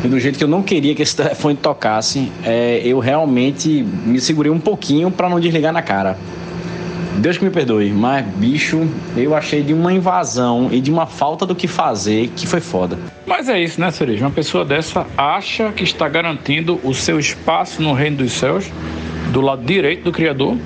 e 0.05 0.09
do 0.09 0.18
jeito 0.18 0.38
que 0.38 0.42
eu 0.42 0.48
não 0.48 0.61
queria 0.61 0.92
que 0.92 1.03
esse 1.03 1.14
telefone 1.16 1.55
tocasse, 1.55 2.32
é, 2.42 2.82
eu 2.84 2.98
realmente 2.98 3.68
me 4.05 4.20
segurei 4.20 4.50
um 4.50 4.59
pouquinho 4.59 5.09
para 5.09 5.28
não 5.28 5.38
desligar 5.38 5.72
na 5.72 5.82
cara. 5.82 6.18
Deus 7.19 7.39
que 7.39 7.45
me 7.45 7.51
perdoe, 7.51 7.91
mas 7.91 8.27
bicho, 8.27 8.89
eu 9.17 9.35
achei 9.35 9.63
de 9.63 9.73
uma 9.73 9.93
invasão 9.93 10.69
e 10.73 10.81
de 10.81 10.91
uma 10.91 11.07
falta 11.07 11.45
do 11.47 11.55
que 11.55 11.69
fazer 11.69 12.29
que 12.35 12.47
foi 12.47 12.61
foda. 12.61 12.99
Mas 13.27 13.49
é 13.49 13.61
isso, 13.61 13.81
né, 13.81 13.91
Cereja? 13.91 14.25
Uma 14.25 14.31
pessoa 14.31 14.65
dessa 14.65 15.07
acha 15.17 15.71
que 15.73 15.85
está 15.85 16.09
garantindo 16.09 16.81
o 16.83 16.95
seu 16.95 17.21
espaço 17.21 17.83
no 17.83 17.93
reino 17.93 18.19
dos 18.19 18.33
céus, 18.33 18.71
do 19.33 19.41
lado 19.41 19.65
direito 19.65 20.05
do 20.05 20.13
Criador, 20.13 20.57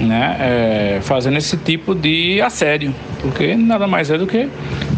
né? 0.00 0.36
É, 0.40 1.00
fazendo 1.02 1.36
esse 1.36 1.56
tipo 1.56 1.94
de 1.94 2.40
assédio, 2.40 2.94
porque 3.20 3.54
nada 3.54 3.86
mais 3.86 4.10
é 4.10 4.18
do 4.18 4.26
que 4.26 4.48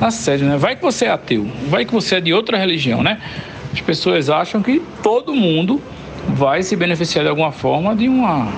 assédio, 0.00 0.46
né? 0.46 0.56
Vai 0.56 0.76
que 0.76 0.82
você 0.82 1.06
é 1.06 1.10
ateu, 1.10 1.46
vai 1.68 1.84
que 1.84 1.92
você 1.92 2.16
é 2.16 2.20
de 2.20 2.32
outra 2.32 2.56
religião, 2.56 3.02
né? 3.02 3.18
As 3.72 3.80
pessoas 3.80 4.30
acham 4.30 4.62
que 4.62 4.80
todo 5.02 5.34
mundo 5.34 5.80
vai 6.28 6.62
se 6.62 6.76
beneficiar 6.76 7.24
de 7.24 7.30
alguma 7.30 7.52
forma 7.52 7.94
de 7.94 8.08
uma 8.08 8.48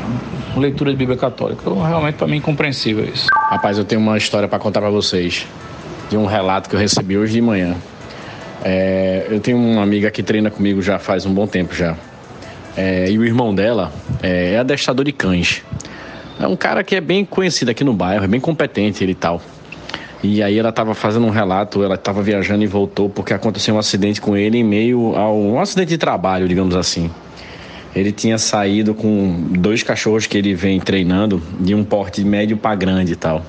leitura 0.57 0.91
de 0.91 0.97
Bíblia 0.97 1.17
Católica. 1.17 1.62
Então, 1.62 1.83
realmente, 1.83 2.15
para 2.17 2.27
mim, 2.27 2.37
incompreensível 2.37 3.05
isso. 3.05 3.27
Rapaz, 3.51 3.79
eu 3.79 3.85
tenho 3.85 4.01
uma 4.01 4.17
história 4.17 4.49
para 4.49 4.59
contar 4.59 4.81
para 4.81 4.91
vocês, 4.91 5.47
de 6.11 6.17
um 6.17 6.27
relato 6.27 6.69
que 6.69 6.77
eu 6.77 6.81
recebi 6.81 7.17
hoje 7.17 7.33
de 7.33 7.41
manhã. 7.41 7.75
É, 8.62 9.27
eu 9.29 9.41
tenho 9.41 9.59
uma 9.59 9.83
amiga 9.83 10.11
que 10.11 10.23
treina 10.23 10.51
comigo 10.51 10.81
já 10.81 10.99
faz 10.99 11.27
um 11.27 11.35
bom 11.35 11.47
tempo 11.47 11.75
já. 11.75 11.97
É, 12.77 13.11
e 13.11 13.19
o 13.19 13.25
irmão 13.25 13.55
dela 13.55 13.93
é, 14.23 14.55
é 14.55 14.59
adestrador 14.59 15.05
de 15.05 15.12
cães. 15.12 15.62
É 16.41 16.47
um 16.47 16.57
cara 16.57 16.83
que 16.83 16.97
é 16.97 17.01
bem 17.01 17.25
conhecido 17.25 17.71
aqui 17.71 17.85
no 17.85 17.93
bairro, 17.93 18.25
é 18.25 18.29
bem 18.29 18.41
competente 18.41 19.05
ele 19.05 19.12
e 19.12 19.15
tal. 19.17 19.41
E 20.23 20.43
aí 20.43 20.59
ela 20.59 20.71
estava 20.71 20.95
fazendo 20.95 21.27
um 21.27 21.31
relato, 21.31 21.85
ela 21.85 21.97
estava 21.97 22.23
viajando 22.23 22.65
e 22.65 22.67
voltou 22.67 23.11
porque 23.11 23.35
aconteceu 23.35 23.75
um 23.75 23.79
acidente 23.79 24.21
com 24.21 24.35
ele 24.35 24.59
em 24.59 24.65
meio 24.65 25.15
a 25.15 25.31
um 25.31 25.61
acidente 25.61 25.91
de 25.91 25.99
trabalho, 25.99 26.49
digamos 26.49 26.75
assim 26.75 27.11
ele 27.95 28.11
tinha 28.12 28.38
saído 28.38 28.95
com 28.95 29.47
dois 29.51 29.82
cachorros 29.82 30.26
que 30.26 30.36
ele 30.36 30.55
vem 30.55 30.80
treinando 30.80 31.42
de 31.61 31.74
um 31.74 31.84
porte 31.84 32.24
médio 32.24 32.57
para 32.57 32.74
grande 32.74 33.12
e 33.12 33.16
tal. 33.16 33.45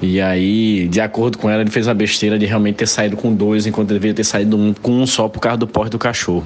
E 0.00 0.20
aí, 0.20 0.88
de 0.88 1.00
acordo 1.00 1.38
com 1.38 1.48
ela, 1.48 1.62
ele 1.62 1.70
fez 1.70 1.88
a 1.88 1.94
besteira 1.94 2.38
de 2.38 2.46
realmente 2.46 2.76
ter 2.76 2.86
saído 2.86 3.16
com 3.16 3.34
dois, 3.34 3.66
enquanto 3.66 3.90
ele 3.90 3.98
deveria 3.98 4.14
ter 4.14 4.24
saído 4.24 4.56
um, 4.56 4.74
com 4.74 4.92
um 4.92 5.06
só 5.06 5.28
por 5.28 5.40
causa 5.40 5.58
do 5.58 5.66
porte 5.66 5.92
do 5.92 5.98
cachorro. 5.98 6.44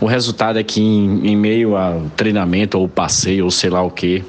O 0.00 0.06
resultado 0.06 0.58
é 0.58 0.62
que, 0.62 0.80
em, 0.80 1.28
em 1.28 1.36
meio 1.36 1.76
ao 1.76 2.02
treinamento, 2.16 2.78
ou 2.78 2.88
passeio, 2.88 3.44
ou 3.44 3.50
sei 3.50 3.70
lá 3.70 3.82
o 3.82 3.90
que, 3.90 4.24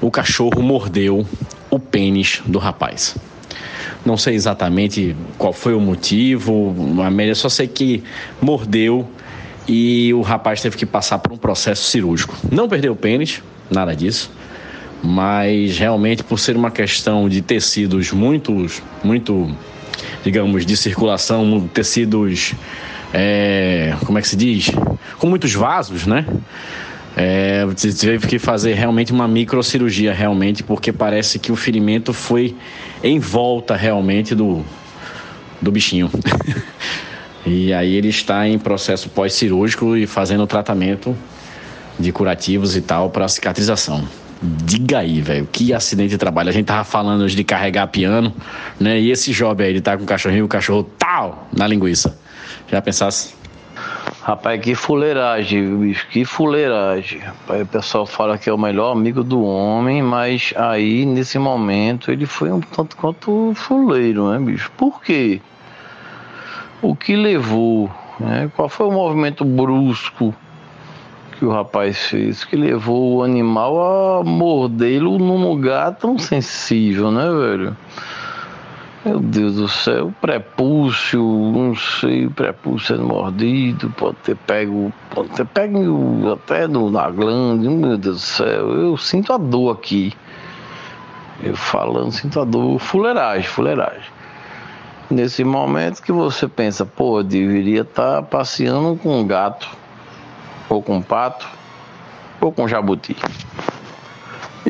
o 0.00 0.10
cachorro 0.10 0.62
mordeu 0.62 1.26
o 1.70 1.78
pênis 1.78 2.42
do 2.46 2.58
rapaz. 2.58 3.16
Não 4.04 4.16
sei 4.16 4.34
exatamente 4.34 5.16
qual 5.38 5.52
foi 5.52 5.74
o 5.74 5.80
motivo, 5.80 6.74
a 7.02 7.10
média 7.10 7.34
só 7.34 7.48
sei 7.48 7.68
que 7.68 8.02
mordeu 8.40 9.08
e 9.66 10.12
o 10.14 10.20
rapaz 10.22 10.60
teve 10.60 10.76
que 10.76 10.86
passar 10.86 11.18
por 11.18 11.32
um 11.32 11.36
processo 11.36 11.84
cirúrgico. 11.84 12.36
Não 12.50 12.68
perdeu 12.68 12.92
o 12.92 12.96
pênis, 12.96 13.42
nada 13.70 13.94
disso, 13.94 14.30
mas 15.02 15.78
realmente 15.78 16.22
por 16.22 16.38
ser 16.38 16.56
uma 16.56 16.70
questão 16.70 17.28
de 17.28 17.42
tecidos 17.42 18.12
muito, 18.12 18.66
muito, 19.02 19.54
digamos, 20.24 20.66
de 20.66 20.76
circulação, 20.76 21.68
tecidos 21.72 22.54
é, 23.12 23.94
como 24.06 24.18
é 24.18 24.22
que 24.22 24.28
se 24.28 24.36
diz? 24.36 24.70
Com 25.18 25.26
muitos 25.26 25.52
vasos, 25.52 26.06
né? 26.06 26.24
É, 27.14 27.66
teve 28.00 28.26
que 28.26 28.38
fazer 28.38 28.72
realmente 28.72 29.12
uma 29.12 29.28
microcirurgia, 29.28 30.14
realmente, 30.14 30.62
porque 30.62 30.90
parece 30.90 31.38
que 31.38 31.52
o 31.52 31.56
ferimento 31.56 32.14
foi 32.14 32.56
em 33.04 33.18
volta 33.18 33.76
realmente 33.76 34.34
do, 34.34 34.64
do 35.60 35.70
bichinho. 35.70 36.10
e 37.44 37.72
aí 37.72 37.94
ele 37.94 38.08
está 38.08 38.46
em 38.46 38.58
processo 38.58 39.08
pós-cirúrgico 39.08 39.96
e 39.96 40.06
fazendo 40.06 40.46
tratamento 40.46 41.16
de 41.98 42.12
curativos 42.12 42.76
e 42.76 42.80
tal 42.80 43.10
para 43.10 43.26
cicatrização. 43.28 44.06
Diga 44.42 44.98
aí, 44.98 45.20
velho, 45.20 45.48
que 45.50 45.72
acidente 45.72 46.10
de 46.10 46.18
trabalho. 46.18 46.48
A 46.48 46.52
gente 46.52 46.66
tava 46.66 46.82
falando 46.82 47.22
hoje 47.22 47.36
de 47.36 47.44
carregar 47.44 47.86
piano, 47.86 48.34
né? 48.78 48.98
E 48.98 49.10
esse 49.10 49.32
job 49.32 49.62
aí, 49.62 49.70
ele 49.70 49.80
tá 49.80 49.96
com 49.96 50.02
o 50.02 50.06
cachorrinho, 50.06 50.44
o 50.44 50.48
cachorro 50.48 50.82
tal 50.98 51.46
na 51.56 51.66
linguiça. 51.66 52.18
Já 52.68 52.82
pensasse? 52.82 53.34
Rapaz, 54.22 54.60
que 54.60 54.74
fuleiragem, 54.74 55.78
bicho, 55.78 56.06
que 56.08 56.24
fuleiragem. 56.24 57.20
O 57.48 57.66
pessoal 57.66 58.06
fala 58.06 58.36
que 58.38 58.48
é 58.48 58.52
o 58.52 58.58
melhor 58.58 58.92
amigo 58.92 59.22
do 59.22 59.42
homem, 59.42 60.02
mas 60.02 60.52
aí, 60.56 61.04
nesse 61.04 61.38
momento, 61.38 62.10
ele 62.10 62.26
foi 62.26 62.50
um 62.50 62.60
tanto 62.60 62.96
quanto 62.96 63.52
fuleiro, 63.54 64.30
né, 64.30 64.38
bicho? 64.38 64.70
Por 64.76 65.02
quê? 65.02 65.40
O 66.82 66.96
que 66.96 67.14
levou, 67.14 67.88
né? 68.18 68.50
Qual 68.56 68.68
foi 68.68 68.88
o 68.88 68.90
movimento 68.90 69.44
brusco 69.44 70.34
que 71.38 71.44
o 71.44 71.50
rapaz 71.50 71.96
fez 72.08 72.44
que 72.44 72.56
levou 72.56 73.18
o 73.18 73.22
animal 73.22 74.18
a 74.18 74.24
mordê-lo 74.24 75.16
num 75.16 75.48
lugar 75.48 75.94
tão 75.94 76.18
sensível, 76.18 77.12
né, 77.12 77.30
velho? 77.30 77.76
Meu 79.04 79.20
Deus 79.20 79.54
do 79.54 79.68
céu, 79.68 80.12
prepúcio, 80.20 81.22
não 81.22 81.74
sei, 81.76 82.28
prepúcio 82.28 82.96
sendo 82.96 83.06
mordido, 83.06 83.88
pode 83.96 84.16
ter 84.24 84.36
pego, 84.36 84.92
pode 85.14 85.28
ter 85.30 85.46
pego 85.46 86.32
até 86.32 86.66
no, 86.66 86.90
na 86.90 87.08
glande, 87.10 87.68
meu 87.68 87.96
Deus 87.96 88.16
do 88.16 88.20
céu, 88.20 88.70
eu 88.70 88.96
sinto 88.96 89.32
a 89.32 89.36
dor 89.36 89.72
aqui. 89.72 90.12
Eu 91.42 91.56
falando, 91.56 92.10
sinto 92.10 92.40
a 92.40 92.44
dor, 92.44 92.78
fuleiragem, 92.80 93.48
fuleiragem. 93.48 94.11
Nesse 95.12 95.44
momento 95.44 96.00
que 96.00 96.10
você 96.10 96.48
pensa, 96.48 96.86
pô, 96.86 97.22
deveria 97.22 97.82
estar 97.82 98.14
tá 98.14 98.22
passeando 98.22 98.96
com 98.96 99.20
um 99.20 99.26
gato 99.26 99.68
ou 100.70 100.82
com 100.82 101.02
pato, 101.02 101.46
ou 102.40 102.50
com 102.50 102.66
jabuti. 102.66 103.14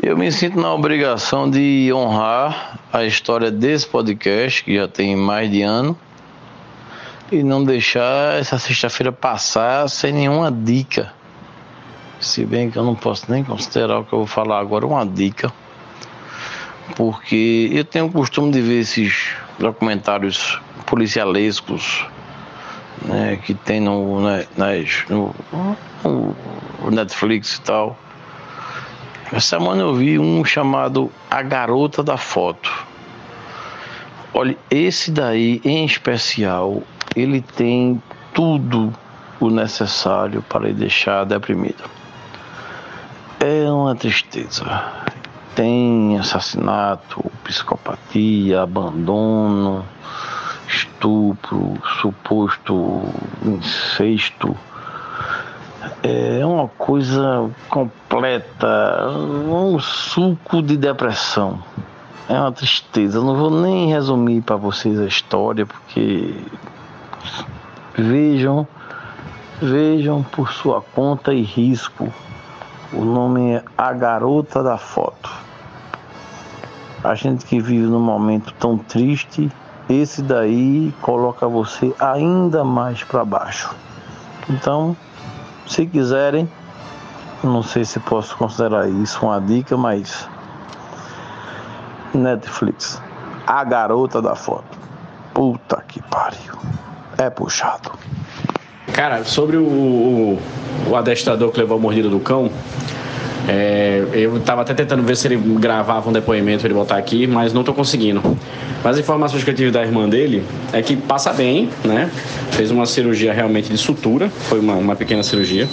Eu 0.01 0.17
me 0.17 0.29
sinto 0.33 0.59
na 0.59 0.73
obrigação 0.73 1.49
de 1.49 1.89
honrar 1.93 2.77
a 2.91 3.05
história 3.05 3.49
desse 3.49 3.87
podcast, 3.87 4.65
que 4.65 4.75
já 4.75 4.85
tem 4.85 5.15
mais 5.15 5.49
de 5.49 5.61
ano, 5.61 5.97
e 7.31 7.41
não 7.41 7.63
deixar 7.63 8.37
essa 8.37 8.59
sexta-feira 8.59 9.13
passar 9.13 9.87
sem 9.87 10.11
nenhuma 10.11 10.51
dica. 10.51 11.13
Se 12.19 12.45
bem 12.45 12.69
que 12.69 12.77
eu 12.77 12.83
não 12.83 12.95
posso 12.95 13.31
nem 13.31 13.45
considerar 13.45 13.99
o 13.99 14.03
que 14.03 14.11
eu 14.11 14.19
vou 14.19 14.27
falar 14.27 14.59
agora 14.59 14.85
uma 14.85 15.05
dica, 15.05 15.53
porque 16.95 17.69
eu 17.71 17.85
tenho 17.85 18.05
o 18.05 18.11
costume 18.11 18.51
de 18.51 18.61
ver 18.61 18.81
esses 18.81 19.35
documentários 19.59 20.59
policialescos 20.85 22.05
né, 23.05 23.39
que 23.43 23.53
tem 23.53 23.79
no, 23.79 24.21
nas, 24.21 25.05
no, 25.09 25.35
no 26.03 26.91
Netflix 26.91 27.55
e 27.55 27.61
tal. 27.61 27.97
Essa 29.31 29.57
semana 29.57 29.81
eu 29.81 29.95
vi 29.95 30.19
um 30.19 30.45
chamado 30.45 31.11
A 31.29 31.41
Garota 31.41 32.03
da 32.03 32.17
Foto. 32.17 32.71
Olha, 34.33 34.57
esse 34.69 35.11
daí 35.11 35.61
em 35.63 35.85
especial, 35.85 36.83
ele 37.15 37.41
tem 37.41 38.01
tudo 38.33 38.93
o 39.39 39.49
necessário 39.49 40.41
para 40.43 40.71
deixar 40.71 41.23
deprimido. 41.25 41.83
É 43.39 43.69
uma 43.71 43.95
tristeza. 43.95 44.65
Tem 45.55 46.17
assassinato, 46.17 47.23
psicopatia, 47.43 48.63
abandono, 48.63 49.85
estupro, 50.67 51.77
suposto 52.01 53.03
incesto. 53.43 54.55
É 56.01 56.45
uma 56.45 56.67
coisa 56.67 57.49
completa, 57.69 59.09
um 59.09 59.79
suco 59.79 60.61
de 60.61 60.75
depressão. 60.77 61.59
É 62.27 62.39
uma 62.39 62.51
tristeza. 62.51 63.17
Eu 63.17 63.23
não 63.23 63.35
vou 63.35 63.51
nem 63.51 63.89
resumir 63.89 64.41
para 64.41 64.55
vocês 64.55 64.99
a 64.99 65.05
história, 65.05 65.65
porque 65.65 66.35
vejam, 67.95 68.67
vejam 69.61 70.23
por 70.23 70.51
sua 70.51 70.81
conta 70.81 71.33
e 71.33 71.41
risco. 71.41 72.11
O 72.91 73.03
nome 73.03 73.53
é 73.53 73.63
A 73.77 73.91
Garota 73.91 74.63
da 74.63 74.77
Foto. 74.77 75.42
A 77.03 77.15
gente 77.15 77.45
que 77.45 77.59
vive 77.59 77.85
num 77.85 77.99
momento 77.99 78.53
tão 78.59 78.77
triste 78.77 79.51
esse 79.89 80.21
daí 80.21 80.93
coloca 81.01 81.47
você 81.47 81.93
ainda 81.99 82.63
mais 82.63 83.03
para 83.03 83.25
baixo. 83.25 83.75
Então, 84.49 84.95
se 85.67 85.85
quiserem, 85.85 86.49
não 87.43 87.61
sei 87.61 87.83
se 87.83 87.99
posso 87.99 88.35
considerar 88.37 88.89
isso 88.89 89.25
uma 89.25 89.41
dica, 89.41 89.75
mas 89.75 90.27
Netflix, 92.13 93.01
a 93.45 93.63
garota 93.63 94.21
da 94.21 94.35
foto. 94.35 94.77
Puta 95.33 95.83
que 95.87 96.01
pariu. 96.03 96.57
É 97.17 97.29
puxado. 97.29 97.91
Cara, 98.93 99.23
sobre 99.23 99.57
o, 99.57 99.63
o, 99.63 100.39
o 100.89 100.95
adestrador 100.95 101.51
que 101.51 101.59
levou 101.59 101.77
a 101.77 101.81
mordida 101.81 102.09
do 102.09 102.19
cão, 102.19 102.49
é, 103.47 104.05
eu 104.13 104.37
estava 104.37 104.61
até 104.61 104.73
tentando 104.73 105.03
ver 105.03 105.17
se 105.17 105.27
ele 105.27 105.35
gravava 105.59 106.09
um 106.09 106.13
depoimento 106.13 106.59
para 106.59 106.67
ele 106.67 106.73
botar 106.73 106.97
aqui, 106.97 107.27
mas 107.27 107.51
não 107.51 107.61
estou 107.61 107.75
conseguindo. 107.75 108.21
Mas 108.83 108.95
as 108.95 108.99
informações 108.99 109.43
que 109.43 109.49
eu 109.49 109.53
tive 109.53 109.71
da 109.71 109.81
irmã 109.81 110.07
dele 110.07 110.43
é 110.71 110.81
que 110.81 110.95
passa 110.95 111.33
bem, 111.33 111.69
né? 111.83 112.09
Fez 112.51 112.71
uma 112.71 112.85
cirurgia 112.85 113.33
realmente 113.33 113.69
de 113.69 113.77
sutura, 113.77 114.29
foi 114.29 114.59
uma, 114.59 114.75
uma 114.75 114.95
pequena 114.95 115.23
cirurgia. 115.23 115.67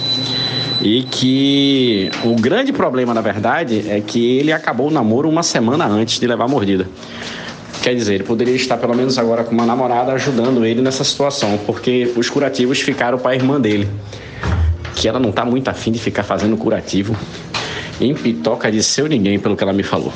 E 0.81 1.03
que 1.03 2.09
o 2.23 2.35
grande 2.35 2.73
problema, 2.73 3.13
na 3.13 3.21
verdade, 3.21 3.85
é 3.87 4.01
que 4.01 4.37
ele 4.37 4.51
acabou 4.51 4.87
o 4.87 4.91
namoro 4.91 5.29
uma 5.29 5.43
semana 5.43 5.85
antes 5.85 6.19
de 6.19 6.27
levar 6.27 6.45
a 6.45 6.47
mordida. 6.47 6.87
Quer 7.81 7.95
dizer, 7.95 8.15
ele 8.15 8.23
poderia 8.23 8.55
estar 8.55 8.77
pelo 8.77 8.95
menos 8.95 9.17
agora 9.17 9.43
com 9.43 9.51
uma 9.51 9.65
namorada 9.65 10.11
ajudando 10.13 10.65
ele 10.65 10.81
nessa 10.81 11.03
situação, 11.03 11.59
porque 11.65 12.11
os 12.15 12.29
curativos 12.29 12.81
ficaram 12.81 13.17
para 13.17 13.31
a 13.31 13.35
irmã 13.35 13.59
dele. 13.59 13.87
Que 14.95 15.07
ela 15.07 15.19
não 15.19 15.29
está 15.29 15.45
muito 15.45 15.67
afim 15.67 15.91
de 15.91 15.99
ficar 15.99 16.23
fazendo 16.23 16.57
curativo 16.57 17.15
em 18.01 18.13
pitoca 18.13 18.71
de 18.71 18.81
seu 18.81 19.07
ninguém, 19.07 19.39
pelo 19.39 19.55
que 19.55 19.63
ela 19.63 19.73
me 19.73 19.83
falou. 19.83 20.11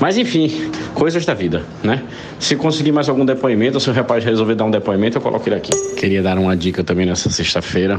Mas 0.00 0.16
enfim, 0.16 0.70
coisas 0.94 1.26
da 1.26 1.34
vida, 1.34 1.64
né? 1.82 2.02
Se 2.38 2.54
conseguir 2.56 2.92
mais 2.92 3.08
algum 3.08 3.24
depoimento, 3.24 3.80
se 3.80 3.90
o 3.90 3.92
rapaz 3.92 4.24
resolver 4.24 4.54
dar 4.54 4.64
um 4.64 4.70
depoimento, 4.70 5.18
eu 5.18 5.20
coloco 5.20 5.48
ele 5.48 5.56
aqui. 5.56 5.72
Queria 5.96 6.22
dar 6.22 6.38
uma 6.38 6.56
dica 6.56 6.84
também 6.84 7.04
nessa 7.04 7.28
sexta-feira 7.28 7.98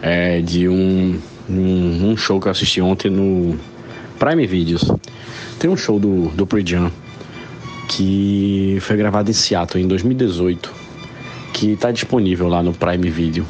é, 0.00 0.40
de 0.40 0.68
um, 0.68 1.18
um, 1.48 2.10
um, 2.10 2.16
show 2.16 2.40
que 2.40 2.46
eu 2.46 2.52
assisti 2.52 2.80
ontem 2.80 3.10
no 3.10 3.58
Prime 4.18 4.46
Videos. 4.46 4.90
Tem 5.58 5.68
um 5.68 5.76
show 5.76 5.98
do, 5.98 6.28
do 6.28 6.46
Pre-Jam 6.46 6.90
que 7.88 8.78
foi 8.80 8.96
gravado 8.96 9.30
em 9.30 9.34
Seattle 9.34 9.82
em 9.82 9.86
2018, 9.86 10.72
que 11.52 11.72
está 11.72 11.90
disponível 11.90 12.48
lá 12.48 12.62
no 12.62 12.72
Prime 12.72 13.10
Video. 13.10 13.44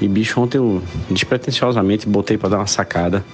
E 0.00 0.08
bicho, 0.08 0.40
ontem 0.40 0.58
eu 0.58 0.82
despretensiosamente 1.10 2.08
botei 2.08 2.36
para 2.36 2.50
dar 2.50 2.58
uma 2.58 2.66
sacada. 2.66 3.24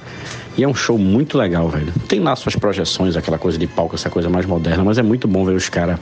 E 0.59 0.65
é 0.65 0.69
um 0.69 0.75
show 0.75 0.99
muito 0.99 1.39
legal, 1.39 1.69
velho. 1.69 1.93
Tem 2.09 2.19
lá 2.19 2.35
suas 2.35 2.57
projeções, 2.57 3.17
aquela 3.17 3.39
coisa 3.39 3.57
de 3.57 3.69
palco, 3.69 3.95
essa 3.95 4.11
coisa 4.11 4.29
mais 4.29 4.45
moderna, 4.45 4.83
mas 4.83 4.99
é 4.99 5.03
muito 5.03 5.29
bom 5.29 5.45
ver 5.45 5.55
os 5.55 5.69
caras 5.69 6.01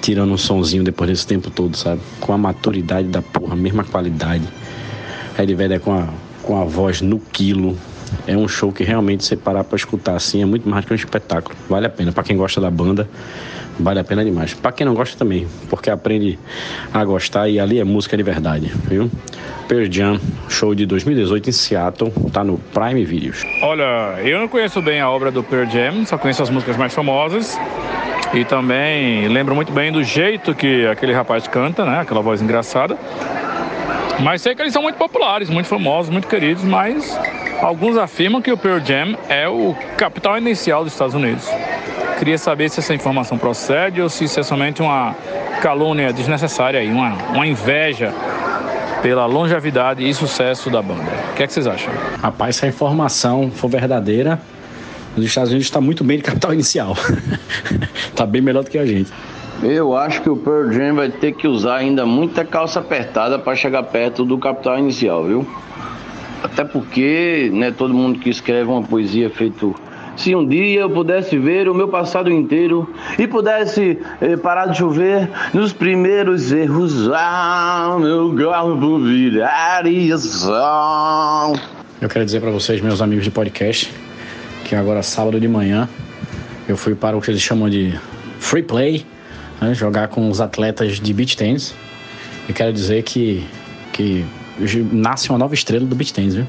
tirando 0.00 0.32
um 0.32 0.38
sonzinho 0.38 0.84
depois 0.84 1.10
desse 1.10 1.26
tempo 1.26 1.50
todo, 1.50 1.76
sabe? 1.76 2.00
Com 2.20 2.32
a 2.32 2.38
maturidade 2.38 3.08
da 3.08 3.20
porra, 3.20 3.56
mesma 3.56 3.82
qualidade. 3.82 4.44
Red 5.36 5.52
Vedder 5.52 5.80
com 5.80 5.92
a, 5.92 6.06
com 6.44 6.62
a 6.62 6.64
voz 6.64 7.00
no 7.00 7.18
quilo. 7.18 7.76
É 8.24 8.36
um 8.36 8.46
show 8.46 8.70
que 8.70 8.84
realmente 8.84 9.24
você 9.24 9.36
parar 9.36 9.64
pra 9.64 9.74
escutar 9.74 10.14
assim 10.14 10.42
é 10.42 10.46
muito 10.46 10.68
mais 10.68 10.84
que 10.84 10.92
um 10.92 10.96
espetáculo. 10.96 11.56
Vale 11.68 11.86
a 11.86 11.90
pena. 11.90 12.12
para 12.12 12.22
quem 12.22 12.36
gosta 12.36 12.60
da 12.60 12.70
banda, 12.70 13.10
Vale 13.78 14.00
a 14.00 14.04
pena 14.04 14.24
demais. 14.24 14.54
Para 14.54 14.72
quem 14.72 14.84
não 14.84 14.94
gosta 14.94 15.16
também, 15.16 15.46
porque 15.70 15.88
aprende 15.88 16.38
a 16.92 17.04
gostar 17.04 17.48
e 17.48 17.60
ali 17.60 17.78
é 17.78 17.84
música 17.84 18.16
de 18.16 18.22
verdade, 18.22 18.72
viu? 18.84 19.10
Pearl 19.68 19.84
Jam, 19.90 20.20
show 20.48 20.74
de 20.74 20.86
2018 20.86 21.50
em 21.50 21.52
Seattle, 21.52 22.12
tá 22.32 22.42
no 22.42 22.58
Prime 22.58 23.04
Videos. 23.04 23.44
Olha, 23.62 24.18
eu 24.24 24.40
não 24.40 24.48
conheço 24.48 24.80
bem 24.80 25.00
a 25.00 25.08
obra 25.08 25.30
do 25.30 25.42
Pearl 25.42 25.68
Jam, 25.70 26.06
só 26.06 26.16
conheço 26.18 26.42
as 26.42 26.50
músicas 26.50 26.76
mais 26.76 26.92
famosas. 26.94 27.58
E 28.34 28.44
também 28.44 29.28
lembro 29.28 29.54
muito 29.54 29.72
bem 29.72 29.92
do 29.92 30.02
jeito 30.02 30.54
que 30.54 30.86
aquele 30.86 31.12
rapaz 31.12 31.46
canta, 31.46 31.84
né? 31.84 32.00
Aquela 32.00 32.20
voz 32.20 32.42
engraçada. 32.42 32.96
Mas 34.20 34.42
sei 34.42 34.54
que 34.54 34.62
eles 34.62 34.72
são 34.72 34.82
muito 34.82 34.96
populares, 34.96 35.48
muito 35.48 35.66
famosos, 35.66 36.10
muito 36.10 36.26
queridos, 36.26 36.64
mas 36.64 37.18
alguns 37.62 37.96
afirmam 37.96 38.42
que 38.42 38.50
o 38.50 38.56
Pearl 38.56 38.84
Jam 38.84 39.16
é 39.28 39.48
o 39.48 39.74
capital 39.96 40.36
inicial 40.36 40.82
dos 40.82 40.92
Estados 40.92 41.14
Unidos. 41.14 41.48
Queria 42.18 42.36
saber 42.36 42.68
se 42.68 42.80
essa 42.80 42.92
informação 42.92 43.38
procede 43.38 44.02
ou 44.02 44.08
se 44.08 44.24
isso 44.24 44.40
é 44.40 44.42
somente 44.42 44.82
uma 44.82 45.14
calúnia 45.62 46.12
desnecessária 46.12 46.80
aí, 46.80 46.90
uma, 46.90 47.14
uma 47.32 47.46
inveja 47.46 48.12
pela 49.00 49.24
longevidade 49.24 50.06
e 50.06 50.12
sucesso 50.12 50.68
da 50.68 50.82
banda. 50.82 51.10
O 51.30 51.36
que 51.36 51.44
é 51.44 51.46
que 51.46 51.52
vocês 51.52 51.66
acham? 51.66 51.92
Rapaz, 52.20 52.56
se 52.56 52.64
a 52.64 52.68
informação 52.68 53.52
for 53.52 53.68
verdadeira, 53.68 54.40
os 55.16 55.24
Estados 55.24 55.50
Unidos 55.50 55.68
está 55.68 55.80
muito 55.80 56.02
bem 56.02 56.16
de 56.16 56.24
capital 56.24 56.52
inicial. 56.52 56.96
Está 58.08 58.26
bem 58.26 58.42
melhor 58.42 58.64
do 58.64 58.70
que 58.70 58.78
a 58.78 58.84
gente. 58.84 59.12
Eu 59.62 59.96
acho 59.96 60.20
que 60.20 60.28
o 60.28 60.36
Pearl 60.36 60.72
Jam 60.72 60.96
vai 60.96 61.10
ter 61.10 61.32
que 61.32 61.46
usar 61.46 61.76
ainda 61.76 62.04
muita 62.04 62.44
calça 62.44 62.80
apertada 62.80 63.38
para 63.38 63.54
chegar 63.54 63.84
perto 63.84 64.24
do 64.24 64.38
capital 64.38 64.76
inicial, 64.78 65.24
viu? 65.24 65.46
Até 66.42 66.64
porque, 66.64 67.50
né, 67.52 67.70
todo 67.70 67.94
mundo 67.94 68.18
que 68.18 68.28
escreve 68.28 68.68
uma 68.70 68.82
poesia 68.82 69.30
feito 69.30 69.74
se 70.18 70.34
um 70.34 70.46
dia 70.46 70.80
eu 70.80 70.90
pudesse 70.90 71.38
ver 71.38 71.68
o 71.68 71.74
meu 71.74 71.86
passado 71.86 72.28
inteiro 72.28 72.92
e 73.16 73.26
pudesse 73.26 73.96
eh, 74.20 74.36
parar 74.36 74.66
de 74.66 74.76
chover 74.76 75.30
nos 75.54 75.72
primeiros 75.72 76.50
erros, 76.50 77.08
ah, 77.14 77.96
meu 78.00 78.34
corpo 78.36 78.98
viraria 78.98 80.18
sol. 80.18 81.56
Eu 82.00 82.08
quero 82.08 82.24
dizer 82.24 82.40
para 82.40 82.50
vocês, 82.50 82.80
meus 82.80 83.00
amigos 83.00 83.24
de 83.24 83.30
podcast, 83.30 83.94
que 84.64 84.74
agora 84.74 85.04
sábado 85.04 85.38
de 85.38 85.46
manhã 85.46 85.88
eu 86.68 86.76
fui 86.76 86.96
para 86.96 87.16
o 87.16 87.20
que 87.20 87.30
eles 87.30 87.40
chamam 87.40 87.70
de 87.70 87.96
free 88.40 88.64
play, 88.64 89.06
né, 89.60 89.72
jogar 89.72 90.08
com 90.08 90.28
os 90.28 90.40
atletas 90.40 90.98
de 90.98 91.12
beach 91.12 91.36
tennis. 91.36 91.76
E 92.48 92.52
quero 92.52 92.72
dizer 92.72 93.04
que, 93.04 93.46
que 93.92 94.24
nasce 94.90 95.30
uma 95.30 95.38
nova 95.38 95.54
estrela 95.54 95.86
do 95.86 95.94
beach 95.94 96.12
tennis, 96.12 96.34
viu? 96.34 96.46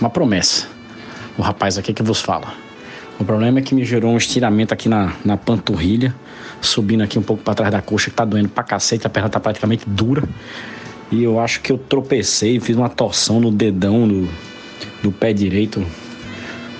Uma 0.00 0.08
promessa. 0.08 0.68
O 1.36 1.42
rapaz 1.42 1.76
aqui 1.76 1.92
que 1.92 2.02
vos 2.02 2.20
fala. 2.20 2.61
O 3.22 3.24
problema 3.24 3.60
é 3.60 3.62
que 3.62 3.72
me 3.72 3.84
gerou 3.84 4.12
um 4.12 4.16
estiramento 4.16 4.74
aqui 4.74 4.88
na, 4.88 5.12
na 5.24 5.36
panturrilha, 5.36 6.12
subindo 6.60 7.04
aqui 7.04 7.20
um 7.20 7.22
pouco 7.22 7.40
para 7.40 7.54
trás 7.54 7.70
da 7.70 7.80
coxa, 7.80 8.10
que 8.10 8.16
tá 8.16 8.24
doendo 8.24 8.48
pra 8.48 8.64
cacete, 8.64 9.06
a 9.06 9.10
perna 9.10 9.28
tá 9.28 9.38
praticamente 9.38 9.88
dura. 9.88 10.24
E 11.08 11.22
eu 11.22 11.38
acho 11.38 11.60
que 11.60 11.70
eu 11.70 11.78
tropecei, 11.78 12.58
fiz 12.58 12.76
uma 12.76 12.88
torção 12.88 13.38
no 13.38 13.52
dedão 13.52 14.08
do, 14.08 14.28
do 15.04 15.12
pé 15.12 15.32
direito. 15.32 15.86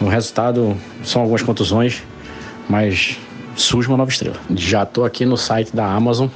O 0.00 0.08
resultado 0.08 0.76
são 1.04 1.22
algumas 1.22 1.44
contusões, 1.44 2.02
mas 2.68 3.16
surge 3.54 3.86
uma 3.86 3.96
nova 3.96 4.10
estrela. 4.10 4.40
Já 4.56 4.84
tô 4.84 5.04
aqui 5.04 5.24
no 5.24 5.36
site 5.36 5.76
da 5.76 5.86
Amazon 5.86 6.26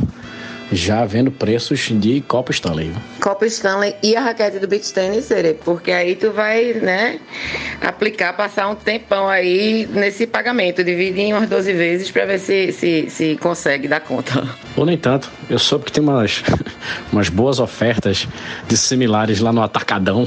já 0.72 1.04
vendo 1.04 1.30
preços 1.30 1.80
de 1.92 2.20
Copa 2.22 2.52
Stanley. 2.52 2.92
Copa 3.20 3.46
Stanley 3.46 3.94
e 4.02 4.16
a 4.16 4.20
raquete 4.20 4.58
do 4.58 4.66
beach 4.66 4.92
tennis, 4.92 5.28
porque 5.64 5.92
aí 5.92 6.16
tu 6.16 6.32
vai, 6.32 6.74
né, 6.74 7.20
aplicar, 7.80 8.32
passar 8.36 8.68
um 8.68 8.74
tempão 8.74 9.28
aí 9.28 9.88
nesse 9.92 10.26
pagamento, 10.26 10.82
dividir 10.82 11.20
em 11.20 11.34
umas 11.34 11.48
12 11.48 11.72
vezes 11.72 12.10
para 12.10 12.26
ver 12.26 12.38
se, 12.38 12.72
se, 12.72 13.10
se 13.10 13.36
consegue 13.36 13.88
dar 13.88 14.00
conta. 14.00 14.48
Ou 14.76 14.84
nem 14.84 14.98
tanto. 14.98 15.30
Eu 15.48 15.58
soube 15.58 15.84
que 15.84 15.92
tem 15.92 16.02
umas, 16.02 16.42
umas 17.12 17.28
boas 17.28 17.60
ofertas 17.60 18.26
de 18.66 18.76
similares 18.76 19.40
lá 19.40 19.52
no 19.52 19.62
Atacadão. 19.62 20.24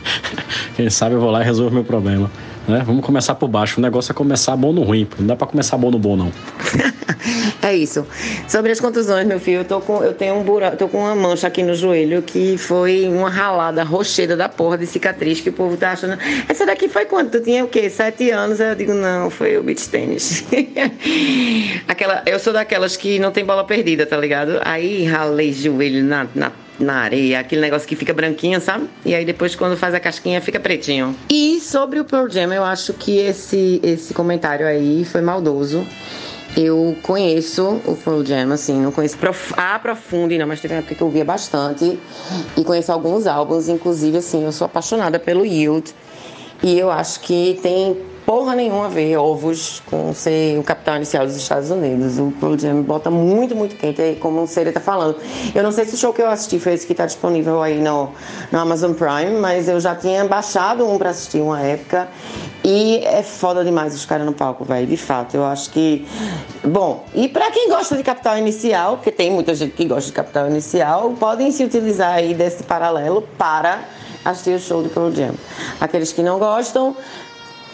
Quem 0.76 0.90
sabe 0.90 1.14
eu 1.14 1.20
vou 1.20 1.30
lá 1.30 1.42
e 1.42 1.44
resolvo 1.44 1.74
meu 1.74 1.84
problema. 1.84 2.30
Né? 2.68 2.82
Vamos 2.84 3.04
começar 3.04 3.34
por 3.34 3.48
baixo. 3.48 3.80
O 3.80 3.82
negócio 3.82 4.12
é 4.12 4.14
começar 4.14 4.56
bom 4.56 4.72
no 4.72 4.82
ruim. 4.82 5.08
Não 5.18 5.26
dá 5.26 5.36
para 5.36 5.46
começar 5.46 5.76
bom 5.76 5.90
no 5.90 5.98
bom, 5.98 6.16
não. 6.16 6.32
é 7.62 7.74
isso. 7.74 8.06
Sobre 8.48 8.70
as 8.72 8.80
contusões, 8.80 9.26
meu 9.26 9.40
filho, 9.40 9.58
eu, 9.58 9.64
tô 9.64 9.80
com, 9.80 10.02
eu 10.02 10.12
tenho 10.12 10.36
um 10.36 10.42
buraco, 10.42 10.76
tô 10.76 10.88
com 10.88 10.98
uma 10.98 11.14
mancha 11.14 11.46
aqui 11.46 11.62
no 11.62 11.74
joelho 11.74 12.22
que 12.22 12.56
foi 12.58 13.08
uma 13.08 13.28
ralada 13.28 13.82
rocheda 13.82 14.36
da 14.36 14.48
porra 14.48 14.78
de 14.78 14.86
cicatriz 14.86 15.40
que 15.40 15.48
o 15.48 15.52
povo 15.52 15.76
tá 15.76 15.92
achando. 15.92 16.18
Essa 16.48 16.64
daqui 16.66 16.88
foi 16.88 17.06
quando? 17.06 17.30
Tu 17.30 17.40
tinha 17.40 17.64
o 17.64 17.68
quê? 17.68 17.90
Sete 17.90 18.30
anos? 18.30 18.60
Eu 18.60 18.74
digo, 18.74 18.94
não, 18.94 19.30
foi 19.30 19.56
o 19.56 19.62
beach 19.62 19.88
tênis. 19.88 20.44
Aquela, 21.88 22.22
eu 22.26 22.38
sou 22.38 22.52
daquelas 22.52 22.96
que 22.96 23.18
não 23.18 23.30
tem 23.30 23.44
bola 23.44 23.64
perdida, 23.64 24.06
tá 24.06 24.16
ligado? 24.16 24.60
Aí 24.64 25.04
ralei 25.04 25.52
joelho 25.52 26.04
na, 26.04 26.26
na 26.34 26.52
na 26.80 27.02
areia, 27.02 27.40
aquele 27.40 27.60
negócio 27.60 27.86
que 27.86 27.94
fica 27.94 28.12
branquinho, 28.12 28.60
sabe? 28.60 28.88
E 29.04 29.14
aí 29.14 29.24
depois 29.24 29.54
quando 29.54 29.76
faz 29.76 29.94
a 29.94 30.00
casquinha 30.00 30.40
fica 30.40 30.58
pretinho. 30.58 31.14
E 31.28 31.60
sobre 31.60 32.00
o 32.00 32.04
Pearl 32.04 32.28
Jam, 32.28 32.52
eu 32.52 32.64
acho 32.64 32.92
que 32.94 33.18
esse, 33.18 33.80
esse 33.82 34.14
comentário 34.14 34.66
aí 34.66 35.04
foi 35.04 35.20
maldoso. 35.20 35.86
Eu 36.56 36.96
conheço 37.02 37.80
o 37.86 37.96
Pearl 37.96 38.24
Jam, 38.24 38.52
assim, 38.52 38.80
não 38.80 38.90
conheço 38.90 39.16
prof... 39.16 39.54
a 39.56 39.78
profundo, 39.78 40.36
não, 40.36 40.46
mas 40.46 40.60
teve 40.60 40.74
uma 40.74 40.80
época 40.80 40.96
que 40.96 41.02
eu 41.02 41.08
via 41.08 41.24
bastante. 41.24 41.98
E 42.56 42.64
conheço 42.64 42.90
alguns 42.90 43.26
álbuns, 43.26 43.68
inclusive, 43.68 44.18
assim, 44.18 44.44
eu 44.44 44.50
sou 44.50 44.64
apaixonada 44.64 45.18
pelo 45.18 45.44
Yield. 45.44 45.94
E 46.62 46.78
eu 46.78 46.90
acho 46.90 47.20
que 47.20 47.58
tem 47.62 47.96
porra 48.26 48.54
nenhuma 48.54 48.86
a 48.86 48.88
ver 48.88 49.16
ovos 49.16 49.82
com 49.86 50.12
ser 50.12 50.58
o 50.58 50.62
capital 50.62 50.96
inicial 50.96 51.26
dos 51.26 51.36
Estados 51.36 51.70
Unidos. 51.70 52.18
O 52.18 52.32
Pearl 52.38 52.58
Jam 52.58 52.82
bota 52.82 53.10
muito, 53.10 53.54
muito 53.56 53.76
quente, 53.76 54.00
aí, 54.00 54.16
como 54.16 54.42
o 54.42 54.46
Sere 54.46 54.72
tá 54.72 54.80
falando. 54.80 55.16
Eu 55.54 55.62
não 55.62 55.72
sei 55.72 55.84
se 55.84 55.94
o 55.94 55.98
show 55.98 56.12
que 56.12 56.22
eu 56.22 56.28
assisti 56.28 56.58
foi 56.58 56.74
esse 56.74 56.86
que 56.86 56.94
tá 56.94 57.06
disponível 57.06 57.62
aí 57.62 57.80
no, 57.80 58.10
no 58.50 58.58
Amazon 58.58 58.92
Prime, 58.92 59.38
mas 59.40 59.68
eu 59.68 59.80
já 59.80 59.94
tinha 59.94 60.24
baixado 60.24 60.88
um 60.88 60.98
pra 60.98 61.10
assistir 61.10 61.40
uma 61.40 61.60
época. 61.60 62.08
E 62.62 62.98
é 63.04 63.22
foda 63.22 63.64
demais 63.64 63.94
os 63.94 64.04
caras 64.04 64.26
no 64.26 64.32
palco, 64.32 64.64
velho. 64.64 64.86
De 64.86 64.96
fato, 64.96 65.34
eu 65.34 65.44
acho 65.44 65.70
que. 65.70 66.06
Bom, 66.62 67.04
e 67.14 67.26
para 67.26 67.50
quem 67.50 67.70
gosta 67.70 67.96
de 67.96 68.02
capital 68.02 68.36
inicial, 68.36 68.96
porque 68.96 69.10
tem 69.10 69.30
muita 69.30 69.54
gente 69.54 69.72
que 69.72 69.86
gosta 69.86 70.06
de 70.06 70.12
capital 70.12 70.46
inicial, 70.46 71.10
podem 71.18 71.50
se 71.50 71.64
utilizar 71.64 72.12
aí 72.12 72.34
desse 72.34 72.62
paralelo 72.62 73.22
para 73.38 73.80
assistir 74.24 74.50
o 74.50 74.60
show 74.60 74.82
do 74.82 74.90
Pearl 74.90 75.10
Jam. 75.10 75.34
Aqueles 75.80 76.12
que 76.12 76.22
não 76.22 76.38
gostam, 76.38 76.94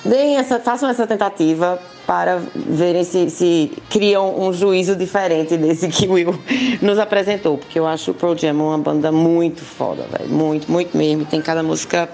deem 0.04 0.36
essa, 0.36 0.60
façam 0.60 0.88
essa 0.88 1.06
tentativa 1.06 1.78
para 2.06 2.40
verem 2.54 3.02
se, 3.02 3.28
se 3.30 3.72
criam 3.90 4.40
um 4.40 4.52
juízo 4.52 4.94
diferente 4.94 5.56
desse 5.56 5.88
que 5.88 6.06
Will 6.06 6.38
nos 6.80 6.98
apresentou, 6.98 7.58
porque 7.58 7.78
eu 7.78 7.86
acho 7.86 8.12
o 8.12 8.14
Pro 8.14 8.36
Jam 8.36 8.54
uma 8.54 8.78
banda 8.78 9.10
muito 9.10 9.62
foda, 9.62 10.06
velho, 10.10 10.30
muito, 10.30 10.70
muito 10.70 10.96
mesmo, 10.96 11.24
tem 11.24 11.42
cada 11.42 11.62
música 11.62 12.08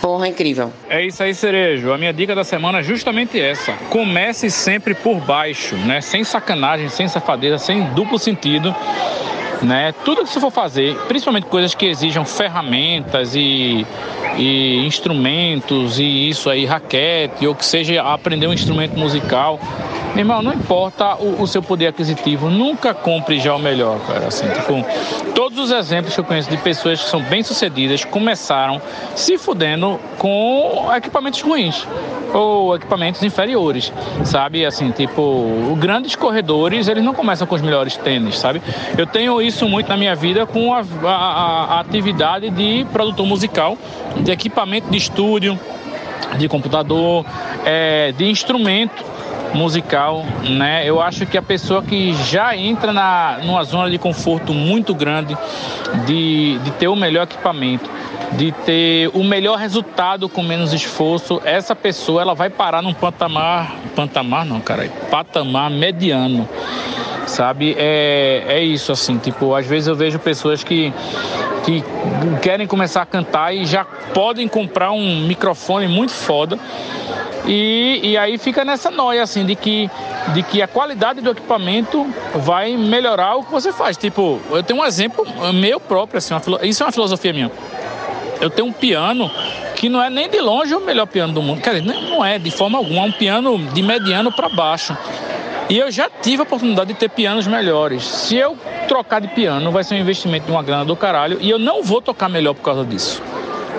porra 0.00 0.28
incrível. 0.28 0.72
É 0.88 1.04
isso 1.04 1.20
aí, 1.22 1.34
Cerejo. 1.34 1.92
A 1.92 1.98
minha 1.98 2.12
dica 2.12 2.32
da 2.32 2.44
semana 2.44 2.78
é 2.78 2.82
justamente 2.82 3.40
essa. 3.40 3.72
Comece 3.90 4.50
sempre 4.50 4.94
por 4.94 5.16
baixo, 5.16 5.74
né? 5.74 6.00
Sem 6.00 6.22
sacanagem, 6.22 6.88
sem 6.88 7.08
safadeza, 7.08 7.58
sem 7.58 7.82
duplo 7.92 8.16
sentido 8.16 8.72
né? 9.62 9.92
Tudo 10.04 10.24
que 10.24 10.28
você 10.28 10.40
for 10.40 10.50
fazer, 10.50 10.96
principalmente 11.08 11.46
coisas 11.46 11.74
que 11.74 11.86
exijam 11.86 12.24
ferramentas 12.24 13.34
e, 13.34 13.86
e 14.36 14.84
instrumentos 14.86 15.98
e 15.98 16.28
isso 16.28 16.50
aí, 16.50 16.64
raquete, 16.64 17.46
ou 17.46 17.54
que 17.54 17.64
seja 17.64 18.02
aprender 18.02 18.46
um 18.46 18.52
instrumento 18.52 18.98
musical, 18.98 19.58
irmão, 20.20 20.42
não 20.42 20.52
importa 20.52 21.16
o, 21.16 21.42
o, 21.42 21.46
seu 21.46 21.62
poder 21.62 21.88
aquisitivo, 21.88 22.48
nunca 22.48 22.94
compre 22.94 23.38
já 23.38 23.54
o 23.54 23.58
melhor, 23.58 23.98
cara. 24.06 24.28
Assim, 24.28 24.48
tipo, 24.48 24.84
todos 25.34 25.58
os 25.58 25.70
exemplos 25.70 26.14
que 26.14 26.20
eu 26.20 26.24
conheço 26.24 26.50
de 26.50 26.56
pessoas 26.56 27.02
que 27.02 27.10
são 27.10 27.22
bem-sucedidas 27.22 28.04
começaram 28.04 28.80
se 29.14 29.36
fudendo 29.38 29.98
com 30.18 30.88
equipamentos 30.94 31.40
ruins 31.40 31.86
ou 32.32 32.74
equipamentos 32.76 33.22
inferiores, 33.22 33.92
sabe? 34.24 34.64
Assim, 34.64 34.90
tipo, 34.90 35.76
grandes 35.78 36.14
corredores, 36.16 36.88
eles 36.88 37.04
não 37.04 37.14
começam 37.14 37.46
com 37.46 37.54
os 37.54 37.62
melhores 37.62 37.96
tênis, 37.96 38.38
sabe? 38.38 38.62
Eu 38.96 39.06
tenho 39.06 39.40
isso 39.40 39.68
muito 39.68 39.88
na 39.88 39.96
minha 39.96 40.14
vida 40.14 40.46
com 40.46 40.72
a, 40.72 40.82
a, 41.04 41.76
a 41.76 41.80
atividade 41.80 42.50
de 42.50 42.86
produtor 42.92 43.26
musical, 43.26 43.78
de 44.16 44.30
equipamento 44.30 44.90
de 44.90 44.96
estúdio, 44.96 45.58
de 46.36 46.48
computador, 46.48 47.24
é, 47.64 48.12
de 48.12 48.26
instrumento 48.26 49.15
musical, 49.54 50.24
né? 50.48 50.82
Eu 50.88 51.00
acho 51.00 51.26
que 51.26 51.36
a 51.36 51.42
pessoa 51.42 51.82
que 51.82 52.12
já 52.24 52.56
entra 52.56 52.92
na, 52.92 53.38
numa 53.42 53.64
zona 53.64 53.90
de 53.90 53.98
conforto 53.98 54.52
muito 54.52 54.94
grande, 54.94 55.36
de, 56.06 56.58
de 56.58 56.70
ter 56.72 56.88
o 56.88 56.96
melhor 56.96 57.24
equipamento, 57.24 57.88
de 58.32 58.52
ter 58.52 59.10
o 59.14 59.22
melhor 59.24 59.58
resultado 59.58 60.28
com 60.28 60.42
menos 60.42 60.72
esforço, 60.72 61.40
essa 61.44 61.74
pessoa 61.74 62.22
ela 62.22 62.34
vai 62.34 62.50
parar 62.50 62.82
num 62.82 62.94
patamar, 62.94 63.74
patamar 63.94 64.44
não, 64.44 64.60
cara, 64.60 64.90
patamar 65.10 65.70
mediano 65.70 66.48
sabe? 67.26 67.74
É, 67.78 68.44
é 68.46 68.62
isso, 68.62 68.92
assim, 68.92 69.18
tipo, 69.18 69.54
às 69.54 69.66
vezes 69.66 69.88
eu 69.88 69.94
vejo 69.94 70.18
pessoas 70.18 70.62
que, 70.62 70.92
que 71.64 71.82
querem 72.40 72.66
começar 72.66 73.02
a 73.02 73.06
cantar 73.06 73.54
e 73.54 73.66
já 73.66 73.84
podem 73.84 74.46
comprar 74.48 74.92
um 74.92 75.20
microfone 75.26 75.88
muito 75.88 76.12
foda 76.12 76.58
e, 77.46 78.00
e 78.02 78.16
aí 78.16 78.38
fica 78.38 78.64
nessa 78.64 78.90
noia, 78.90 79.22
assim, 79.22 79.44
de 79.46 79.54
que, 79.54 79.88
de 80.34 80.42
que 80.42 80.60
a 80.60 80.66
qualidade 80.66 81.20
do 81.20 81.30
equipamento 81.30 82.06
vai 82.34 82.76
melhorar 82.76 83.36
o 83.36 83.44
que 83.44 83.52
você 83.52 83.72
faz. 83.72 83.96
Tipo, 83.96 84.40
eu 84.50 84.62
tenho 84.62 84.80
um 84.80 84.84
exemplo 84.84 85.24
meu 85.54 85.78
próprio, 85.78 86.18
assim, 86.18 86.34
uma, 86.34 86.66
isso 86.66 86.82
é 86.82 86.86
uma 86.86 86.92
filosofia 86.92 87.32
minha. 87.32 87.50
Eu 88.40 88.50
tenho 88.50 88.68
um 88.68 88.72
piano 88.72 89.30
que 89.76 89.88
não 89.88 90.02
é 90.02 90.10
nem 90.10 90.28
de 90.28 90.40
longe 90.40 90.74
o 90.74 90.80
melhor 90.80 91.06
piano 91.06 91.32
do 91.32 91.42
mundo. 91.42 91.60
Quer 91.60 91.80
dizer, 91.80 92.00
não 92.10 92.24
é 92.24 92.38
de 92.38 92.50
forma 92.50 92.78
alguma, 92.78 93.02
é 93.02 93.08
um 93.08 93.12
piano 93.12 93.58
de 93.58 93.82
mediano 93.82 94.32
para 94.32 94.48
baixo. 94.48 94.96
E 95.68 95.78
eu 95.78 95.90
já 95.90 96.08
tive 96.08 96.40
a 96.40 96.42
oportunidade 96.42 96.92
de 96.92 96.98
ter 96.98 97.08
pianos 97.08 97.46
melhores. 97.46 98.04
Se 98.04 98.36
eu 98.36 98.56
trocar 98.86 99.20
de 99.20 99.28
piano, 99.28 99.70
vai 99.72 99.82
ser 99.82 99.96
um 99.96 99.98
investimento 99.98 100.46
de 100.46 100.52
uma 100.52 100.62
grana 100.62 100.84
do 100.84 100.94
caralho 100.94 101.38
e 101.40 101.50
eu 101.50 101.58
não 101.58 101.82
vou 101.82 102.00
tocar 102.00 102.28
melhor 102.28 102.54
por 102.54 102.62
causa 102.62 102.84
disso. 102.84 103.22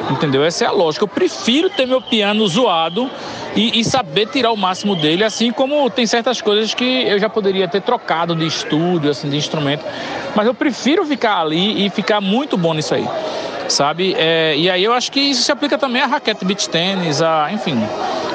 Entendeu? 0.10 0.44
Essa 0.44 0.66
é 0.66 0.68
a 0.68 0.72
lógica. 0.72 1.04
Eu 1.04 1.08
prefiro 1.08 1.70
ter 1.70 1.86
meu 1.86 2.02
piano 2.02 2.48
zoado 2.48 3.10
e, 3.56 3.80
e, 3.80 3.84
saber 3.84 4.28
tirar 4.28 4.52
o 4.52 4.58
máximo 4.58 4.96
dele, 4.96 5.24
assim 5.24 5.52
como 5.52 5.90
tem 5.90 6.06
certas 6.06 6.42
coisas 6.42 6.74
que 6.74 7.04
eu 7.08 7.18
já 7.18 7.28
poderia 7.28 7.68
ter 7.68 7.82
trocado 7.82 8.36
de 8.36 8.46
estúdio, 8.46 9.10
assim, 9.10 9.30
de 9.30 9.36
instrumento, 9.36 9.84
mas 10.36 10.46
eu 10.46 10.54
prefiro 10.54 11.04
ficar 11.06 11.40
ali 11.40 11.86
e 11.86 11.90
ficar 11.90 12.22
muito 12.22 12.56
bom 12.56 12.76
nisso 12.76 12.94
aí, 12.94 13.08
sabe? 13.68 14.16
É, 14.16 14.56
e 14.56 14.70
aí 14.70 14.84
eu 14.84 14.94
acho 14.94 15.12
que 15.12 15.20
isso 15.20 15.42
se 15.42 15.52
aplica 15.52 15.76
também 15.76 16.04
a 16.04 16.06
raquete 16.06 16.46
beach 16.46 16.70
tênis, 16.70 17.20
a, 17.20 17.52
enfim, 17.52 17.82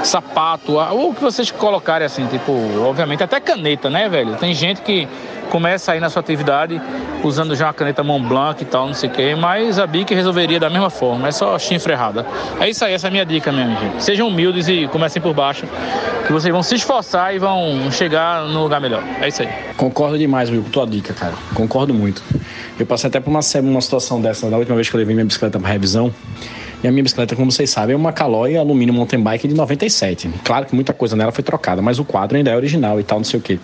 sapato, 0.03 0.81
a, 0.81 0.91
ou 0.91 1.11
o 1.11 1.14
que 1.14 1.23
vocês 1.23 1.53
colocarem 1.53 2.05
assim, 2.05 2.27
tipo, 2.27 2.53
obviamente 2.81 3.23
até 3.23 3.39
caneta, 3.39 3.89
né, 3.89 4.09
velho? 4.09 4.35
Tem 4.37 4.53
gente 4.53 4.83
que 4.83 5.07
começa 5.53 5.93
aí 5.93 6.01
na 6.01 6.09
sua 6.09 6.21
atividade 6.21 6.81
usando 7.23 7.55
já 7.55 7.67
uma 7.67 7.75
caneta 7.75 8.03
Montblanc 8.03 8.63
e 8.63 8.65
tal, 8.65 8.87
não 8.87 8.95
sei 8.95 9.11
o 9.11 9.13
quê, 9.13 9.35
mas 9.35 9.79
a 9.79 9.87
Bic 9.87 10.15
resolveria 10.15 10.59
da 10.59 10.71
mesma 10.71 10.89
forma, 10.89 11.29
é 11.29 11.31
só 11.31 11.59
chifre 11.59 11.93
errada. 11.93 12.27
É 12.59 12.71
isso 12.71 12.83
aí, 12.83 12.95
essa 12.95 13.07
é 13.07 13.09
a 13.09 13.11
minha 13.11 13.27
dica 13.27 13.53
mesmo, 13.53 13.79
gente. 13.79 14.03
Sejam 14.03 14.29
humildes 14.29 14.67
e 14.67 14.89
comecem 14.89 15.21
por 15.21 15.35
baixo, 15.35 15.67
que 16.27 16.33
vocês 16.33 16.51
vão 16.51 16.63
se 16.63 16.77
esforçar 16.77 17.35
e 17.35 17.39
vão 17.39 17.93
chegar 17.93 18.45
no 18.47 18.63
lugar 18.63 18.81
melhor. 18.81 19.05
É 19.21 19.29
isso 19.29 19.43
aí. 19.43 19.49
Concordo 19.77 20.17
demais, 20.17 20.49
viu, 20.49 20.63
com 20.63 20.71
tua 20.71 20.87
dica, 20.87 21.13
cara. 21.13 21.35
Concordo 21.53 21.93
muito. 21.93 22.23
Eu 22.79 22.87
passei 22.87 23.09
até 23.09 23.21
por 23.21 23.29
uma, 23.29 23.41
uma 23.61 23.81
situação 23.83 24.23
dessa 24.23 24.49
na 24.49 24.57
última 24.57 24.75
vez 24.75 24.89
que 24.89 24.97
eu 24.97 24.99
levei 24.99 25.15
minha 25.15 25.27
bicicleta 25.27 25.61
para 25.61 25.69
revisão. 25.69 26.11
E 26.83 26.89
a 26.89 26.91
minha 26.91 27.03
bicicleta, 27.03 27.37
como 27.37 27.53
vocês 27.53 27.69
sabem, 27.69 27.93
é 27.93 27.97
uma 27.97 28.11
Caloi 28.11 28.57
alumínio 28.57 28.95
mountain 28.95 29.21
bike 29.21 29.47
de 29.47 29.55
97. 29.55 30.31
Claro 30.43 30.65
que 30.65 30.75
muita 30.75 30.95
coisa 30.95 31.15
nela 31.15 31.31
foi 31.31 31.45
trocada, 31.45 31.83
mas 31.83 31.99
o 31.99 32.05
quadro 32.05 32.39
ainda 32.39 32.51
é 32.51 32.57
original 32.57 32.99
e 32.99 33.05
tal, 33.05 33.19
não 33.19 33.25
sei 33.25 33.39
o 33.39 33.43
quê. 33.43 33.61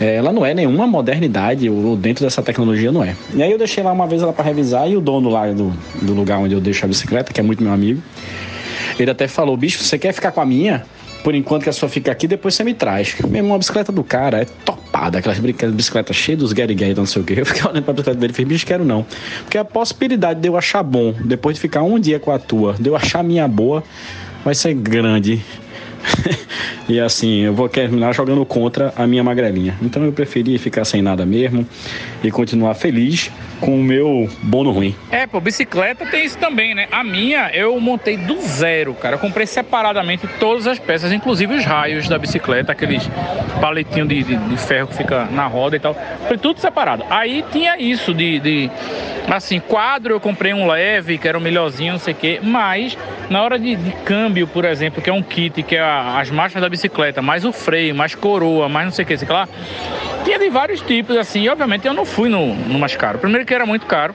É, 0.00 0.16
ela 0.16 0.32
não 0.32 0.44
é 0.44 0.52
nenhuma 0.52 0.86
modernidade, 0.86 1.68
ou 1.70 1.96
dentro 1.96 2.24
dessa 2.24 2.42
tecnologia 2.42 2.90
não 2.90 3.04
é. 3.04 3.14
E 3.32 3.42
aí 3.42 3.50
eu 3.50 3.58
deixei 3.58 3.82
lá 3.82 3.92
uma 3.92 4.06
vez 4.06 4.22
ela 4.22 4.32
para 4.32 4.44
revisar 4.44 4.88
e 4.90 4.96
o 4.96 5.00
dono 5.00 5.28
lá 5.30 5.46
do, 5.52 5.72
do 6.02 6.12
lugar 6.12 6.38
onde 6.38 6.54
eu 6.54 6.60
deixo 6.60 6.84
a 6.84 6.88
bicicleta, 6.88 7.32
que 7.32 7.40
é 7.40 7.42
muito 7.42 7.62
meu 7.62 7.72
amigo, 7.72 8.02
ele 8.98 9.10
até 9.10 9.28
falou: 9.28 9.56
bicho, 9.56 9.82
você 9.82 9.98
quer 9.98 10.12
ficar 10.12 10.32
com 10.32 10.40
a 10.40 10.46
minha? 10.46 10.84
Por 11.22 11.34
enquanto 11.34 11.62
que 11.62 11.70
a 11.70 11.72
sua 11.72 11.88
fica 11.88 12.12
aqui, 12.12 12.28
depois 12.28 12.54
você 12.54 12.62
me 12.62 12.74
traz. 12.74 13.16
Mesmo 13.26 13.48
uma 13.48 13.58
bicicleta 13.58 13.90
do 13.90 14.04
cara 14.04 14.42
é 14.42 14.44
topada, 14.44 15.18
aquelas 15.18 15.38
bicicletas 15.38 16.14
cheias 16.14 16.38
dos 16.38 16.52
Gary 16.52 16.76
não 16.94 17.06
sei 17.06 17.22
o 17.22 17.24
que. 17.24 17.32
Eu 17.40 17.46
fiquei 17.46 17.62
olhando 17.62 17.82
pra 17.82 17.94
bicicleta 17.94 18.20
dele 18.20 18.32
e 18.32 18.36
falei, 18.36 18.48
bicho, 18.50 18.66
quero 18.66 18.84
não. 18.84 19.06
Porque 19.42 19.56
a 19.56 19.64
possibilidade 19.64 20.40
de 20.40 20.48
eu 20.48 20.56
achar 20.56 20.82
bom, 20.82 21.14
depois 21.24 21.54
de 21.56 21.62
ficar 21.62 21.82
um 21.82 21.98
dia 21.98 22.20
com 22.20 22.30
a 22.30 22.38
tua, 22.38 22.74
de 22.78 22.90
eu 22.90 22.94
achar 22.94 23.20
a 23.20 23.22
minha 23.22 23.48
boa, 23.48 23.82
vai 24.44 24.54
ser 24.54 24.74
grande. 24.74 25.42
e 26.88 27.00
assim, 27.00 27.40
eu 27.40 27.54
vou 27.54 27.68
terminar 27.68 28.12
jogando 28.12 28.44
contra 28.44 28.92
a 28.96 29.06
minha 29.06 29.22
magrelinha. 29.22 29.76
Então 29.82 30.04
eu 30.04 30.12
preferi 30.12 30.58
ficar 30.58 30.84
sem 30.84 31.02
nada 31.02 31.24
mesmo 31.24 31.66
e 32.22 32.30
continuar 32.30 32.74
feliz 32.74 33.30
com 33.60 33.80
o 33.80 33.82
meu 33.82 34.28
bônus 34.42 34.74
ruim. 34.74 34.94
É, 35.10 35.26
pô, 35.26 35.40
bicicleta 35.40 36.04
tem 36.06 36.24
isso 36.24 36.38
também, 36.38 36.74
né? 36.74 36.86
A 36.90 37.02
minha 37.02 37.50
eu 37.54 37.78
montei 37.80 38.16
do 38.16 38.40
zero, 38.40 38.94
cara. 38.94 39.16
Eu 39.16 39.18
comprei 39.18 39.46
separadamente 39.46 40.26
todas 40.38 40.66
as 40.66 40.78
peças, 40.78 41.12
inclusive 41.12 41.54
os 41.54 41.64
raios 41.64 42.08
da 42.08 42.18
bicicleta, 42.18 42.72
aqueles 42.72 43.08
paletinhos 43.60 44.08
de, 44.08 44.22
de, 44.22 44.36
de 44.36 44.56
ferro 44.56 44.88
que 44.88 44.96
fica 44.96 45.24
na 45.26 45.46
roda 45.46 45.76
e 45.76 45.80
tal. 45.80 45.96
Foi 46.28 46.36
tudo 46.36 46.60
separado. 46.60 47.04
Aí 47.08 47.44
tinha 47.50 47.78
isso 47.78 48.12
de, 48.12 48.38
de 48.40 48.70
assim, 49.32 49.60
quadro 49.60 50.14
eu 50.14 50.20
comprei 50.20 50.52
um 50.52 50.66
leve, 50.66 51.16
que 51.18 51.26
era 51.26 51.38
o 51.38 51.40
um 51.40 51.44
melhorzinho, 51.44 51.92
não 51.92 51.98
sei 51.98 52.12
o 52.12 52.16
quê, 52.16 52.40
mas 52.42 52.96
na 53.30 53.42
hora 53.42 53.58
de, 53.58 53.76
de, 53.76 53.90
câmbio, 54.04 54.46
por 54.46 54.64
exemplo, 54.64 55.00
que 55.00 55.08
é 55.08 55.12
um 55.12 55.22
kit, 55.22 55.62
que 55.62 55.76
é 55.76 55.80
a, 55.80 55.93
as 56.20 56.30
marchas 56.30 56.60
da 56.60 56.68
bicicleta, 56.68 57.22
mais 57.22 57.44
o 57.44 57.52
freio, 57.52 57.94
mais 57.94 58.14
coroa, 58.14 58.68
mais 58.68 58.86
não 58.86 58.92
sei 58.92 59.04
o 59.04 59.08
que, 59.08 59.16
sei 59.16 59.28
lá, 59.28 59.48
tinha 60.24 60.38
de 60.38 60.48
vários 60.50 60.80
tipos, 60.80 61.16
assim, 61.16 61.42
e 61.42 61.48
obviamente 61.48 61.86
eu 61.86 61.94
não 61.94 62.04
fui 62.04 62.28
no, 62.28 62.54
no 62.54 62.78
mais 62.78 62.96
caro. 62.96 63.18
Primeiro 63.18 63.44
que 63.46 63.54
era 63.54 63.66
muito 63.66 63.86
caro, 63.86 64.14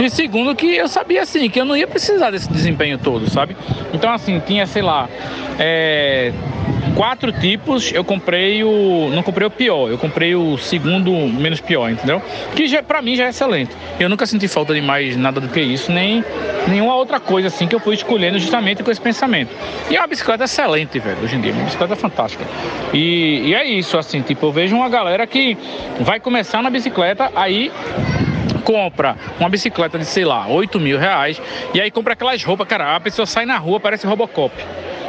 e 0.00 0.08
segundo 0.08 0.54
que 0.54 0.76
eu 0.76 0.88
sabia 0.88 1.22
assim, 1.22 1.50
que 1.50 1.60
eu 1.60 1.64
não 1.64 1.76
ia 1.76 1.86
precisar 1.86 2.30
desse 2.30 2.50
desempenho 2.50 2.96
todo, 2.96 3.28
sabe? 3.28 3.54
Então 3.92 4.10
assim, 4.12 4.40
tinha, 4.40 4.66
sei 4.66 4.80
lá, 4.80 5.08
é, 5.58 6.32
quatro 6.94 7.32
tipos, 7.32 7.92
eu 7.92 8.04
comprei 8.04 8.62
o. 8.64 9.10
Não 9.14 9.22
comprei 9.22 9.46
o 9.46 9.50
pior, 9.50 9.88
eu 9.90 9.98
comprei 9.98 10.34
o 10.34 10.58
segundo 10.58 11.12
menos 11.12 11.60
pior, 11.60 11.90
entendeu? 11.90 12.22
Que 12.54 12.66
já, 12.66 12.82
pra 12.82 13.00
mim 13.02 13.16
já 13.16 13.26
é 13.26 13.28
excelente. 13.30 13.74
Eu 13.98 14.08
nunca 14.08 14.26
senti 14.26 14.48
falta 14.48 14.74
de 14.74 14.80
mais 14.80 15.16
nada 15.16 15.40
do 15.40 15.48
que 15.48 15.60
isso, 15.60 15.92
nem 15.92 16.24
nenhuma 16.68 16.94
outra 16.94 17.18
coisa 17.18 17.48
assim 17.48 17.66
que 17.66 17.74
eu 17.74 17.80
fui 17.80 17.94
escolhendo 17.94 18.38
justamente 18.38 18.82
com 18.82 18.90
esse 18.90 19.00
pensamento. 19.00 19.50
E 19.90 19.96
é 19.96 20.00
uma 20.00 20.06
bicicleta 20.06 20.44
excelente, 20.44 20.98
velho, 20.98 21.18
hoje 21.22 21.36
em 21.36 21.40
dia. 21.40 21.52
Uma 21.52 21.64
bicicleta 21.64 21.96
fantástica. 21.96 22.44
E, 22.92 23.42
e 23.46 23.54
é 23.54 23.64
isso, 23.64 23.96
assim, 23.98 24.20
tipo, 24.22 24.46
eu 24.46 24.52
vejo 24.52 24.76
uma 24.76 24.88
galera 24.88 25.26
que 25.26 25.56
vai 26.00 26.20
começar 26.20 26.62
na 26.62 26.70
bicicleta, 26.70 27.30
aí 27.34 27.70
compra 28.60 29.16
uma 29.38 29.48
bicicleta 29.48 29.98
de, 29.98 30.04
sei 30.04 30.24
lá, 30.24 30.46
8 30.46 30.78
mil 30.78 30.98
reais, 30.98 31.40
e 31.74 31.80
aí 31.80 31.90
compra 31.90 32.12
aquelas 32.12 32.42
roupas, 32.42 32.66
cara, 32.68 32.96
a 32.96 33.00
pessoa 33.00 33.26
sai 33.26 33.46
na 33.46 33.58
rua, 33.58 33.80
parece 33.80 34.06
Robocop 34.06 34.54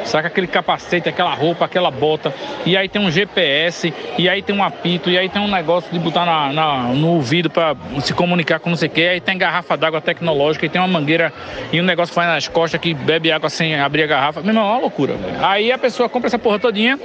saca 0.06 0.28
aquele 0.28 0.48
capacete, 0.48 1.10
aquela 1.10 1.34
roupa, 1.34 1.66
aquela 1.66 1.92
bota, 1.92 2.34
e 2.66 2.76
aí 2.76 2.88
tem 2.88 3.02
um 3.02 3.12
GPS, 3.12 3.94
e 4.18 4.28
aí 4.28 4.42
tem 4.42 4.56
um 4.56 4.64
apito, 4.64 5.10
e 5.10 5.18
aí 5.18 5.30
tem 5.30 5.42
um 5.42 5.48
negócio 5.48 5.92
de 5.92 6.00
botar 6.00 6.26
na, 6.26 6.54
na 6.54 6.84
no 6.94 7.10
ouvido 7.10 7.50
para 7.50 7.76
se 8.02 8.14
comunicar 8.14 8.60
com 8.60 8.70
não 8.70 8.78
sei 8.78 8.88
o 8.88 8.92
que, 8.92 9.08
aí 9.08 9.22
tem 9.22 9.38
garrafa 9.38 9.78
d'água 9.78 10.02
tecnológica, 10.02 10.66
e 10.66 10.70
tem 10.70 10.82
uma 10.82 10.88
mangueira 10.88 11.34
e 11.72 11.80
um 11.80 11.84
negócio 11.84 12.14
faz 12.14 12.28
nas 12.28 12.48
costas 12.48 12.80
que 12.80 12.94
bebe 12.94 13.32
água 13.32 13.50
sem 13.50 13.80
abrir 13.80 14.04
a 14.04 14.08
garrafa. 14.08 14.42
Meu 14.42 14.50
irmão, 14.50 14.68
é 14.68 14.72
uma 14.72 14.82
loucura. 14.82 15.16
Aí 15.42 15.72
a 15.72 15.78
pessoa 15.78 16.10
compra 16.10 16.28
essa 16.28 16.40
porra 16.40 16.60
todinha 16.60 17.00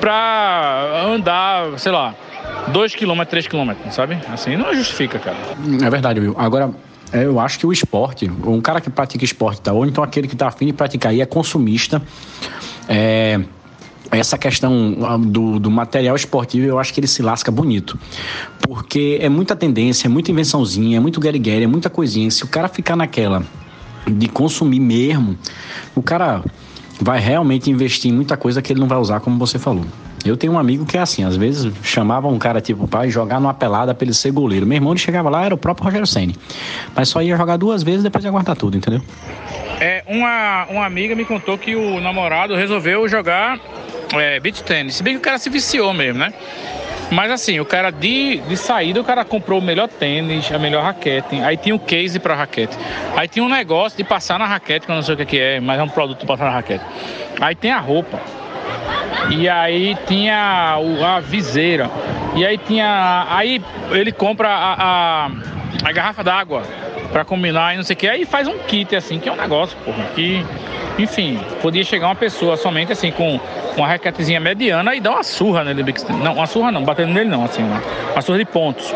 pra 0.00 1.04
andar, 1.06 1.78
sei 1.78 1.92
lá, 1.92 2.14
2 2.72 2.94
km, 2.94 3.22
3 3.28 3.46
km, 3.46 3.72
sabe? 3.90 4.18
Assim, 4.32 4.56
não 4.56 4.74
justifica, 4.74 5.18
cara. 5.18 5.36
É 5.84 5.90
verdade, 5.90 6.20
Will. 6.20 6.34
Agora, 6.36 6.70
é, 7.12 7.24
eu 7.24 7.40
acho 7.40 7.58
que 7.58 7.66
o 7.66 7.72
esporte, 7.72 8.30
um 8.44 8.60
cara 8.60 8.80
que 8.80 8.90
pratica 8.90 9.24
esporte, 9.24 9.60
tá? 9.60 9.72
ou 9.72 9.86
então 9.86 10.04
aquele 10.04 10.28
que 10.28 10.34
está 10.34 10.48
afim 10.48 10.66
de 10.66 10.72
praticar 10.72 11.14
e 11.14 11.20
é 11.20 11.26
consumista, 11.26 12.02
é, 12.88 13.40
essa 14.10 14.38
questão 14.38 14.96
ah, 15.02 15.16
do, 15.18 15.58
do, 15.58 15.70
material 15.70 16.16
esportivo, 16.16 16.66
eu 16.66 16.78
acho 16.78 16.92
que 16.92 17.00
ele 17.00 17.06
se 17.06 17.22
lasca 17.22 17.50
bonito. 17.50 17.98
Porque 18.60 19.18
é 19.20 19.28
muita 19.28 19.54
tendência, 19.54 20.06
é 20.06 20.08
muita 20.08 20.30
invençãozinha, 20.30 20.96
é 20.96 21.00
muito 21.00 21.20
guerre 21.20 21.62
é 21.62 21.66
muita 21.66 21.90
coisinha. 21.90 22.30
Se 22.30 22.44
o 22.44 22.48
cara 22.48 22.68
ficar 22.68 22.96
naquela 22.96 23.42
de 24.06 24.28
consumir 24.28 24.80
mesmo, 24.80 25.36
o 25.94 26.02
cara 26.02 26.42
vai 27.00 27.20
realmente 27.20 27.70
investir 27.70 28.10
em 28.10 28.14
muita 28.14 28.36
coisa 28.36 28.62
que 28.62 28.72
ele 28.72 28.80
não 28.80 28.88
vai 28.88 28.98
usar, 28.98 29.20
como 29.20 29.38
você 29.38 29.58
falou. 29.58 29.84
Eu 30.24 30.36
tenho 30.36 30.52
um 30.52 30.58
amigo 30.58 30.84
que 30.84 30.96
é 30.96 31.00
assim, 31.00 31.24
às 31.24 31.36
vezes 31.36 31.72
chamava 31.82 32.28
um 32.28 32.38
cara 32.38 32.60
tipo 32.60 32.86
para 32.88 33.08
jogar 33.08 33.40
numa 33.40 33.54
pelada 33.54 33.94
pra 33.94 34.04
ele 34.04 34.14
ser 34.14 34.30
goleiro. 34.30 34.66
Meu 34.66 34.76
irmão 34.76 34.92
ele 34.92 35.00
chegava 35.00 35.30
lá, 35.30 35.44
era 35.44 35.54
o 35.54 35.58
próprio 35.58 35.84
Rogério 35.84 36.06
Senni. 36.06 36.36
Mas 36.94 37.08
só 37.08 37.22
ia 37.22 37.36
jogar 37.36 37.56
duas 37.56 37.82
vezes 37.82 38.02
depois 38.02 38.24
ia 38.24 38.30
guardar 38.30 38.56
tudo, 38.56 38.76
entendeu? 38.76 39.00
É, 39.80 40.02
uma, 40.06 40.66
uma 40.70 40.86
amiga 40.86 41.14
me 41.14 41.24
contou 41.24 41.56
que 41.56 41.76
o 41.76 42.00
namorado 42.00 42.54
resolveu 42.56 43.08
jogar 43.08 43.60
é, 44.14 44.40
beach 44.40 44.62
tênis. 44.62 44.96
Se 44.96 45.02
bem 45.02 45.14
que 45.14 45.20
o 45.20 45.22
cara 45.22 45.38
se 45.38 45.48
viciou 45.48 45.92
mesmo, 45.94 46.18
né? 46.18 46.32
Mas 47.10 47.30
assim, 47.30 47.58
o 47.58 47.64
cara 47.64 47.90
de, 47.90 48.36
de 48.38 48.56
saída, 48.56 49.00
o 49.00 49.04
cara 49.04 49.24
comprou 49.24 49.60
o 49.60 49.62
melhor 49.62 49.88
tênis, 49.88 50.50
a 50.52 50.58
melhor 50.58 50.82
raquete. 50.82 51.36
Aí 51.40 51.56
tinha 51.56 51.74
o 51.74 51.78
case 51.78 52.18
pra 52.18 52.34
raquete. 52.34 52.76
Aí 53.16 53.26
tinha 53.26 53.44
um 53.44 53.48
negócio 53.48 53.96
de 53.96 54.04
passar 54.04 54.38
na 54.38 54.46
raquete, 54.46 54.84
que 54.84 54.92
eu 54.92 54.96
não 54.96 55.02
sei 55.02 55.14
o 55.14 55.26
que 55.26 55.38
é, 55.38 55.58
mas 55.60 55.78
é 55.78 55.82
um 55.82 55.88
produto 55.88 56.18
pra 56.18 56.28
passar 56.28 56.44
na 56.44 56.50
raquete. 56.50 56.84
Aí 57.40 57.54
tem 57.54 57.70
a 57.70 57.78
roupa. 57.78 58.20
E 59.30 59.48
aí 59.48 59.96
tinha 60.06 60.78
a 61.04 61.20
viseira. 61.20 61.90
E 62.34 62.46
aí 62.46 62.56
tinha. 62.58 63.26
Aí 63.28 63.62
ele 63.90 64.12
compra 64.12 64.48
a, 64.48 64.74
a, 64.78 65.30
a 65.84 65.92
garrafa 65.92 66.24
d'água 66.24 66.62
para 67.12 67.24
combinar 67.24 67.74
e 67.74 67.76
não 67.76 67.84
sei 67.84 67.94
o 67.94 67.96
que. 67.96 68.08
Aí 68.08 68.24
faz 68.24 68.46
um 68.46 68.58
kit 68.58 68.94
assim, 68.94 69.18
que 69.18 69.28
é 69.28 69.32
um 69.32 69.36
negócio, 69.36 69.76
porra, 69.84 70.04
que. 70.14 70.44
Enfim, 70.98 71.38
podia 71.62 71.84
chegar 71.84 72.08
uma 72.08 72.14
pessoa 72.16 72.56
somente 72.56 72.90
assim 72.90 73.12
com 73.12 73.38
uma 73.76 73.86
raquetezinha 73.86 74.40
mediana 74.40 74.94
e 74.94 75.00
dar 75.00 75.12
uma 75.12 75.22
surra 75.22 75.62
nele. 75.62 75.94
Não, 76.22 76.34
uma 76.34 76.46
surra 76.46 76.72
não, 76.72 76.82
batendo 76.82 77.12
nele 77.12 77.30
não, 77.30 77.44
assim, 77.44 77.62
uma, 77.62 78.20
surra 78.20 78.38
de 78.38 78.44
pontos, 78.44 78.92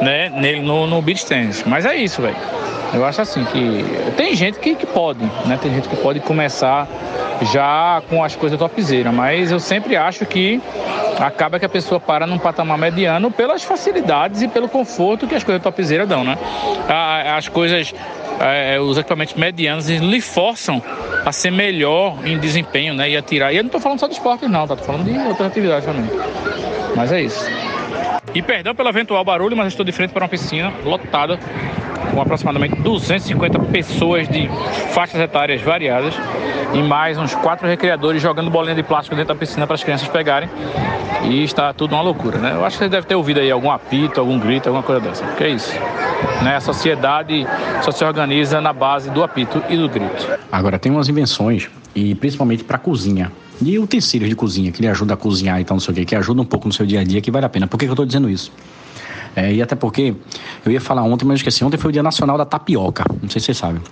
né? 0.00 0.28
Nele 0.28 0.60
no, 0.60 0.86
no 0.86 1.02
beach 1.02 1.26
tennis. 1.26 1.64
Mas 1.66 1.84
é 1.84 1.96
isso, 1.96 2.22
velho. 2.22 2.36
Eu 2.92 3.04
acho 3.04 3.20
assim 3.20 3.44
que 3.44 3.84
tem 4.16 4.34
gente 4.34 4.58
que, 4.58 4.74
que 4.74 4.86
pode, 4.86 5.20
né? 5.46 5.58
Tem 5.60 5.72
gente 5.72 5.88
que 5.88 5.96
pode 5.96 6.18
começar 6.20 6.88
já 7.52 8.02
com 8.08 8.22
as 8.22 8.34
coisas 8.34 8.58
topzeiras, 8.58 9.14
mas 9.14 9.50
eu 9.52 9.60
sempre 9.60 9.96
acho 9.96 10.26
que 10.26 10.60
acaba 11.18 11.58
que 11.58 11.64
a 11.64 11.68
pessoa 11.68 12.00
para 12.00 12.26
num 12.26 12.38
patamar 12.38 12.76
mediano 12.76 13.30
pelas 13.30 13.62
facilidades 13.62 14.42
e 14.42 14.48
pelo 14.48 14.68
conforto 14.68 15.26
que 15.26 15.34
as 15.34 15.44
coisas 15.44 15.62
topzeiras 15.62 16.08
dão, 16.08 16.24
né? 16.24 16.36
As 17.36 17.48
coisas, 17.50 17.94
é, 18.40 18.80
os 18.80 18.96
equipamentos 18.96 19.34
medianos 19.34 19.88
lhe 19.88 20.20
forçam 20.20 20.82
a 21.24 21.32
ser 21.32 21.50
melhor 21.50 22.16
em 22.24 22.38
desempenho, 22.38 22.94
né? 22.94 23.10
E 23.10 23.16
a 23.16 23.22
tirar. 23.22 23.52
E 23.52 23.56
eu 23.56 23.62
não 23.62 23.68
estou 23.68 23.80
falando 23.80 24.00
só 24.00 24.06
de 24.06 24.14
esporte, 24.14 24.46
não, 24.46 24.66
tá? 24.66 24.76
Tô 24.76 24.84
falando 24.84 25.04
de 25.04 25.18
outras 25.18 25.48
atividades 25.48 25.84
também. 25.84 26.10
Mas 26.96 27.12
é 27.12 27.22
isso. 27.22 27.44
E 28.34 28.40
perdão 28.40 28.74
pelo 28.74 28.88
eventual 28.88 29.24
barulho, 29.24 29.56
mas 29.56 29.68
estou 29.68 29.84
de 29.84 29.92
frente 29.92 30.12
para 30.12 30.24
uma 30.24 30.28
piscina 30.28 30.72
lotada 30.84 31.38
com 32.10 32.20
aproximadamente 32.20 32.76
250 32.76 33.58
pessoas 33.60 34.28
de 34.28 34.48
faixas 34.92 35.20
etárias 35.20 35.60
variadas 35.62 36.14
e 36.74 36.82
mais 36.82 37.18
uns 37.18 37.34
quatro 37.34 37.66
recreadores 37.66 38.20
jogando 38.20 38.50
bolinha 38.50 38.74
de 38.74 38.82
plástico 38.82 39.16
dentro 39.16 39.34
da 39.34 39.38
piscina 39.38 39.66
para 39.66 39.74
as 39.74 39.82
crianças 39.82 40.08
pegarem. 40.08 40.48
E 41.24 41.44
está 41.44 41.72
tudo 41.72 41.94
uma 41.94 42.02
loucura, 42.02 42.38
né? 42.38 42.52
Eu 42.54 42.64
acho 42.64 42.78
que 42.78 42.84
você 42.84 42.88
deve 42.88 43.06
ter 43.06 43.14
ouvido 43.14 43.40
aí 43.40 43.50
algum 43.50 43.70
apito, 43.70 44.18
algum 44.18 44.38
grito, 44.38 44.68
alguma 44.68 44.82
coisa 44.82 45.00
dessa. 45.00 45.24
Que 45.34 45.44
é 45.44 45.48
isso. 45.50 45.72
Né? 46.42 46.56
A 46.56 46.60
sociedade 46.60 47.46
só 47.82 47.90
se 47.90 48.04
organiza 48.04 48.60
na 48.60 48.72
base 48.72 49.10
do 49.10 49.22
apito 49.22 49.62
e 49.68 49.76
do 49.76 49.88
grito. 49.88 50.26
Agora 50.50 50.78
tem 50.78 50.90
umas 50.90 51.08
invenções, 51.08 51.68
e 51.94 52.14
principalmente 52.14 52.64
para 52.64 52.78
cozinha. 52.78 53.30
E 53.60 53.78
utensílios 53.78 54.30
de 54.30 54.34
cozinha, 54.34 54.72
que 54.72 54.80
lhe 54.80 54.88
ajuda 54.88 55.14
a 55.14 55.16
cozinhar 55.16 55.60
e 55.60 55.64
tal, 55.64 55.74
não 55.74 55.80
sei 55.80 55.92
o 55.92 55.94
quê, 55.94 56.04
que 56.06 56.16
ajuda 56.16 56.40
um 56.40 56.46
pouco 56.46 56.66
no 56.66 56.72
seu 56.72 56.86
dia 56.86 57.00
a 57.00 57.04
dia, 57.04 57.20
que 57.20 57.30
vale 57.30 57.44
a 57.44 57.48
pena. 57.48 57.66
Por 57.66 57.78
que, 57.78 57.84
que 57.84 57.90
eu 57.90 57.94
estou 57.94 58.06
dizendo 58.06 58.30
isso? 58.30 58.50
É, 59.36 59.52
e 59.52 59.62
até 59.62 59.76
porque 59.76 60.14
eu 60.64 60.72
ia 60.72 60.80
falar 60.80 61.02
ontem, 61.02 61.24
mas 61.24 61.34
eu 61.34 61.36
esqueci. 61.36 61.64
Ontem 61.64 61.76
foi 61.76 61.90
o 61.90 61.92
Dia 61.92 62.02
Nacional 62.02 62.36
da 62.36 62.44
Tapioca. 62.44 63.04
Não 63.22 63.28
sei 63.28 63.40
se 63.40 63.46
vocês 63.46 63.58
sabem. 63.58 63.82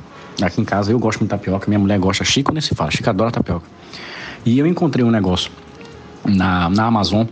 Aqui 0.42 0.60
em 0.60 0.64
casa 0.64 0.92
eu 0.92 0.98
gosto 0.98 1.20
muito 1.20 1.32
de 1.32 1.38
tapioca, 1.38 1.66
minha 1.68 1.78
mulher 1.78 1.98
gosta. 1.98 2.24
Chico 2.24 2.52
nem 2.52 2.60
se 2.60 2.74
fala, 2.74 2.90
Chico 2.90 3.08
adora 3.10 3.30
tapioca. 3.30 3.66
E 4.46 4.58
eu 4.58 4.66
encontrei 4.66 5.04
um 5.04 5.10
negócio 5.10 5.50
na, 6.24 6.70
na 6.70 6.84
Amazon, 6.84 7.26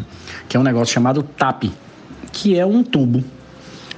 que 0.48 0.57
é 0.57 0.61
um 0.61 0.62
negócio 0.62 0.92
chamado 0.92 1.22
TAP, 1.22 1.64
que 2.32 2.59
é 2.59 2.66
um 2.66 2.82
tubo 2.82 3.22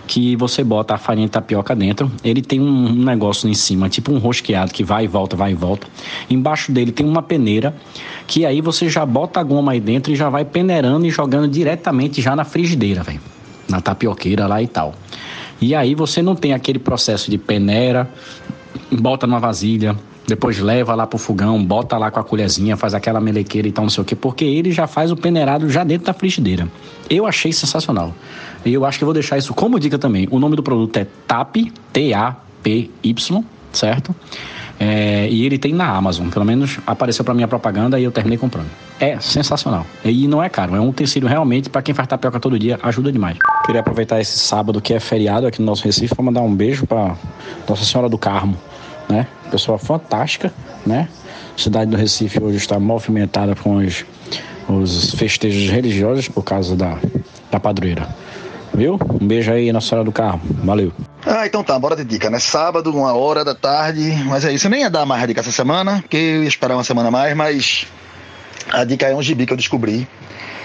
que 0.06 0.36
você 0.36 0.64
bota 0.64 0.94
a 0.94 0.98
farinha 0.98 1.26
de 1.26 1.32
tapioca 1.32 1.74
dentro. 1.74 2.10
Ele 2.22 2.42
tem 2.42 2.60
um, 2.60 2.92
negócio 3.04 3.48
em 3.48 3.54
cima, 3.54 3.88
tipo 3.88 4.12
um 4.12 4.18
rosqueado 4.18 4.72
que 4.72 4.84
vai 4.84 5.04
e 5.04 5.06
volta, 5.06 5.36
vai 5.36 5.52
e 5.52 5.54
volta. 5.54 5.86
Embaixo 6.28 6.70
dele 6.72 6.92
tem 6.92 7.06
uma 7.06 7.22
peneira, 7.22 7.74
que 8.26 8.44
aí 8.44 8.60
você 8.60 8.88
já 8.88 9.04
bota 9.06 9.40
a 9.40 9.42
goma 9.42 9.72
aí 9.72 9.80
dentro 9.80 10.12
e 10.12 10.16
já 10.16 10.28
vai 10.28 10.44
peneirando 10.44 11.06
e 11.06 11.10
jogando 11.10 11.48
diretamente 11.48 12.20
já 12.20 12.36
na 12.36 12.44
frigideira, 12.44 13.02
velho. 13.02 13.20
Na 13.68 13.80
tapioqueira 13.80 14.46
lá 14.46 14.62
e 14.62 14.66
tal. 14.66 14.94
E 15.60 15.74
aí 15.74 15.94
você 15.94 16.22
não 16.22 16.34
tem 16.34 16.52
aquele 16.52 16.78
processo 16.78 17.30
de 17.30 17.36
peneira, 17.36 18.08
bota 18.92 19.26
numa 19.26 19.40
vasilha, 19.40 19.96
depois 20.28 20.58
leva 20.58 20.94
lá 20.94 21.06
pro 21.06 21.18
fogão, 21.18 21.64
bota 21.64 21.96
lá 21.96 22.10
com 22.10 22.20
a 22.20 22.24
colherzinha, 22.24 22.76
faz 22.76 22.92
aquela 22.92 23.18
melequeira 23.20 23.66
e 23.66 23.72
tal, 23.72 23.84
não 23.84 23.90
sei 23.90 24.02
o 24.02 24.04
quê, 24.04 24.14
porque 24.14 24.44
ele 24.44 24.70
já 24.70 24.86
faz 24.86 25.10
o 25.10 25.16
peneirado 25.16 25.70
já 25.70 25.82
dentro 25.82 26.06
da 26.06 26.12
frigideira. 26.12 26.68
Eu 27.08 27.26
achei 27.26 27.50
sensacional. 27.52 28.14
E 28.64 28.72
eu 28.74 28.84
acho 28.84 28.98
que 28.98 29.04
vou 29.04 29.14
deixar 29.14 29.38
isso 29.38 29.54
como 29.54 29.80
dica 29.80 29.98
também. 29.98 30.28
O 30.30 30.38
nome 30.38 30.54
do 30.54 30.62
produto 30.62 30.96
é 30.98 31.06
TAP, 31.26 31.72
T-A-P-Y, 31.92 33.44
certo? 33.72 34.14
É, 34.80 35.28
e 35.28 35.44
ele 35.44 35.58
tem 35.58 35.72
na 35.74 35.88
Amazon, 35.88 36.28
pelo 36.28 36.44
menos 36.44 36.78
apareceu 36.86 37.24
para 37.24 37.34
minha 37.34 37.48
propaganda 37.48 37.98
e 37.98 38.04
eu 38.04 38.12
terminei 38.12 38.38
comprando. 38.38 38.68
É 39.00 39.18
sensacional. 39.18 39.84
E 40.04 40.28
não 40.28 40.42
é 40.42 40.48
caro, 40.48 40.76
é 40.76 40.80
um 40.80 40.88
utensílio 40.88 41.28
realmente 41.28 41.68
para 41.68 41.82
quem 41.82 41.94
faz 41.94 42.06
tapioca 42.06 42.38
todo 42.38 42.58
dia, 42.58 42.78
ajuda 42.82 43.10
demais. 43.10 43.36
Queria 43.66 43.80
aproveitar 43.80 44.20
esse 44.20 44.38
sábado 44.38 44.80
que 44.80 44.94
é 44.94 45.00
feriado 45.00 45.46
aqui 45.46 45.60
no 45.60 45.66
nosso 45.66 45.84
Recife 45.84 46.14
para 46.14 46.24
mandar 46.24 46.42
um 46.42 46.54
beijo 46.54 46.86
para 46.86 47.16
Nossa 47.68 47.84
Senhora 47.84 48.08
do 48.08 48.16
Carmo, 48.16 48.56
né? 49.08 49.26
Pessoa 49.50 49.78
fantástica, 49.78 50.52
né? 50.86 51.08
A 51.56 51.60
cidade 51.60 51.90
do 51.90 51.96
Recife 51.96 52.40
hoje 52.40 52.58
está 52.58 52.78
movimentada 52.78 53.56
com 53.56 53.76
os, 53.76 54.04
os 54.68 55.14
festejos 55.14 55.68
religiosos 55.70 56.28
por 56.28 56.44
causa 56.44 56.76
da, 56.76 56.98
da 57.50 57.58
padroeira. 57.58 58.08
Viu? 58.78 58.96
Um 59.20 59.26
beijo 59.26 59.52
aí, 59.52 59.72
Nossa 59.72 59.88
Senhora 59.88 60.04
do 60.04 60.12
Carmo. 60.12 60.40
Valeu. 60.62 60.92
Ah, 61.26 61.44
então 61.44 61.64
tá, 61.64 61.76
bora 61.76 61.96
de 61.96 62.04
dica, 62.04 62.30
né? 62.30 62.38
Sábado, 62.38 62.94
uma 62.94 63.12
hora 63.12 63.44
da 63.44 63.52
tarde, 63.52 64.02
mas 64.26 64.44
é 64.44 64.52
isso. 64.52 64.68
Eu 64.68 64.70
nem 64.70 64.82
ia 64.82 64.88
dar 64.88 65.04
mais 65.04 65.26
dica 65.26 65.40
essa 65.40 65.50
semana, 65.50 66.00
porque 66.00 66.16
eu 66.16 66.42
ia 66.44 66.48
esperar 66.48 66.76
uma 66.76 66.84
semana 66.84 67.10
mais, 67.10 67.36
mas 67.36 67.88
a 68.70 68.84
dica 68.84 69.06
é 69.08 69.14
um 69.16 69.20
gibi 69.20 69.46
que 69.46 69.52
eu 69.52 69.56
descobri, 69.56 70.06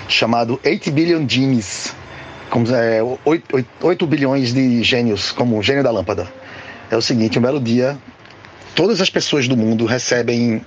chamado 0.08 0.60
8 0.64 0.92
Billion 0.92 1.28
Genies, 1.28 1.96
como, 2.52 2.68
é, 2.72 3.02
8, 3.26 3.66
8 3.82 4.06
bilhões 4.06 4.54
de 4.54 4.84
gênios, 4.84 5.32
como 5.32 5.58
o 5.58 5.64
gênio 5.64 5.84
da 5.84 5.90
lâmpada. 5.90 6.32
É 6.92 6.96
o 6.96 7.02
seguinte, 7.02 7.40
um 7.40 7.42
belo 7.42 7.60
dia, 7.60 7.98
todas 8.76 9.02
as 9.02 9.10
pessoas 9.10 9.48
do 9.48 9.58
mundo 9.58 9.88
recebem 9.88 10.64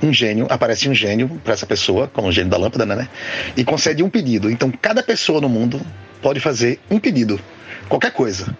um 0.00 0.12
gênio, 0.12 0.46
aparece 0.48 0.88
um 0.88 0.94
gênio 0.94 1.28
para 1.42 1.54
essa 1.54 1.66
pessoa, 1.66 2.08
como 2.12 2.28
o 2.28 2.32
gênio 2.32 2.48
da 2.48 2.56
lâmpada, 2.56 2.86
né? 2.86 3.08
E 3.56 3.64
concede 3.64 4.04
um 4.04 4.08
pedido. 4.08 4.48
Então, 4.48 4.70
cada 4.80 5.02
pessoa 5.02 5.40
no 5.40 5.48
mundo 5.48 5.80
pode 6.22 6.40
fazer 6.40 6.78
um 6.90 6.98
pedido, 6.98 7.40
qualquer 7.88 8.12
coisa. 8.12 8.56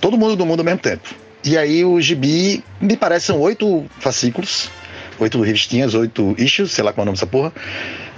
Todo 0.00 0.16
mundo 0.16 0.36
do 0.36 0.46
mundo 0.46 0.60
ao 0.60 0.64
mesmo 0.64 0.80
tempo. 0.80 1.08
E 1.44 1.56
aí 1.56 1.84
o 1.84 2.00
gibi, 2.00 2.62
me 2.80 2.96
parece, 2.96 3.26
são 3.26 3.40
oito 3.40 3.84
fascículos, 3.98 4.70
oito 5.18 5.40
revistinhas, 5.40 5.94
oito 5.94 6.34
issues, 6.38 6.72
sei 6.72 6.84
lá 6.84 6.92
qual 6.92 7.02
é 7.02 7.04
o 7.04 7.06
nome 7.06 7.16
dessa 7.16 7.26
porra. 7.26 7.52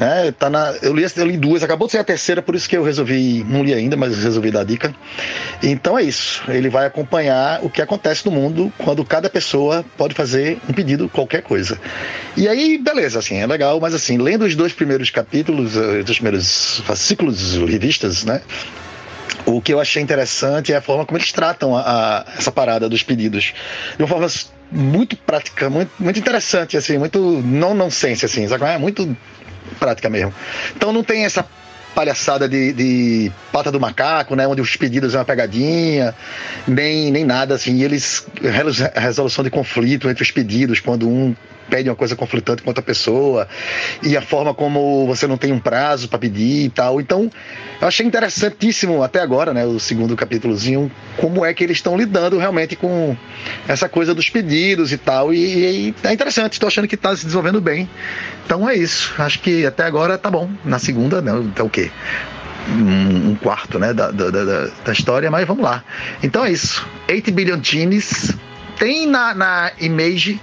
É, 0.01 0.33
tá 0.33 0.51
na, 0.51 0.75
eu, 0.83 0.93
li, 0.93 1.07
eu 1.17 1.27
li 1.27 1.37
duas, 1.37 1.63
acabou 1.63 1.87
de 1.87 1.93
ser 1.93 1.99
a 1.99 2.05
terceira, 2.05 2.43
por 2.43 2.55
isso 2.55 2.69
que 2.69 2.77
eu 2.77 2.83
resolvi, 2.83 3.45
não 3.49 3.63
li 3.63 3.73
ainda, 3.73 3.97
mas 3.97 4.23
resolvi 4.23 4.51
dar 4.51 4.61
a 4.61 4.65
dica. 4.65 4.95
Então 5.63 5.97
é 5.97 6.03
isso, 6.03 6.43
ele 6.49 6.69
vai 6.69 6.87
acompanhar 6.87 7.65
o 7.65 7.71
que 7.71 7.81
acontece 7.81 8.27
no 8.27 8.33
mundo 8.33 8.73
quando 8.79 9.05
cada 9.05 9.31
pessoa 9.31 9.85
pode 9.97 10.15
fazer 10.15 10.59
um 10.69 10.73
pedido, 10.73 11.09
qualquer 11.09 11.43
coisa. 11.43 11.79
E 12.37 12.49
aí, 12.49 12.77
beleza, 12.79 13.21
assim, 13.21 13.37
é 13.37 13.47
legal, 13.47 13.79
mas 13.81 13.95
assim, 13.95 14.19
lendo 14.19 14.45
os 14.45 14.57
dois 14.57 14.73
primeiros 14.73 15.11
capítulos, 15.11 15.77
os 15.77 16.05
dois 16.05 16.19
primeiros 16.19 16.81
fascículos, 16.85 17.57
revistas, 17.57 18.25
né? 18.25 18.41
O 19.47 19.61
que 19.61 19.73
eu 19.73 19.81
achei 19.81 20.03
interessante 20.03 20.73
é 20.73 20.77
a 20.77 20.81
forma 20.81 21.05
como 21.05 21.19
eles 21.19 21.31
tratam 21.31 21.77
a, 21.77 21.83
a, 21.83 22.25
essa 22.39 22.51
parada 22.51 22.89
dos 22.89 23.03
pedidos. 23.03 23.53
De 23.97 24.03
uma 24.03 24.09
forma 24.09 24.27
muito 24.71 25.17
prática, 25.17 25.69
muito, 25.69 25.91
muito 25.99 26.19
interessante, 26.19 26.77
assim, 26.77 26.99
muito 26.99 27.21
não 27.43 27.75
nonsense, 27.75 28.25
assim, 28.25 28.49
sabe? 28.49 28.65
É 28.65 28.79
muito 28.79 29.17
prática 29.79 30.09
mesmo. 30.09 30.35
Então 30.77 30.93
não 30.93 31.03
tem 31.03 31.25
essa 31.25 31.47
palhaçada 31.95 32.49
de, 32.49 32.73
de, 32.73 33.33
pata 33.53 33.71
do 33.71 33.81
macaco, 33.81 34.35
né? 34.35 34.47
Onde 34.47 34.61
os 34.61 34.77
pedidos 34.77 35.15
é 35.15 35.19
uma 35.19 35.25
pegadinha, 35.25 36.15
nem, 36.67 37.11
nem 37.11 37.25
nada 37.25 37.55
assim. 37.55 37.77
E 37.77 37.85
eles 37.85 38.27
resolução 38.95 39.45
de 39.45 39.51
conflito 39.51 40.09
entre 40.09 40.23
os 40.23 40.31
pedidos 40.31 40.81
quando 40.81 41.09
um 41.09 41.35
pede 41.69 41.89
uma 41.89 41.97
coisa 41.97 42.15
conflitante 42.15 42.63
com 42.63 42.71
outra 42.71 42.83
pessoa 42.83 43.49
e 44.03 44.17
a 44.17 44.23
forma 44.23 44.55
como 44.55 45.07
você 45.07 45.27
não 45.27 45.37
tem 45.37 45.53
um 45.53 45.59
prazo 45.59 46.09
para 46.09 46.19
pedir 46.19 46.67
e 46.67 46.71
tal. 46.71 47.01
Então, 47.01 47.31
eu 47.81 47.89
achei 47.89 48.07
interessantíssimo 48.07 49.03
até 49.03 49.21
agora, 49.21 49.53
né, 49.53 49.65
o 49.65 49.79
segundo 49.79 50.17
capítulozinho, 50.17 50.91
como 51.17 51.45
é 51.45 51.53
que 51.53 51.65
eles 51.65 51.79
estão 51.79 51.97
lidando 51.97 52.39
realmente 52.39 52.77
com 52.77 53.17
essa 53.67 53.89
coisa 53.89 54.15
dos 54.15 54.31
pedidos 54.31 54.93
e 54.93 54.99
tal. 54.99 55.33
E, 55.33 55.89
e 55.89 55.95
é 56.03 56.13
interessante, 56.13 56.55
estou 56.55 56.67
achando 56.67 56.89
que 56.89 56.95
está 56.95 57.15
se 57.17 57.25
desenvolvendo 57.25 57.61
bem. 57.61 57.89
Então 58.45 58.69
é 58.69 58.75
isso. 58.77 59.15
Acho 59.19 59.41
que 59.41 59.67
até 59.67 59.85
agora 59.85 60.19
tá 60.19 60.31
bom. 60.31 60.51
Na 60.65 60.79
segunda, 60.79 61.21
né, 61.21 61.33
é 61.57 61.63
o 61.63 61.69
quê? 61.69 61.91
Um, 62.69 63.31
um 63.31 63.35
quarto 63.35 63.79
né, 63.79 63.93
da, 63.93 64.11
da, 64.11 64.31
da, 64.31 64.67
da, 64.67 64.93
história, 64.93 65.31
mas 65.31 65.47
vamos 65.47 65.63
lá. 65.63 65.85
Então 66.23 66.45
é 66.45 66.51
isso. 66.51 66.87
8 67.09 67.31
Billion 67.33 67.61
Teens. 67.61 68.35
Tem 68.79 69.07
na, 69.07 69.35
na 69.35 69.73
Image 69.79 70.41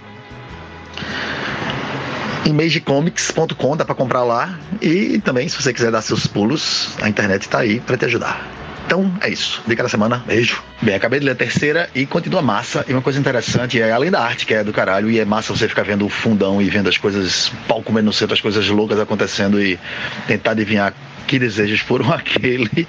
imagecomics.com, 2.45 3.77
dá 3.77 3.85
para 3.85 3.95
comprar 3.95 4.23
lá. 4.23 4.57
E 4.81 5.19
também, 5.19 5.47
se 5.47 5.61
você 5.61 5.73
quiser 5.73 5.91
dar 5.91 6.01
seus 6.01 6.27
pulos, 6.27 6.95
a 7.01 7.09
internet 7.09 7.43
está 7.43 7.59
aí 7.59 7.79
para 7.79 7.97
te 7.97 8.05
ajudar. 8.05 8.61
Então 8.85 9.09
é 9.21 9.29
isso. 9.29 9.61
Dica 9.65 9.83
da 9.83 9.89
semana. 9.89 10.21
Beijo. 10.27 10.61
Bem, 10.81 10.95
acabei 10.95 11.19
de 11.19 11.25
ler 11.25 11.31
a 11.31 11.35
terceira 11.35 11.89
e 11.95 12.05
continua 12.05 12.41
massa. 12.41 12.83
E 12.87 12.91
uma 12.91 13.01
coisa 13.01 13.17
interessante 13.17 13.81
é, 13.81 13.91
além 13.91 14.11
da 14.11 14.21
arte, 14.21 14.45
que 14.45 14.53
é 14.53 14.63
do 14.63 14.73
caralho, 14.73 15.09
e 15.09 15.19
é 15.19 15.23
massa 15.23 15.55
você 15.55 15.67
ficar 15.67 15.83
vendo 15.83 16.05
o 16.05 16.09
fundão 16.09 16.61
e 16.61 16.69
vendo 16.69 16.89
as 16.89 16.97
coisas, 16.97 17.51
pau 17.67 17.81
comendo 17.81 18.07
no 18.07 18.13
centro, 18.13 18.33
as 18.33 18.41
coisas 18.41 18.67
loucas 18.67 18.99
acontecendo 18.99 19.61
e 19.61 19.79
tentar 20.27 20.51
adivinhar 20.51 20.93
que 21.25 21.39
desejos 21.39 21.79
foram 21.79 22.11
aquele. 22.13 22.85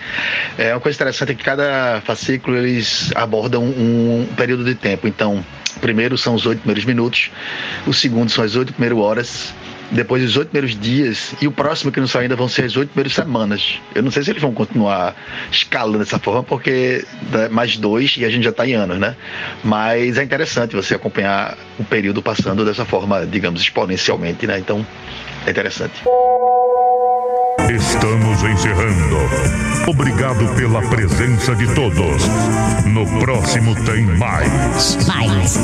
É 0.58 0.74
uma 0.74 0.80
coisa 0.80 0.96
interessante 0.96 1.32
é 1.32 1.34
que 1.36 1.44
cada 1.44 2.02
fascículo 2.04 2.56
eles 2.56 3.12
abordam 3.14 3.62
um 3.62 4.26
período 4.36 4.64
de 4.64 4.74
tempo. 4.74 5.06
Então, 5.06 5.44
primeiro 5.82 6.16
são 6.16 6.34
os 6.34 6.46
oito 6.46 6.60
primeiros 6.60 6.86
minutos, 6.86 7.30
o 7.86 7.92
segundo 7.92 8.30
são 8.30 8.42
as 8.42 8.56
oito 8.56 8.72
primeiras 8.72 8.98
horas, 8.98 9.54
depois 9.90 10.24
os 10.24 10.36
oito 10.36 10.48
primeiros 10.48 10.78
dias, 10.78 11.34
e 11.42 11.46
o 11.46 11.52
próximo 11.52 11.92
que 11.92 12.00
não 12.00 12.06
saiu 12.06 12.22
ainda 12.22 12.36
vão 12.36 12.48
ser 12.48 12.64
as 12.64 12.76
oito 12.76 12.88
primeiras 12.90 13.12
semanas. 13.12 13.78
Eu 13.94 14.02
não 14.02 14.10
sei 14.10 14.22
se 14.22 14.30
eles 14.30 14.40
vão 14.40 14.52
continuar 14.52 15.14
escalando 15.50 15.98
dessa 15.98 16.18
forma, 16.18 16.42
porque 16.42 17.04
mais 17.50 17.76
dois 17.76 18.16
e 18.16 18.24
a 18.24 18.30
gente 18.30 18.44
já 18.44 18.50
está 18.50 18.66
em 18.66 18.72
anos, 18.72 18.98
né? 18.98 19.14
Mas 19.62 20.16
é 20.16 20.22
interessante 20.22 20.74
você 20.74 20.94
acompanhar 20.94 21.58
o 21.78 21.84
período 21.84 22.22
passando 22.22 22.64
dessa 22.64 22.84
forma, 22.84 23.26
digamos, 23.26 23.60
exponencialmente, 23.60 24.46
né? 24.46 24.58
Então, 24.58 24.86
é 25.46 25.50
interessante. 25.50 26.00
Estamos 27.60 28.42
encerrando. 28.44 29.18
Obrigado 29.86 30.46
pela 30.54 30.80
presença 30.88 31.54
de 31.54 31.66
todos. 31.74 32.22
No 32.86 33.06
próximo 33.20 33.74
tem 33.84 34.04
mais. 34.04 35.06
Mais. 35.06 35.58